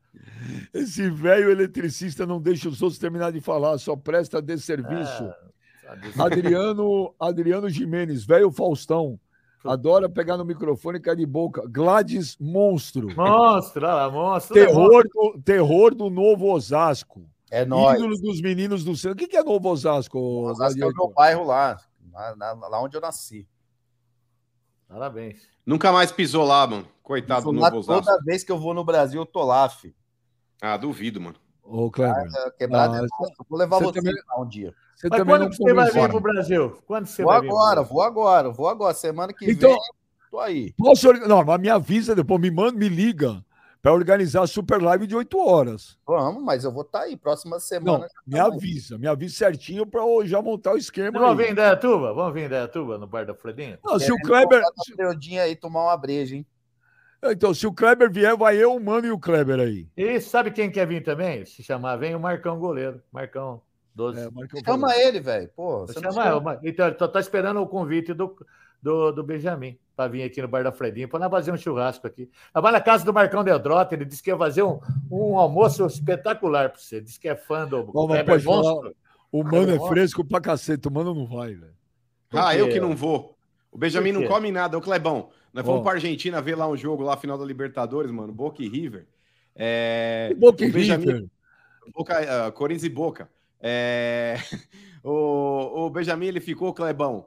[0.72, 5.24] Esse velho eletricista não deixa os outros terminar de falar, só presta desserviço.
[5.24, 9.18] É, Adriano, Adriano Jimenez, velho Faustão.
[9.64, 11.62] Adora pegar no microfone e cair de boca.
[11.68, 13.08] Gladys Monstro.
[13.14, 14.54] Monstro, olha lá, monstro.
[14.54, 17.28] Terror, do, terror do novo Osasco.
[17.50, 17.98] É nóis.
[17.98, 19.24] Ídolo dos meninos do centro.
[19.24, 20.18] O que é Novo Osasco?
[20.18, 21.76] Osasco é o meu bairro lá,
[22.12, 23.46] lá, lá, onde eu nasci.
[24.88, 25.48] Parabéns.
[25.66, 26.86] Nunca mais pisou lá, mano.
[27.02, 28.04] Coitado do Novo Osasco.
[28.04, 29.94] Toda vez que eu vou no Brasil, eu tô lá, fi.
[30.62, 31.36] Ah, duvido, mano.
[31.64, 32.14] Ô, Cleber.
[32.14, 34.14] Ah, quebrado ah, é Vou levar você, você também...
[34.38, 34.74] um dia.
[34.94, 36.82] Você Mas também quando você vai vir pro Brasil?
[36.86, 37.88] Quando você vou vai agora, vir?
[37.88, 38.94] Vou agora, vou agora.
[38.94, 39.78] Semana que então, vem,
[40.30, 40.72] tô aí.
[40.74, 41.12] Posso...
[41.12, 43.44] Não, mas me avisa depois, me manda, me liga
[43.82, 45.98] para organizar a super live de 8 horas.
[46.06, 48.06] Vamos, mas eu vou estar tá aí próxima semana.
[48.26, 51.18] Não, me avisa, me avisa certinho para já montar o esquema.
[51.18, 52.12] Vamos vir em Dayatuba?
[52.12, 53.78] Vamos vir em Dayatuba no bar da Fredinha?
[53.84, 54.62] Não, se o Kleber.
[54.84, 55.38] Se...
[55.38, 56.46] aí tomar uma breja, hein?
[57.22, 59.86] Então, se o Kleber vier, vai eu, o Mano e o Kleber aí.
[59.96, 61.44] E sabe quem quer vir também?
[61.44, 63.02] Se chamar, vem o Marcão Goleiro.
[63.12, 63.60] Marcão
[63.94, 64.20] 12.
[64.20, 65.50] É, Marcão chama ele, velho.
[65.54, 66.60] Pô, você chama, chama.
[66.62, 68.34] Então, eu tô esperando o convite do,
[68.82, 72.06] do, do Benjamin para vir aqui no Bar da Fredinha, para nós fazer um churrasco
[72.06, 72.30] aqui.
[72.54, 74.80] Vai na casa do Marcão Deodrota, ele disse que ia fazer um,
[75.10, 77.02] um almoço espetacular para você.
[77.02, 78.92] Disse que é fã do Bom, pode falar,
[79.30, 81.74] O mano é fresco pra cacete, o mano não vai, velho.
[82.32, 83.36] Ah, eu que não vou.
[83.70, 85.28] O Benjamin não come nada, o Clebão.
[85.52, 88.68] Nós fomos para Argentina ver lá um jogo lá, final da Libertadores, mano, Boca e
[88.68, 89.06] River.
[89.54, 90.32] É...
[90.38, 91.06] Boca e Benjamin...
[91.06, 91.26] River.
[91.92, 93.28] Boca, uh, Corinthians e Boca.
[93.60, 94.36] É...
[95.04, 97.26] o, o Benjamin, ele ficou, Clebão,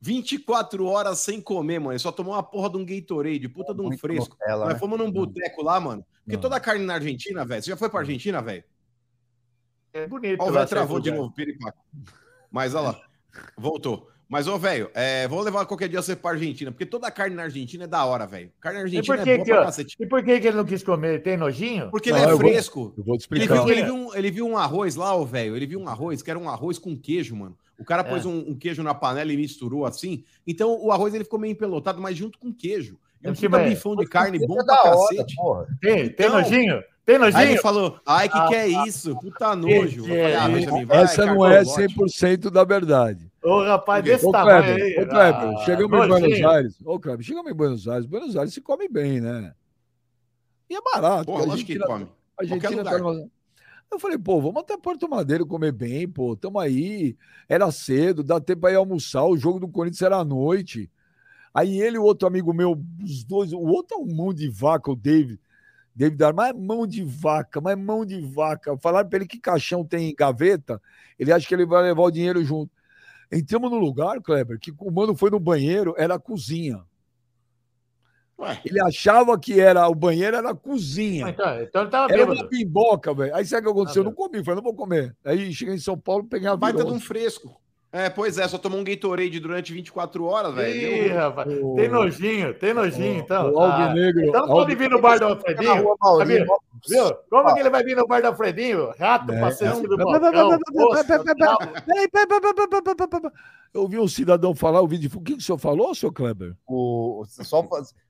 [0.00, 1.92] 24 horas sem comer, mano.
[1.92, 4.36] Ele só tomou uma porra de um Gatorade, puta de um Muito fresco.
[4.38, 4.80] Nutella, Nós né?
[4.80, 6.04] fomos num boteco lá, mano.
[6.22, 6.40] Porque não.
[6.40, 7.62] toda a carne na Argentina, velho.
[7.62, 8.62] Você já foi pra Argentina, velho?
[9.92, 10.40] É bonito.
[10.40, 11.78] Ó, o velho travou de novo, piripaco.
[12.50, 13.00] Mas, olha lá.
[13.56, 14.08] Voltou.
[14.28, 17.34] Mas, ô, velho, é, vou levar qualquer dia você pra Argentina, porque toda a carne
[17.34, 18.52] na Argentina é da hora, velho.
[18.60, 19.96] Carne na Argentina é boa que, pra cacete.
[19.98, 21.22] E por que, que ele não quis comer?
[21.22, 21.90] Tem nojinho?
[21.90, 22.80] Porque não, ele é fresco.
[22.80, 23.54] Vou, eu vou te explicar.
[23.54, 25.56] Ele viu, ele viu, um, ele viu um arroz lá, ô, velho.
[25.56, 27.56] Ele viu um arroz, que era um arroz com queijo, mano.
[27.78, 28.28] O cara pôs é.
[28.28, 30.24] um, um, queijo na panela e misturou assim.
[30.46, 32.98] Então o arroz ele ficou meio empelotado, mas junto com queijo.
[33.22, 35.34] E um puta bifão de carne bom é pra cacete.
[35.38, 36.82] Hora, tem, então, tem nojinho?
[37.04, 37.38] Tem nojinho?
[37.38, 39.16] Aí ele falou, ai, que ah, que é ah, isso?
[39.16, 40.02] Puta nojo.
[40.02, 40.48] Falei, ah,
[40.86, 43.30] vai, Essa não é 100% da verdade.
[43.42, 44.92] Ô, rapaz, desse ô, tamanho Kleber, aí.
[44.92, 46.16] Ô, Kleber, ah, chegamos nojinho.
[46.16, 46.78] em Buenos Aires.
[46.84, 48.06] Ô, Kleber, chegamos em Buenos Aires.
[48.06, 49.52] Buenos Aires se come bem, né?
[50.68, 51.24] E é barato.
[51.24, 52.06] Porra, lógico que come.
[52.38, 52.98] A gente tá
[53.90, 57.16] eu falei, pô, vamos até Porto Madeiro comer bem, pô, tamo aí.
[57.48, 59.24] Era cedo, dá tempo aí almoçar.
[59.24, 60.90] O jogo do Corinthians era à noite.
[61.52, 64.48] Aí ele e o outro amigo meu, os dois, o outro é um mão de
[64.48, 65.40] vaca, o David.
[65.94, 68.76] David Dar, mas é mão de vaca, mas é mão de vaca.
[68.78, 70.80] Falaram para ele que caixão tem gaveta,
[71.18, 72.70] ele acha que ele vai levar o dinheiro junto.
[73.32, 76.84] Entramos no lugar, Kleber, que o mano foi no banheiro, era a cozinha.
[78.38, 81.28] Ué, Ele achava que era o banheiro era a cozinha.
[81.28, 82.40] Então, então ele tava Era bêbado.
[82.40, 83.34] uma bimboca, velho.
[83.34, 84.02] Aí sabe o que aconteceu?
[84.02, 85.16] Eu Ah, não comi, falei, não vou comer.
[85.24, 87.60] Aí cheguei em São Paulo, peguei uma baita de um fresco.
[87.90, 91.14] É, pois é, só tomou um Gatorade durante 24 horas, Ih, velho.
[91.16, 91.48] rapaz.
[91.62, 93.50] O- Tem nojinho, tem nojinho, então.
[93.52, 94.24] O Ah, Alvinegro.
[94.26, 95.96] então não pode vir no bar do Alfredinho.
[96.86, 97.14] Viu?
[97.30, 98.92] Como que ele vai vir no bar do Alfredinho?
[98.98, 100.20] Rato É, passando do balcão.
[101.86, 103.22] Peraí, peraí.
[103.74, 105.10] Eu ouvi um cidadão falar, o vídeo.
[105.14, 106.54] O que, que o senhor falou, seu Kleber?
[106.66, 107.66] O, só,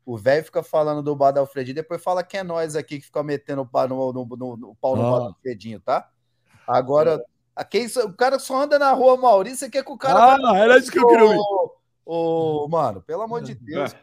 [0.06, 3.06] o velho fica falando do bar da Alfredinho, depois fala que é nós aqui que
[3.06, 5.10] fica metendo o pau no, no, no- no pau no Ah.
[5.10, 6.08] bar do Alfredinho, tá?
[6.66, 7.20] Agora, a
[7.88, 10.36] só- o cara só anda na rua Maurício, você quer que o cara.
[10.42, 11.38] Ah, era isso que eu queria ouvir.
[12.10, 13.94] Ô, mano, pelo amor de Deus.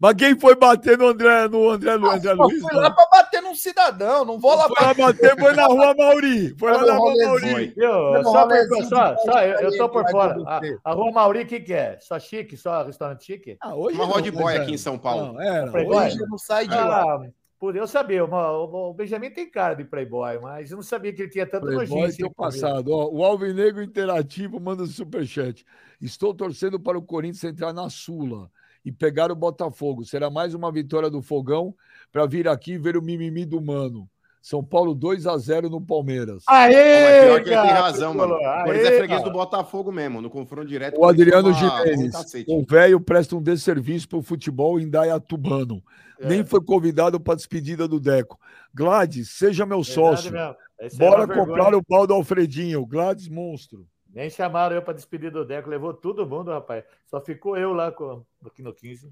[0.00, 2.58] Mas quem foi bater no André, no André, Lu- André Eu Luiz?
[2.62, 2.80] fui né?
[2.80, 6.56] lá pra bater num cidadão, não vou lá Foi lá bater, foi na rua Mauri.
[6.58, 7.12] Foi lá na no rua.
[7.26, 7.74] Mauri.
[8.22, 10.36] Só, por, só, só, eu, eu tô por fora.
[10.46, 11.98] A, a Rua Mauri, o que, que é?
[12.00, 12.56] Só chique?
[12.56, 13.58] Só restaurante chique?
[13.60, 14.58] Ah, hoje Uma Rod mas Boy é.
[14.62, 15.34] aqui em São Paulo.
[15.34, 15.70] Não, era.
[15.70, 17.02] Hoje, Hoje não sai de lá.
[17.02, 17.26] Ah,
[17.64, 21.30] por eu saber, o, Benjamin tem cara de playboy, mas eu não sabia que ele
[21.30, 21.64] tinha tanto.
[21.64, 22.88] Playboy assim tem passado.
[22.92, 25.64] Ó, o Alvinegro Interativo manda um superchat.
[25.98, 28.50] Estou torcendo para o Corinthians entrar na Sula
[28.84, 30.04] e pegar o Botafogo.
[30.04, 31.74] Será mais uma vitória do Fogão
[32.12, 34.10] para vir aqui ver o mimimi do Mano.
[34.44, 36.44] São Paulo 2 a 0 no Palmeiras.
[36.46, 38.34] Aê, pior que ele tem cara, razão, mano.
[38.34, 39.22] é Aê, freguês cara.
[39.22, 41.00] do Botafogo mesmo, no confronto direto.
[41.00, 41.98] O Adriano Gimenez.
[41.98, 42.52] um cacete.
[42.52, 45.82] O velho presta um desserviço para o futebol em Dayatubano.
[46.20, 46.28] É.
[46.28, 48.38] Nem foi convidado para a despedida do Deco.
[48.74, 50.36] Gladys, seja meu Verdade sócio.
[50.36, 52.84] é Bora comprar o pau do Alfredinho.
[52.84, 53.86] Gladys monstro.
[54.12, 56.84] Nem chamaram eu para despedir do Deco, levou todo mundo, rapaz.
[57.06, 59.10] Só ficou eu lá com, aqui no 15.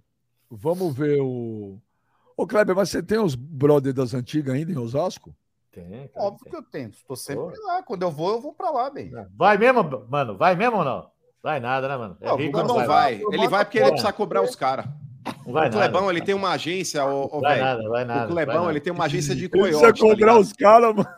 [0.50, 1.80] Vamos ver o.
[2.36, 5.34] Ô, Kleber, mas você tem os brother das antigas ainda em Osasco?
[5.70, 6.50] Tem, cara, Óbvio tem.
[6.52, 6.88] que eu tenho.
[6.90, 7.66] Estou sempre Pô.
[7.66, 7.82] lá.
[7.82, 9.10] Quando eu vou, eu vou pra lá, bem.
[9.36, 10.36] Vai mesmo, mano?
[10.36, 11.10] Vai mesmo ou não?
[11.42, 12.16] Vai nada, né, mano?
[12.20, 12.86] É Não, rico, não Não vai.
[12.86, 13.22] vai.
[13.32, 14.86] Ele vai porque ele precisa cobrar os caras.
[15.46, 16.12] Não vai O Clebão, nada.
[16.12, 17.64] ele tem uma agência, ô, ô, Vai velho.
[17.64, 18.30] nada, vai nada.
[18.30, 18.72] O vai Clebão, nada.
[18.72, 19.70] ele tem uma agência de coiote.
[19.70, 20.40] precisa tá cobrar ligado?
[20.40, 21.08] os caras, mano.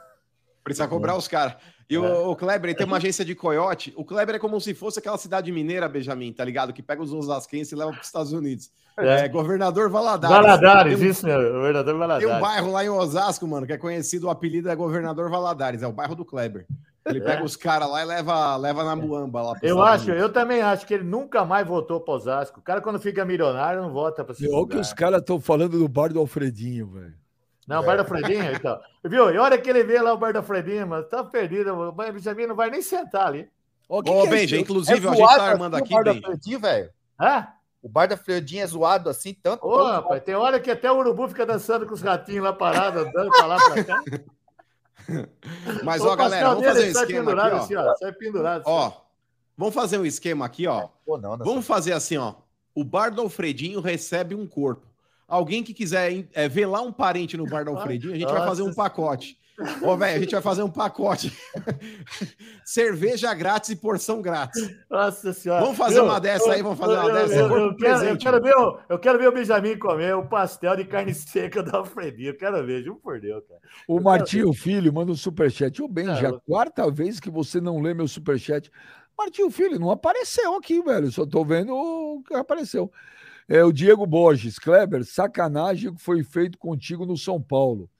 [0.62, 1.56] Precisa cobrar os caras.
[1.88, 1.98] E É.
[1.98, 3.92] o, o Kleber, tem uma agência de coiote.
[3.96, 6.72] O Kleber é como se fosse aquela cidade mineira, Benjamin, tá ligado?
[6.72, 8.70] Que pega os osasquenses e leva para os Estados Unidos.
[8.96, 9.28] É, É.
[9.28, 10.36] governador Valadares.
[10.36, 11.36] Valadares, um- isso, meu.
[11.38, 12.40] O verdadeiro Tem um Valadares.
[12.40, 15.92] bairro lá em Osasco, mano, que é conhecido, o apelido é Governador Valadares, é o
[15.92, 16.64] bairro do Kleber.
[17.04, 17.22] Ele É.
[17.22, 19.58] pega os caras lá e leva, leva na muamba lá.
[19.62, 20.22] Eu acho, Unidos.
[20.22, 22.60] eu também acho que ele nunca mais voltou para Osasco.
[22.60, 25.38] O cara, quando fica milionário, não volta para esse Olha o que os caras estão
[25.38, 27.12] falando do bar do Alfredinho, velho.
[27.66, 28.78] Não, o Bar da Fredinha, então.
[29.04, 29.30] Viu?
[29.30, 31.72] E a hora que ele vê lá o Bar da Fredinha, mano, tá perdido.
[31.72, 33.48] O Benjamin não vai nem sentar ali.
[33.88, 35.94] Ó, que Ô, que é Benja, inclusive, É a gente zoado tá armando assim aqui,
[35.94, 36.26] o bar da Benja.
[36.26, 36.90] Fredinho, velho.
[37.20, 37.46] Hã?
[37.82, 39.66] O bar da Fredinha é zoado assim, tanto.
[39.66, 43.02] Ô, rapaz, tem hora que até o urubu fica dançando com os ratinhos lá parados,
[43.02, 44.02] andando pra lá pra cá.
[45.84, 47.90] Mas, ó, galera, vamos fazer um esquema pendurado aqui, assim, ó.
[47.90, 47.96] ó.
[47.96, 48.60] Sai pendurado.
[48.62, 48.70] assim.
[48.70, 48.92] Ó,
[49.56, 50.88] vamos fazer um esquema aqui, ó.
[51.04, 52.34] Pô, não, nessa- Vamos fazer assim, ó.
[52.74, 54.86] O bar do Alfredinho recebe um corpo.
[55.26, 58.46] Alguém que quiser é, ver lá um parente no bar do Alfredinho, a gente vai
[58.46, 59.38] fazer um Nossa pacote.
[59.82, 61.32] Ô, velho, a gente vai fazer um pacote.
[62.64, 64.68] Cerveja grátis e porção grátis.
[64.90, 65.60] Nossa senhora.
[65.60, 68.18] Vamos fazer uma dessa aí, vamos fazer uma eu, dessa, Eu, é eu, quero, eu,
[68.18, 71.76] quero ver o, eu quero ver o Benjamin comer o pastel de carne seca do
[71.76, 72.30] Alfredinho.
[72.30, 73.60] Eu quero ver, juro por Deus, cara.
[73.86, 75.80] O Martinho Filho manda um superchat.
[75.80, 78.70] Ô, Benja, Ah, a quarta vez que você não lê meu superchat.
[79.16, 81.12] Martinho Filho, não apareceu aqui, velho.
[81.12, 82.90] Só tô vendo o que apareceu.
[83.48, 84.58] É o Diego Borges.
[84.58, 87.90] Kleber, sacanagem o que foi feito contigo no São Paulo.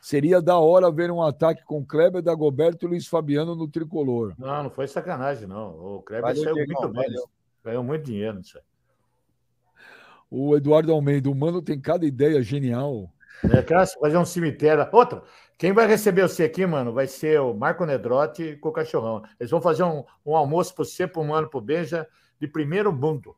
[0.00, 4.34] Seria da hora ver um ataque com Kleber, Dagoberto e Luiz Fabiano no tricolor.
[4.38, 5.70] Não, não foi sacanagem, não.
[5.70, 7.14] O Kleber Valeu, saiu Diegão, muito bem.
[7.62, 8.64] Ganhou muito dinheiro nisso aí.
[10.30, 13.10] O Eduardo Almeida, o mano tem cada ideia genial.
[13.52, 14.86] É, cara, fazer um cemitério.
[14.92, 15.22] Outra,
[15.58, 19.22] quem vai receber você aqui, mano, vai ser o Marco Nedrotti com o cachorrão.
[19.38, 22.06] Eles vão fazer um, um almoço pro você, pro mano, pro Benja,
[22.40, 23.36] de primeiro mundo.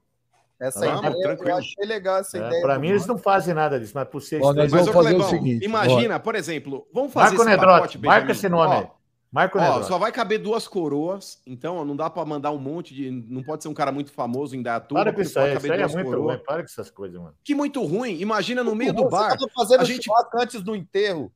[0.62, 2.62] Essa Vamos, ideia, eu achei legal essa É, ideia.
[2.62, 4.86] para do mim, eles não fazem nada disso, mas para vocês Ó, três- nós Mas,
[4.94, 8.32] vamos fazer o Clebão, seguinte, imagina, por exemplo, vamos fazer Marco esse Nedrotti, pacote, marca
[8.32, 8.86] esse nome Ó, aí.
[9.32, 9.86] Marco Ó, Nedrotti.
[9.88, 13.10] só vai caber duas coroas, então não dá pra mandar um monte de.
[13.10, 15.00] Não pode ser um cara muito famoso em Dayatuba.
[15.02, 16.34] Para com isso aí, isso aí é muito coroas.
[16.36, 16.44] ruim.
[16.44, 17.34] Para com essas coisas, mano.
[17.42, 18.20] Que muito ruim.
[18.20, 19.30] Imagina no meio do Você bar.
[19.36, 21.32] tava fazendo a gente- antes do enterro.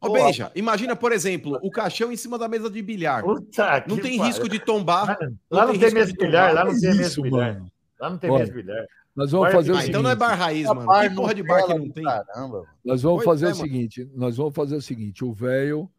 [0.00, 0.10] Ô.
[0.10, 3.22] Benja, imagina, por exemplo, o caixão em cima da mesa de bilhar.
[3.22, 5.16] Puta Não tem risco de tombar.
[5.50, 7.62] Lá não tem tem mesa de bilhar, lá não tem mesa isso, bilhar.
[7.98, 8.86] Lá não tem Olha, bilhar.
[9.14, 9.90] Nós vamos Bar fazer o Ah, seguinte.
[9.90, 10.84] então não é bar raiz, mano.
[10.86, 12.04] Bar Que porra de bar que não tem?
[12.04, 12.64] Caramba.
[12.84, 13.62] Nós vamos Pois fazer é, o mano.
[13.70, 15.90] seguinte, nós vamos fazer o seguinte, o velho,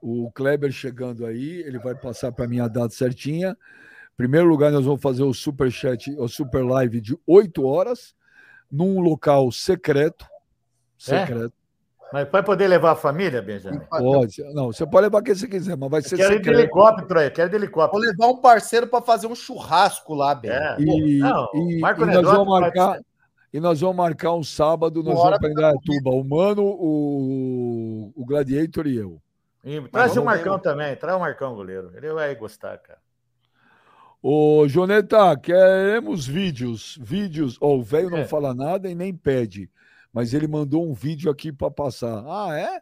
[0.00, 3.56] o Kleber chegando aí, ele vai passar para mim a data certinha.
[4.16, 8.14] Primeiro lugar, nós vamos fazer o super chat, o super live de 8 horas,
[8.70, 10.24] num local secreto.
[10.24, 11.20] É?
[11.26, 11.52] Secreto.
[12.12, 13.80] Mas vai poder levar a família, Benjamin?
[13.90, 14.42] Pode.
[14.54, 16.58] Não, você pode levar quem você quiser, mas vai ser Quero ir de secreto.
[16.60, 18.02] helicóptero aí, quero ir de Vou helicóptero.
[18.02, 20.50] levar um parceiro para fazer um churrasco lá, bem.
[20.50, 20.76] É.
[20.80, 23.00] E, Não, e- Marco e nós vamos marcar.
[23.52, 26.10] E nós vamos marcar um sábado, nós Bora, vamos para Indaiatuba.
[26.10, 29.20] O Mano, o, o Gladiator e eu.
[29.64, 30.62] E Traz o Marcão bem.
[30.62, 31.90] também, traz o Marcão, goleiro.
[31.96, 32.98] Ele vai gostar, cara.
[34.22, 36.98] Ô, Joneta, queremos vídeos.
[37.00, 37.56] Vídeos.
[37.60, 38.24] Ó, o velho não É.
[38.24, 39.70] fala nada e nem pede.
[40.12, 42.24] Mas ele mandou um vídeo aqui para passar.
[42.26, 42.80] Ah, é?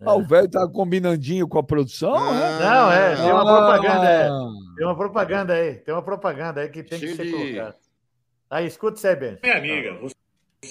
[0.00, 2.58] Ah, o velho tá combinandinho com a produção, é?
[2.58, 4.28] Não, é, tem uma Ah, propaganda, é.
[4.76, 7.76] Tem uma propaganda aí, tem uma propaganda aí que tem que Cheio ser de- colocada.
[8.50, 9.38] Aí, escuta isso aí, Ben.
[9.42, 10.14] Minha amiga, você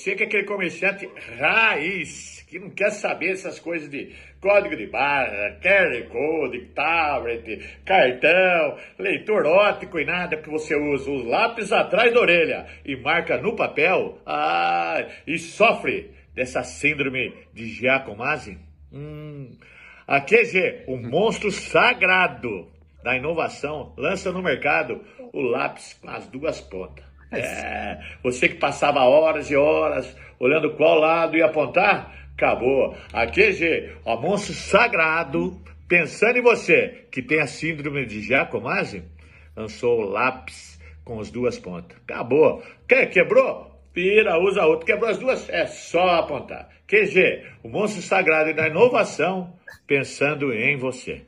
[0.03, 1.09] que é aquele comerciante
[1.39, 8.77] raiz, que não quer saber essas coisas de código de barra, QR Code, tablet, cartão,
[8.99, 13.55] leitor óptico e nada, porque você usa os lápis atrás da orelha e marca no
[13.55, 18.57] papel, ah, e sofre dessa síndrome de Giacomazzi?
[18.91, 19.57] Hum,
[20.07, 22.71] a QG, o monstro sagrado
[23.03, 25.01] da inovação, lança no mercado
[25.33, 27.14] o lápis com as duas pontas.
[27.43, 32.95] É, você que passava horas e horas olhando qual lado ia apontar, acabou.
[33.13, 39.03] A QG, o monstro sagrado, pensando em você que tem a síndrome de Giacomazzi,
[39.55, 41.97] lançou o lápis com as duas pontas.
[42.03, 42.63] Acabou.
[42.87, 43.71] Quer, quebrou?
[43.93, 44.85] Vira, usa outro.
[44.85, 45.49] Quebrou as duas?
[45.49, 46.69] É só apontar.
[46.87, 49.53] QG, o monstro sagrado da inovação,
[49.87, 51.25] pensando em você.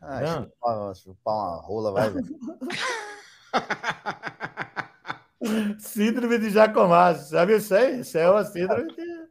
[0.00, 2.26] Ah, chupar, chupar uma rola, vai, velho.
[5.78, 8.00] Síndrome de Jacomazzi, sabe isso aí?
[8.00, 9.28] Isso é uma síndrome que,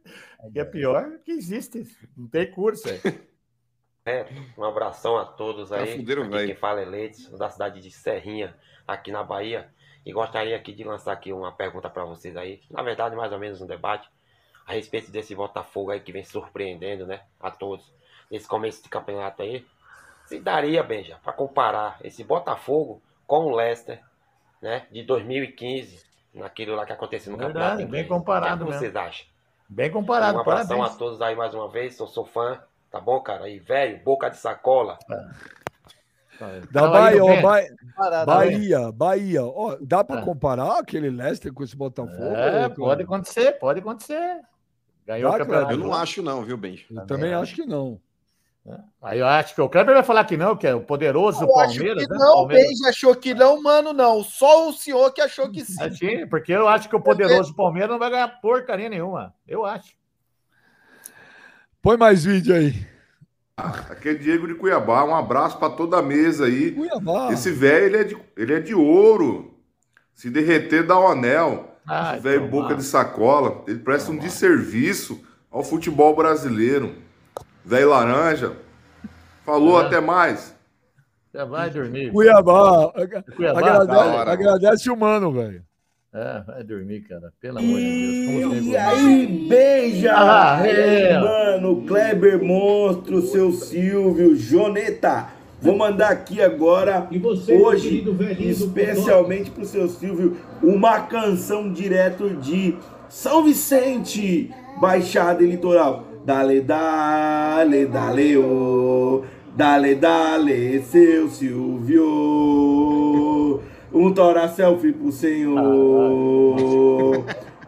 [0.52, 1.84] que é pior que existe.
[2.16, 2.88] Não tem curso.
[2.88, 3.00] aí.
[4.06, 4.26] É,
[4.58, 5.94] um abração a todos Tá aí.
[5.94, 6.28] aqui velho.
[6.46, 8.54] quem fala é Leites, da cidade de Serrinha,
[8.86, 9.66] aqui na Bahia.
[10.04, 12.60] E gostaria aqui de lançar aqui uma pergunta para vocês aí.
[12.70, 14.06] Na verdade, mais ou menos um debate
[14.66, 17.90] a respeito desse Botafogo aí que vem surpreendendo, né, a todos
[18.30, 19.64] nesse começo de campeonato aí.
[20.26, 24.02] Se daria, Benja, para comparar esse Botafogo com o Leicester,
[24.64, 27.90] né, de 2015, naquilo lá que aconteceu no Verdade, campeonato.
[27.92, 29.26] bem comparado O que é que vocês acham?
[29.68, 30.94] Bem Um comparado, abração parabéns.
[30.96, 31.98] a todos aí mais uma vez.
[31.98, 32.58] Eu sou fã,
[32.90, 33.46] tá bom, cara?
[33.48, 34.98] E velho, boca de sacola.
[36.72, 37.42] Da Fala aí, Bahia, ó, Ben.
[37.42, 39.44] Bahia, Bahia, Bahia.
[39.44, 40.24] Ó, dá para Ah.
[40.24, 42.34] comparar aquele Leicester com esse Botafogo?
[42.34, 44.40] É, pode acontecer, pode acontecer.
[45.06, 45.72] Ganhou Dá, o campeonato.
[45.72, 46.86] Eu não acho, não, viu, Benji?
[46.90, 48.00] Eu também acho que não.
[49.02, 51.58] Aí eu acho que o Kleber vai falar que não, que é o poderoso Eu
[51.58, 52.02] acho Palmeiras.
[52.02, 52.16] que né?
[52.18, 52.66] não, o Palmeiras.
[52.68, 54.24] Benji achou que não, mano, não.
[54.24, 55.82] Só o senhor que achou que sim.
[55.82, 59.34] Assim, porque eu acho que o poderoso Palmeiras não vai ganhar porcaria nenhuma.
[59.46, 59.94] Eu acho.
[61.82, 62.86] Põe mais vídeo aí.
[63.56, 65.04] Aqui é Diego de Cuiabá.
[65.04, 66.72] Um abraço para toda a mesa aí.
[66.72, 67.30] Cuiabá.
[67.32, 69.58] Esse velho, ele, é de, ele é de ouro.
[70.14, 71.76] Se derreter, dá um anel.
[71.86, 73.62] Ah, Esse velho então, boca de sacola.
[73.68, 77.03] Ele presta um desserviço ao futebol brasileiro.
[77.64, 78.52] Velho laranja.
[79.44, 79.86] Falou, É.
[79.86, 80.54] até mais.
[81.34, 82.12] Já vai dormir.
[82.12, 82.92] Cuiabá.
[83.36, 84.32] Cuiabá, Agradece, hora.
[84.32, 85.62] agradece o mano, velho.
[86.14, 87.32] É, vai dormir, cara.
[87.40, 88.54] Pelo amor de Deus.
[88.54, 90.12] Como E aí, beija!
[90.14, 91.18] Ah, é.
[91.18, 95.26] mano, Kleber Monstro, seu Silvio, Joneta.
[95.60, 97.08] Vou mandar aqui agora,
[97.60, 98.04] hoje,
[98.38, 102.76] especialmente pro seu Silvio, uma canção direto de
[103.08, 106.04] São Vicente, Baixada e Litoral.
[106.24, 109.22] Dale, dale, dale, oh.
[109.54, 112.02] Dale, dale, seu Silvio.
[113.92, 115.54] Um tora selfie pro senhor.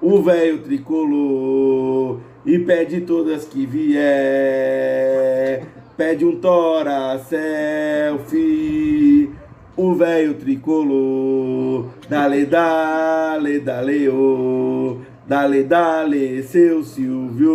[0.00, 2.20] O velho tricolor.
[2.46, 4.00] E pede todas que vier.
[5.94, 8.48] Pede um tora selfie.
[9.76, 11.90] O velho tricolor.
[12.08, 14.96] Dale, dale, dale, oh.
[15.26, 17.52] Dale, dale, seu Silvio.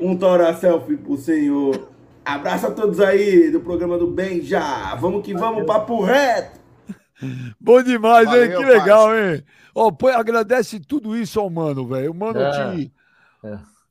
[0.00, 1.88] Um tora selfie pro senhor.
[2.24, 4.94] Abraço a todos aí do programa do Bem Já.
[4.96, 6.58] Vamos que vamos, papo reto.
[7.60, 8.48] Bom demais, hein?
[8.48, 9.44] Valeu, Que legal, hein?
[9.74, 12.10] Ó, põe, agradece tudo isso ao mano, velho.
[12.10, 12.74] O mano É.
[12.74, 12.92] te.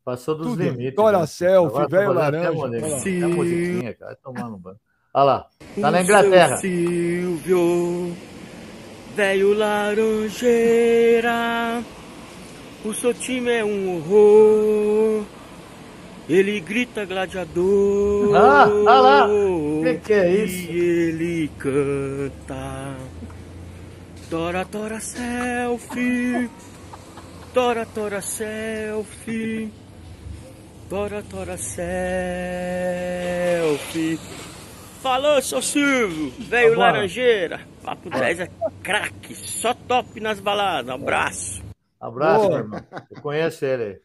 [0.04, 0.62] Passou dos Tudo.
[0.64, 0.96] limites.
[0.96, 1.26] Tora né?
[1.26, 2.52] selfie, tá velho até laranja.
[2.52, 2.98] Olha lá.
[2.98, 4.12] até musiquinha, cara.
[4.12, 4.78] Vai tomar no banho.
[5.14, 5.48] Olha lá.
[5.80, 6.58] Tá na Inglaterra.
[6.58, 8.14] Silvio,
[9.16, 11.32] velho laranjeira,
[12.84, 15.24] o seu time é um horror.
[16.28, 18.36] Ele grita gladiador.
[18.36, 19.28] Ah, olha lá.
[19.84, 20.72] Que que é isso?
[20.72, 22.96] E ele canta.
[24.30, 26.50] Tora, tora, selfie.
[27.54, 29.72] Tora, tora, selfie.
[30.90, 31.84] Tora, tora, selfie.
[35.02, 37.73] Falou, seu Silvio, velho laranjeira.
[37.84, 38.50] Papo 10 é
[38.82, 40.90] craque, só top nas baladas.
[40.94, 41.64] Abraço.
[42.00, 42.50] Abraço, Boa.
[42.50, 42.82] meu irmão.
[43.12, 44.02] Eu conheço ele.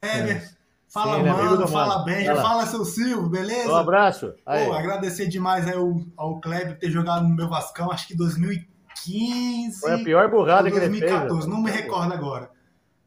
[0.00, 0.48] Kleber,
[0.88, 2.04] fala Sim, é mano, fala Mano.
[2.04, 2.48] Benja, Vai lá.
[2.50, 3.70] fala seu Silvio, beleza?
[3.72, 4.34] Um abraço.
[4.44, 4.66] Aí.
[4.66, 8.16] Pô, agradecer demais aí ao, ao Kleber por ter jogado no meu Vascão, acho que
[8.16, 8.68] 2000, e-
[9.04, 9.80] 2015.
[9.80, 11.00] Foi a pior burrada que ele fez.
[11.10, 12.50] 2014, não me recordo agora.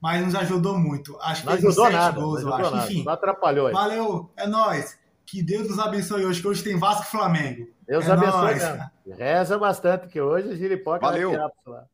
[0.02, 1.18] Mas nos ajudou muito.
[1.22, 2.19] Acho que Não fez uns ajudou sete nada.
[2.22, 2.76] gols, não eu ajudou acho.
[2.76, 3.68] nada, Enfim, Não atrapalhou.
[3.68, 3.73] aí.
[3.73, 4.97] valeu, é nóis.
[5.26, 7.68] Que Deus nos abençoe hoje, que hoje tem Vasco e Flamengo.
[7.88, 8.53] Deus é abençoe.
[8.56, 8.84] mesmo.
[9.18, 11.30] Reza bastante, que hoje o Giripoca Valeu.
[11.31, 11.85] vai tirar lá.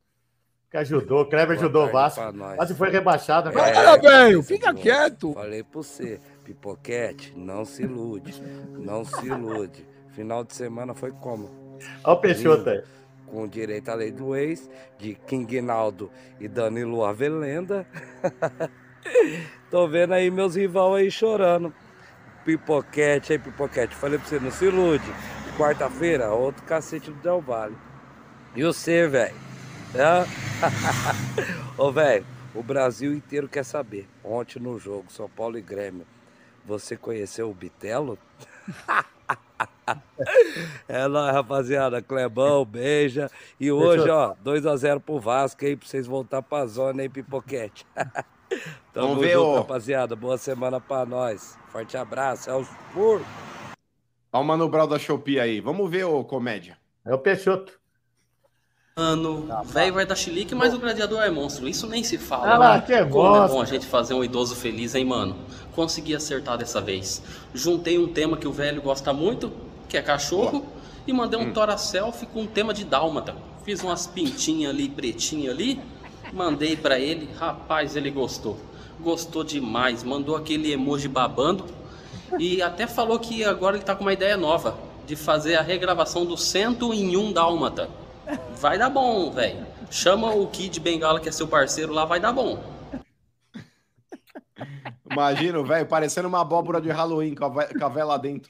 [0.70, 2.22] Que ajudou, o Kleber ajudou o Vasco.
[2.56, 3.50] Quase foi rebaixado.
[3.52, 3.70] né?
[3.70, 4.82] É, Para, velho, esse fica jogo.
[4.82, 5.34] quieto.
[5.34, 8.42] Falei pra você, pipoquete, não se ilude.
[8.78, 9.86] Não se ilude.
[10.12, 11.50] Final de semana foi como?
[12.04, 12.84] Olha o Peixoto aí.
[13.28, 16.10] Com direito à lei do ex, de King Naldo
[16.40, 17.86] e Danilo Avelenda.
[19.70, 21.74] Tô vendo aí meus rivais aí chorando.
[22.46, 23.96] Pipoquete aí, pipoquete.
[23.96, 25.06] Falei pra você, não se ilude.
[25.58, 27.76] Quarta-feira, outro cacete do Del Valle.
[28.56, 29.36] E você, velho?
[31.78, 34.08] Ô, velho, o Brasil inteiro quer saber.
[34.24, 36.06] Ontem no jogo, São Paulo e Grêmio,
[36.66, 38.18] você conheceu o Bitelo?
[40.88, 42.02] É nóis, rapaziada.
[42.02, 43.30] Clebão, beija.
[43.60, 47.86] E hoje, ó, 2x0 pro Vasco aí, pra vocês voltar pra zona aí, pipoquete.
[48.94, 50.16] Tamo Vamos ver junto, o- rapaziada.
[50.16, 51.58] Boa semana pra nós.
[51.72, 52.50] Forte abraço.
[52.50, 53.22] É os por.
[54.34, 55.60] Olha o Mano Brown da Shopee aí.
[55.62, 56.78] Vamos ver o comédia.
[57.06, 57.80] É o Peixoto.
[58.98, 61.68] Mano, velho vai dar chilique, mas o gladiador é monstro.
[61.68, 62.54] Isso nem se fala.
[62.54, 65.38] Ah lá, que é Como é bom a gente fazer um idoso feliz, hein, mano?
[65.74, 67.24] Consegui acertar dessa vez.
[67.54, 69.52] Juntei um tema que o velho gosta muito,
[69.88, 70.66] que é cachorro,
[71.08, 73.34] e mandei um tora selfie com um tema de dálmata.
[73.64, 75.80] Fiz umas pintinhas ali, pretinha ali,
[76.34, 77.30] mandei pra ele.
[77.38, 78.58] Rapaz, ele gostou.
[79.00, 80.04] Gostou demais.
[80.04, 81.66] Mandou aquele emoji babando.
[82.40, 86.26] E até falou que agora ele tá com uma ideia nova de fazer a regravação
[86.26, 87.90] do cento em um dálmata.
[88.58, 89.66] Vai dar bom, velho.
[89.90, 92.64] Chama o Kid Bengala, que é seu parceiro lá, vai dar bom.
[95.12, 98.50] Imagina, velho, parecendo uma abóbora de Halloween com a, com a vela dentro.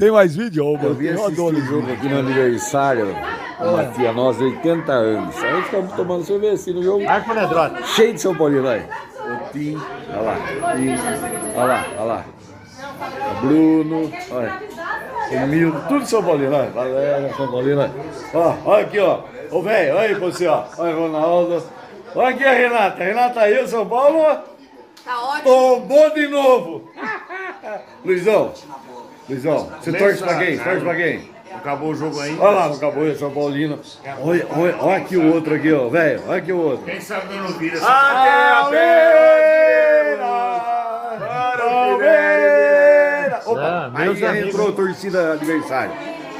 [0.00, 3.14] Tem mais vídeo, ô, Eu adoro o jogo aqui no aniversário
[3.60, 5.36] uma tia nossa, 80 anos.
[5.36, 7.04] Aí ficamos tomando cerveja assim no jogo.
[7.04, 7.86] Marco.
[7.88, 8.80] Cheio de São Paulino aí.
[8.80, 9.78] O Tim,
[10.08, 10.36] olha lá.
[11.54, 12.24] Olha lá, olha lá.
[13.30, 14.62] O Bruno, olha.
[15.32, 16.70] O Milton, tudo São Paulino, olha.
[16.70, 17.92] Galera, São Paulino, olha.
[18.32, 19.20] Ó, olha aqui, ó.
[19.50, 20.64] Ô, velho, olha aí pra você, ó.
[20.78, 21.62] Olha, Ronaldo.
[22.14, 23.04] Olha aqui a Renata.
[23.04, 24.24] Renata aí, o São Paulo.
[25.04, 25.44] Tá ótimo.
[25.44, 26.90] Tombou de novo.
[28.02, 28.52] Luizão,
[29.30, 30.58] Luizão, você torce pra quem?
[30.58, 31.30] Torce pra quem?
[31.54, 32.36] Acabou o jogo aí.
[32.38, 33.78] Olha lá, acabou, é São Paulino.
[34.22, 36.20] Olha, olha, olha aqui o outro aqui, ó, velho.
[36.26, 36.84] Olha aqui o outro.
[36.84, 37.86] Quem sabe não vira essa
[41.56, 43.46] Palmeiras!
[43.46, 45.92] Opa, Ah, meus aí entrou a torcida adversária.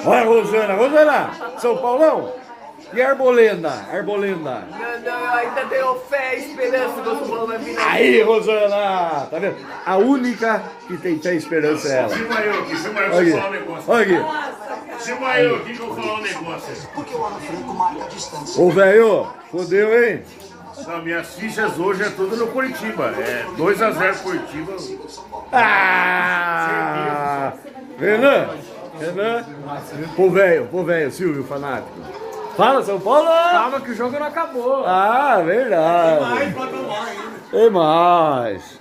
[0.05, 2.40] Olha, Rosana, Rosana, São Paulão.
[2.93, 4.65] E Arbolenda, Arbolenda.
[4.71, 7.79] Não, não, eu ainda tenho fé e esperança que o São Paulo vai vir.
[7.79, 9.57] Aí, Rosana, tá vendo?
[9.87, 12.17] A única que tem fé e esperança é ela.
[12.17, 13.85] Eu, Olha deixa eu falar um negócio.
[13.93, 14.15] Olha aqui.
[15.55, 16.89] Aqui que eu falar um negócio.
[16.95, 18.63] Porque o Ano Franco marca a distância.
[18.63, 20.23] Ô, velho, fodeu, hein?
[20.87, 23.15] Não, minhas fichas hoje é tudo no Curitiba.
[23.19, 24.73] É 2x0 Curitiba.
[25.53, 27.53] Ah!
[27.99, 28.49] Renan,
[28.99, 29.45] Renan,
[30.17, 31.91] pô, velho, pô, velho, Silvio, fanático.
[32.61, 33.27] Fala, São Paulo!
[33.27, 34.85] Calma que o jogo não acabou.
[34.85, 36.55] Ah, verdade.
[37.51, 38.79] Tem mais.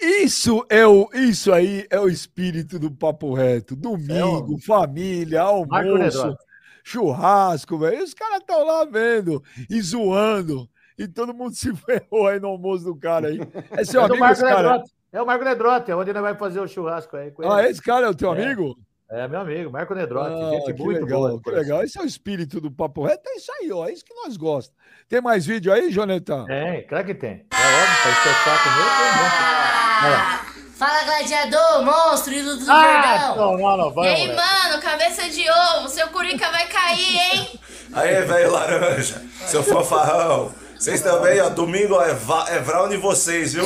[0.00, 3.76] Isso é o, isso aí é o espírito do papo reto.
[3.76, 6.36] Domingo, família, Marco almoço,
[6.84, 8.02] churrasco, velho.
[8.02, 10.68] Os caras estão lá vendo e zoando.
[10.98, 13.40] E todo mundo se ferrou aí no almoço do cara aí.
[13.72, 14.82] É seu É amigo Marco esse cara?
[15.12, 17.52] É o Marco Nedrotti, é onde ele vai fazer o churrasco aí com ele.
[17.52, 18.42] Ah, esse cara é o teu É.
[18.42, 18.76] amigo?
[19.10, 20.30] É, meu amigo, Marco Nedrotti.
[20.42, 21.40] Ah, gente que muito legal, boa.
[21.42, 21.82] que legal.
[21.82, 23.22] Esse é o espírito do papo reto.
[23.26, 23.88] É isso aí, ó.
[23.88, 24.78] É isso que nós gostamos.
[25.08, 26.44] Tem mais vídeo aí, Jonetão?
[26.44, 27.30] Tem, claro que tem.
[27.50, 30.58] É óbvio, pra estressar comigo, tem um.
[30.78, 33.36] Fala, gladiador, monstro, ídolo do Ah, Verdão.
[33.36, 34.36] não, não, não, e vai, aí, moleque.
[34.68, 37.60] mano, cabeça de ovo, seu curica vai cair, hein?
[37.94, 40.52] Aí, velho laranja, seu fanfarrão.
[40.78, 43.64] Vocês também, ó, domingo ó, é, va- é de vocês, viu?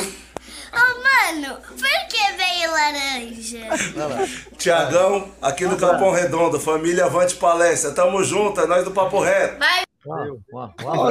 [0.73, 4.27] Ô, mano, por que veio laranja?
[4.57, 7.91] Tiagão, aqui do Capão Redondo, família Avante Palestra.
[7.91, 9.59] Tamo junto, é nós do Papo Reto.
[9.59, 9.83] Vai.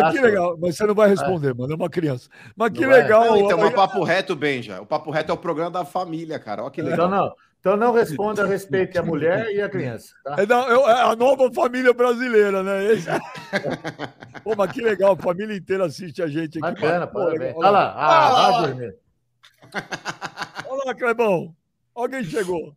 [0.04, 0.56] Ah, que legal.
[0.60, 1.72] Mas você não vai responder, mano.
[1.72, 2.28] É uma criança.
[2.54, 3.02] Mas que Não é?
[3.02, 3.24] legal.
[3.24, 4.82] Não, então, mas papo reto, Benja.
[4.82, 6.62] O papo reto é o programa da família, cara.
[6.62, 7.06] Olha que legal.
[7.06, 10.08] Então não, então não responda a respeito a mulher e a criança.
[10.22, 10.36] Tá?
[10.38, 12.84] É, da- é a nova família brasileira, né?
[12.92, 13.08] Esse...
[14.44, 16.60] Pô, mas que legal, a família inteira assiste a gente aqui.
[16.60, 17.54] Bacana, Pô, parabéns.
[17.56, 18.84] Olha lá, ah, Olha lá, dormir.
[18.84, 18.92] Olha lá,
[20.94, 21.54] Clebão.
[21.94, 22.74] Alguém chegou.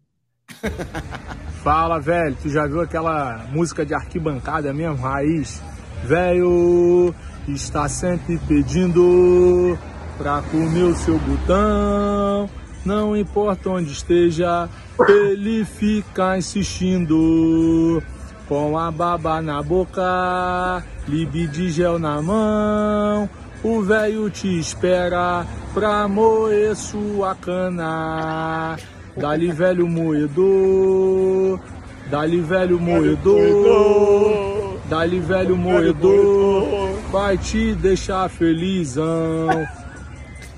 [1.63, 2.35] Fala, velho.
[2.41, 5.61] Tu já viu aquela música de arquibancada mesmo, raiz?
[6.03, 7.13] Velho
[7.47, 9.77] está sempre pedindo
[10.17, 12.49] pra comer o seu botão.
[12.83, 14.69] Não importa onde esteja,
[15.07, 18.01] ele fica insistindo.
[18.47, 23.27] com a baba na boca, libe de gel na mão.
[23.65, 25.43] O velho te espera
[25.73, 28.77] pra moer sua cana.
[29.17, 31.59] Dali velho moedor,
[32.07, 39.47] dali velho moedor, dali velho moedor, vai te deixar felizão.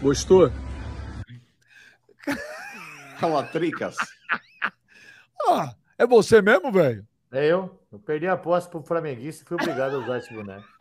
[0.01, 0.51] Gostou?
[3.21, 3.95] Calatricas.
[5.49, 7.07] Ah, é você mesmo, velho?
[7.31, 7.79] É eu.
[7.89, 10.76] Eu perdi a aposta pro flamenguista e fui obrigado a usar esse boneco.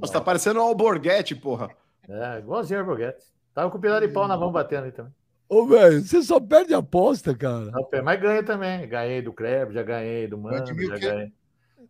[0.00, 1.70] Você tá parecendo um Alborguete, porra.
[2.08, 3.24] É, igualzinho o Borghetti.
[3.54, 5.12] Tava com o pedaço de pau na mão batendo aí também.
[5.48, 7.70] Ô, velho, você só perde aposta, cara.
[8.04, 8.86] Mas ganha também.
[8.88, 11.32] Ganhei do Kleber, já ganhei do Mano, já ganhei.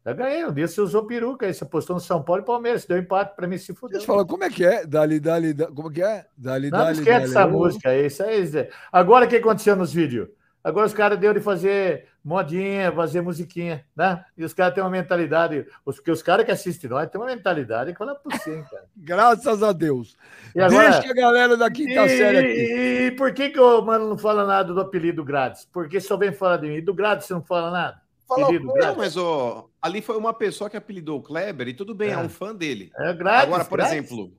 [0.06, 0.46] Já ganhei.
[0.46, 2.84] Um dia você usou peruca aí, você apostou no São Paulo e Palmeiras.
[2.86, 3.98] Deu empate pra mim se fuder.
[3.98, 4.86] Deixa eu falar, como é que é?
[4.86, 6.26] Dali, dali, da- como é que é?
[6.36, 7.30] Dali, Não, não dali, esquece dali.
[7.30, 7.50] essa ô.
[7.50, 8.06] música aí.
[8.06, 8.46] Isso aí.
[8.46, 8.70] Zé.
[8.92, 10.28] Agora o que aconteceu nos vídeos?
[10.62, 14.24] Agora os caras deu de fazer modinha, fazer musiquinha, né?
[14.36, 15.66] E os caras têm uma mentalidade.
[15.84, 18.84] Os, porque os caras que assistem nós têm uma mentalidade que fala por cima, cara.
[18.96, 20.14] Graças a Deus.
[20.54, 22.48] E agora- Deixa a galera da quinta e, série aqui.
[22.48, 25.66] E, e por que, que o mano não fala nada do apelido grátis?
[25.72, 26.74] Porque só vem falar de mim.
[26.74, 28.00] E do grátis você não fala nada?
[28.30, 28.96] apelido Não, grátis.
[28.98, 32.18] mas ó, ali foi uma pessoa que apelidou o Kleber e tudo bem, é, É.
[32.18, 32.92] um fã dele.
[32.98, 33.94] É grátis, Agora, por grátis.
[33.94, 34.32] exemplo,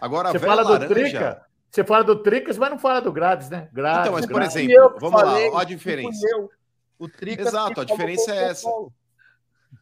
[0.00, 0.94] agora Você fala do laranja...
[0.94, 3.68] Trica, você fala do Tricas, mas não fala do grátis, né?
[3.70, 4.56] Grátis, Então, mas por grátis.
[4.56, 6.26] exemplo, vamos lá, ó a diferença.
[6.98, 8.68] O Trica Exato, a diferença é essa.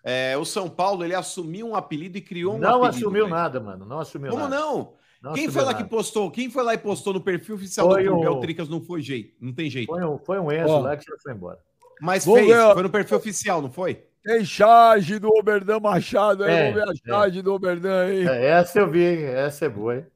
[0.03, 2.97] É, o São Paulo, ele assumiu um apelido e criou um Não apelido.
[3.07, 3.29] assumiu velho.
[3.37, 3.85] nada, mano.
[3.85, 4.57] Não assumiu Como nada.
[4.59, 4.95] não?
[5.23, 5.85] Não Quem foi lá nada.
[5.85, 6.31] que postou?
[6.31, 8.25] Quem foi lá e postou no perfil oficial Foi do clube?
[8.27, 9.89] o- É o Tricas não foi jeito, não tem jeito.
[9.93, 10.81] Foi um, foi um Enzo Ó.
[10.81, 11.59] lá que já foi embora.
[12.01, 14.07] Mas Vamos fez, ver, foi no perfil oficial, não foi?
[14.25, 16.97] Tem charge do Oberdan Machado aí, É, vamos ver a é.
[17.11, 18.27] charge do Oberdan aí.
[18.27, 19.25] É, essa eu vi, hein?
[19.25, 20.07] Essa é boa, hein?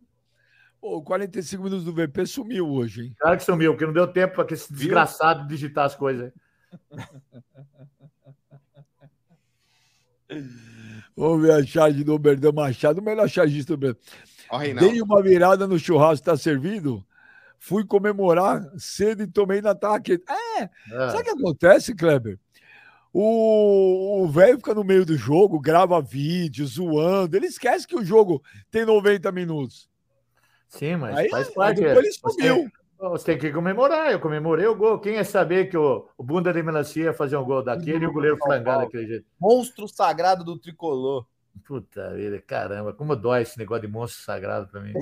[0.80, 3.14] Pô, 45 minutos do VP sumiu hoje, hein?
[3.18, 6.32] Claro que sumiu, porque não deu tempo para esse desgraçado digitar as coisas.
[11.16, 14.00] Vamos ver a charge do Oberdan Machado, o melhor chargista do Brasil.
[14.78, 17.04] Dei uma virada no churrasco, tá servido?
[17.58, 20.20] Fui comemorar cedo e tomei na taque.
[20.58, 20.68] É,
[21.10, 22.38] sabe o que acontece, Kleber?
[23.12, 27.36] O o velho fica no meio do jogo, grava vídeo, zoando.
[27.36, 29.88] Ele esquece que o jogo tem 90 minutos.
[30.68, 31.80] Sim, mas Aí, faz aí parte.
[31.80, 32.54] depois ele Você sumiu.
[32.56, 34.10] tem- Você tem que comemorar.
[34.10, 34.98] Eu comemorei o gol.
[34.98, 38.06] Quem ia saber que o, o bunda de melancia ia fazer um gol daquele e
[38.06, 39.26] o goleiro frangar daquele jeito?
[39.38, 41.26] Monstro sagrado do tricolor.
[41.66, 44.92] Puta vida, caramba, como dói esse negócio de monstro sagrado pra mim.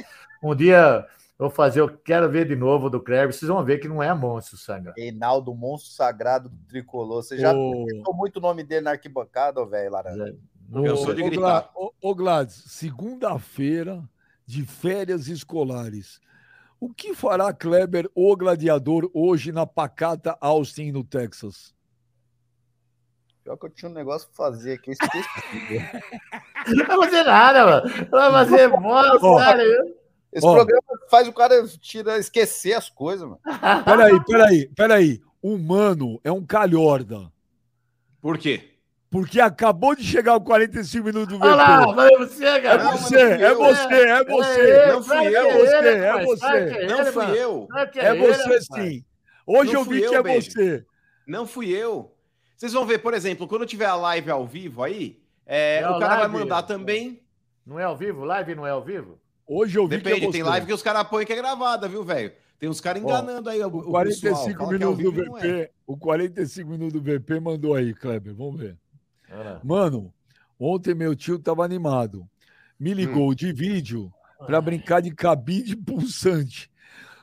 [0.42, 1.06] Um dia
[1.38, 4.02] eu vou fazer, eu quero ver de novo do Kleber, vocês vão ver que não
[4.02, 4.96] é monstro sagrado.
[4.96, 7.22] Reinaldo, monstro sagrado do tricolor.
[7.22, 10.36] Você já citou muito o nome dele na arquibancada, velho, Laranja?
[10.72, 11.70] Eu sou de gritar.
[11.74, 14.02] Ô, Gladys, segunda-feira
[14.46, 16.20] de férias escolares.
[16.82, 21.72] O que fará Kleber, o gladiador, hoje na pacata Austin, no Texas?
[23.44, 25.28] Pior que eu tinha um negócio pra fazer aqui, eu esqueci.
[26.74, 28.08] Não vai fazer nada, mano.
[28.10, 29.62] Não vai fazer bosta, cara.
[30.32, 30.54] Esse Ó.
[30.54, 33.38] programa faz o cara tira, esquecer as coisas, mano.
[33.84, 35.22] Peraí, peraí, peraí.
[35.40, 37.30] O mano é um calhorda.
[38.20, 38.71] Por quê?
[39.12, 41.46] Porque acabou de chegar o 45 minutos do VP.
[41.46, 42.82] Olha lá, vai você, é cara.
[42.92, 44.86] você, é você, é você.
[44.86, 46.86] Não fui eu, é você, é você.
[46.86, 47.68] Não fui eu.
[47.94, 49.04] É você sim.
[49.46, 50.86] Hoje eu vi que é você.
[51.26, 52.16] Não fui eu.
[52.56, 55.98] Vocês vão ver, por exemplo, quando tiver a live ao vivo aí, é, É o
[55.98, 57.22] cara vai mandar também.
[57.66, 58.24] Não é ao vivo?
[58.24, 59.18] Live não é ao vivo?
[59.46, 61.86] Hoje eu vi Depende, que é tem live que os caras põem que é gravada,
[61.86, 62.32] viu, velho?
[62.58, 64.56] Tem uns caras enganando aí o, o 45 pessoal.
[64.56, 65.48] Que é minutos do VP.
[65.48, 65.70] é.
[65.86, 68.34] O 45 minutos do VP mandou aí, Kleber.
[68.34, 68.78] Vamos ver.
[69.36, 69.60] Lá.
[69.64, 70.12] Mano,
[70.58, 72.28] ontem meu tio tava animado.
[72.78, 74.12] Me ligou de vídeo
[74.46, 76.70] para brincar de cabide pulsante.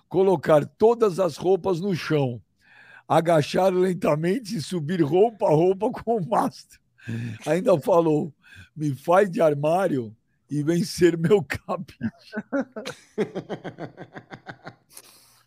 [0.08, 2.42] Colocar todas as roupas no chão.
[3.08, 6.80] Agachar lentamente e subir roupa a roupa com o mastro.
[7.46, 8.34] Ainda falou:
[8.76, 10.16] me faz de armário
[10.50, 11.98] e vem ser meu cabide.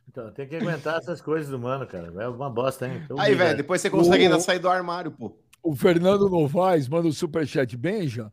[0.09, 2.13] Então, tem que aguentar essas coisas do mano, cara.
[2.23, 3.01] É uma bosta, hein?
[3.03, 5.35] Então, Aí, velho, depois você consegue O- ainda sair do armário, pô.
[5.63, 7.77] O Fernando Novaes manda o superchat.
[7.77, 8.33] Benja,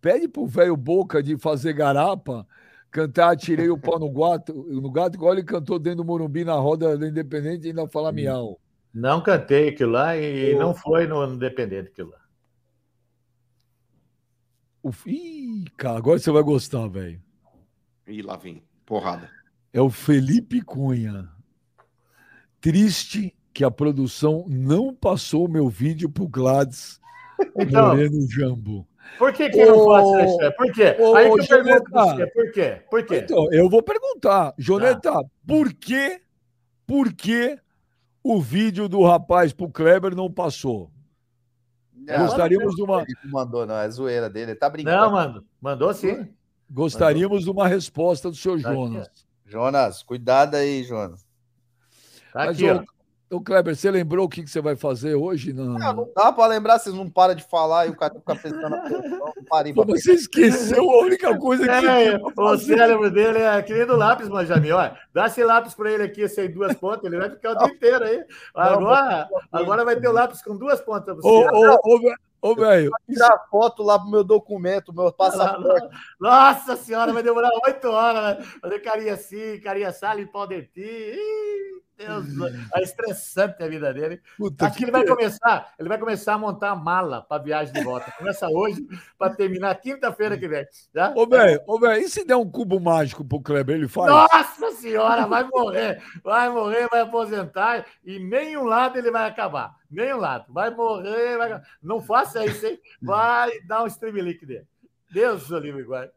[0.00, 2.46] pede pro velho Boca de fazer garapa,
[2.90, 6.54] cantar Tirei o pau no gato, no gato igual ele cantou dentro do Morumbi na
[6.54, 8.58] roda da Independente e ainda fala miau.
[8.92, 10.58] Não cantei aquilo lá e Ô.
[10.58, 12.20] não foi no Independente aquilo lá.
[14.82, 14.90] O...
[15.06, 17.22] Ih, cara, agora você vai gostar, velho.
[18.06, 18.64] Ih, lá vem.
[18.86, 19.30] Porrada.
[19.72, 21.28] É o Felipe Cunha.
[22.60, 27.00] Triste que a produção não passou o meu vídeo pro Gladys
[27.56, 28.86] Então, Moreno Jambo.
[29.18, 30.56] Por que, que eu não faço isso?
[30.56, 30.96] Por quê?
[31.00, 32.16] ô, Aí que eu pergunto pra Jonathan.
[32.16, 32.82] você, por quê?
[32.90, 33.16] Por quê?
[33.16, 35.22] Então, eu vou perguntar, Joneta, Tá.
[35.46, 36.20] por que,
[36.86, 37.58] por que
[38.22, 40.90] o vídeo do rapaz pro Kleber não passou?
[42.18, 43.02] Gostaríamos de uma.
[43.02, 44.96] Ele não mandou, não, é zoeira dele, ele tá brincando.
[44.96, 46.28] Não, mano, mandou sim.
[46.70, 49.08] Gostaríamos de uma resposta do seu Jonas.
[49.44, 51.22] Jonas, cuidado aí, Jonas.
[52.32, 52.82] Tá Mas, aqui, ó.
[53.30, 55.52] Ô, Kleber, você lembrou o que, que você vai fazer hoje?
[55.52, 58.34] Não, Não, não dá pra lembrar, vocês não param de falar e o cara fica
[58.36, 58.82] pensando na
[59.74, 63.62] Pô, pra você esqueceu a única coisa que É, você pra o cérebro dele é
[63.62, 64.76] que nem do lápis, Manjamil.
[64.76, 67.68] Olha, dá esse lápis pra ele aqui, sem duas pontas, ele vai ficar o dia
[67.74, 68.24] inteiro aí.
[68.54, 71.16] Agora, agora vai ter o lápis com duas pontas.
[71.16, 71.48] pra Ô, você.
[71.54, 75.88] ô, ô, ve- ô, velho, tirar foto lá pro meu documento, meu passaporte.
[76.20, 78.44] Nossa senhora, vai demorar oito horas, né?
[78.60, 80.86] Fazer carinha assim, carinha assada, limpar o dentinho.
[80.86, 82.26] Ih, Deus,
[82.74, 84.22] é estressante a vida dele.
[84.38, 87.82] Puta que ele vai começar, ele vai começar a montar a mala para viagem de
[87.82, 88.10] volta.
[88.12, 88.86] Começa hoje
[89.18, 90.66] para terminar quinta-feira que vem.
[90.94, 91.12] Tá?
[91.14, 94.10] Ô, velho, ô, velho, e se der um cubo mágico pro Kleber, ele faz?
[94.10, 99.76] Nossa senhora, vai morrer, vai morrer, vai aposentar e nenhum lado ele vai acabar.
[99.90, 100.46] Nenhum lado.
[100.48, 101.60] Vai morrer, vai...
[101.82, 102.80] não faça isso, hein?
[103.02, 104.66] Vai dar um stream link dele.
[105.12, 106.12] Deus o livre guarde.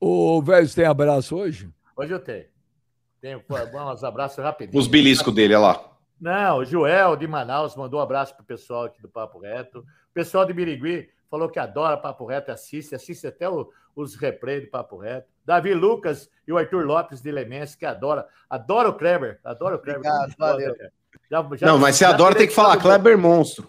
[0.00, 1.68] Ô, velho, você tem abraço hoje?
[1.94, 2.55] Hoje eu tenho.
[3.20, 4.78] Tenho uns abraços rapidinho.
[4.78, 5.84] Os beliscos dele, olha lá.
[6.20, 9.80] Não, o Joel de Manaus mandou um abraço pro pessoal aqui do Papo Reto.
[9.80, 14.62] O pessoal de Birigui falou que adora Papo Reto, assiste, assiste até o- os replays
[14.64, 15.26] do Papo Reto.
[15.44, 18.26] Davi Lucas e o Arthur Lopes de Lemense, que adora.
[18.48, 20.00] Adora o Kleber, adora o Kleber.
[20.00, 20.74] Obrigado, valeu.
[21.30, 22.76] Já- já- Não, mas você já adora, tem que falar.
[22.78, 23.68] Kleber Monstro.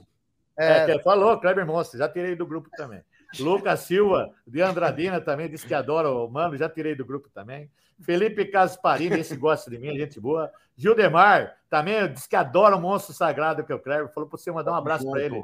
[0.57, 3.01] É, que falou, Kleber Monstro, já tirei do grupo também.
[3.39, 7.69] Lucas Silva, de Andradina também, disse que adora o Mano, já tirei do grupo também.
[8.01, 10.51] Felipe Casparini, esse gosta de mim, gente boa.
[10.75, 14.51] Gildemar, também disse que adora o monstro sagrado que é o Kleber, falou para você
[14.51, 15.43] mandar um abraço para ele.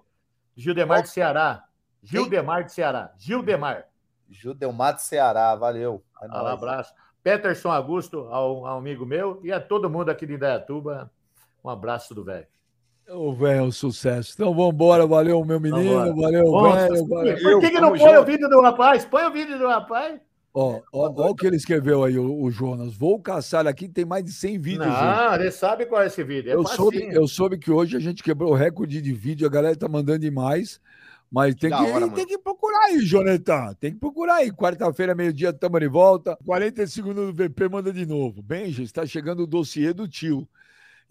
[0.55, 1.63] Gildemar de Ceará.
[2.03, 3.11] Gildemar de Ceará.
[3.17, 3.85] Gildemar.
[4.29, 6.03] Judelmar de Ceará, valeu.
[6.21, 6.93] É Um abraço.
[7.23, 11.11] Peterson Augusto, ao, ao amigo meu, e a todo mundo aqui de Indaiatuba,
[11.63, 12.47] um abraço do velho.
[13.09, 14.31] Ô, velho, sucesso.
[14.33, 15.05] Então, vamos embora.
[15.05, 15.83] Valeu, meu menino.
[15.83, 16.13] Vambora.
[16.15, 17.07] Valeu, Nossa, velho.
[17.07, 17.59] por Valeu.
[17.59, 19.05] que, que não Tamo põe o vídeo do rapaz?
[19.05, 20.19] Põe o vídeo do rapaz.
[20.53, 22.95] Ó, ó, ó o que ele escreveu aí, o, o Jonas.
[22.95, 24.87] Vou caçar aqui, tem mais de 100 vídeos.
[24.87, 25.01] hoje.
[25.01, 26.51] Não, ele sabe qual é esse vídeo.
[26.51, 29.49] É eu, soube, eu soube que hoje a gente quebrou o recorde de vídeo, a
[29.49, 30.79] galera tá mandando demais.
[31.31, 33.73] Mas tem que, hora, tem que procurar aí, Jonathan.
[33.79, 34.51] Tem que procurar aí.
[34.51, 36.37] Quarta-feira, meio-dia, estamos de volta.
[36.45, 38.43] 40 segundos do VP, manda de novo.
[38.43, 40.47] Benja, está chegando o dossiê do tio.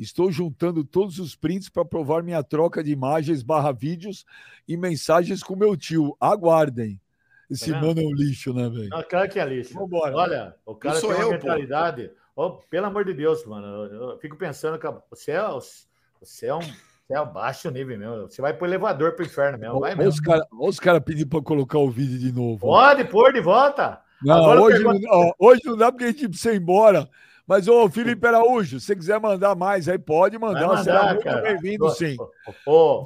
[0.02, 4.24] Estou juntando todos os prints para provar minha troca de imagens barra vídeos
[4.66, 6.16] e mensagens com meu tio.
[6.20, 7.00] Aguardem.
[7.50, 8.90] Esse Tá mano é um lixo, né, velho?
[9.08, 9.74] Claro que é lixo.
[9.74, 10.16] Vambora.
[10.16, 12.10] Olha, o cara tem uma eu, mentalidade.
[12.34, 13.66] Ó, pelo amor de Deus, mano.
[13.66, 15.42] Eu, eu fico pensando que você é,
[16.20, 16.60] você é um.
[16.60, 18.22] Você é baixo nível mesmo.
[18.22, 19.80] Você vai pro elevador pro inferno mesmo.
[19.80, 20.12] Vai Olha mesmo.
[20.12, 22.60] os caras cara pedindo para colocar o vídeo de novo.
[22.60, 24.00] Pode pôr de volta.
[24.22, 27.08] Não, hoje, pergunto- não, hoje não dá porque a gente precisa ir embora.
[27.52, 30.68] Mas, ô, Felipe Araújo, se você quiser mandar mais aí, pode Vai mandar.
[30.68, 32.16] mandar, será muito bem-vindo, sim.
[32.66, 33.04] Ô,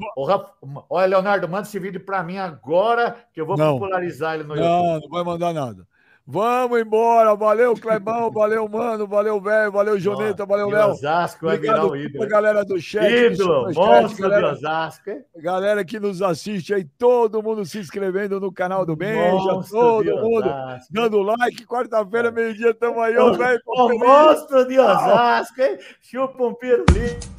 [0.88, 3.72] ô, Leonardo, manda esse vídeo pra mim agora, que eu vou Não.
[3.76, 4.68] popularizar ele no YouTube.
[4.68, 5.84] Não, não vai mandar nada.
[6.28, 7.36] Vamos embora.
[7.36, 8.32] Valeu, Clebão.
[8.32, 9.06] Valeu, mano.
[9.06, 9.70] Valeu, velho.
[9.70, 10.44] Valeu, Joneta.
[10.44, 10.90] Valeu, Léo.
[10.90, 12.18] Osasco vai virar o ídolo.
[12.18, 13.08] pra galera do chat.
[13.08, 15.22] do Ídolo, monstro de Osasco, hein?
[15.36, 20.16] galera que nos assiste aí, todo mundo se inscrevendo no canal do Benja, Monstro todo
[20.16, 20.92] mundo Osasco.
[20.92, 21.64] dando like.
[21.64, 23.60] Quarta-feira, meio-dia, tamo aí, ó, velho.
[23.66, 25.78] O monstro de Osasco, hein?
[26.02, 27.35] Chupa um pirulito.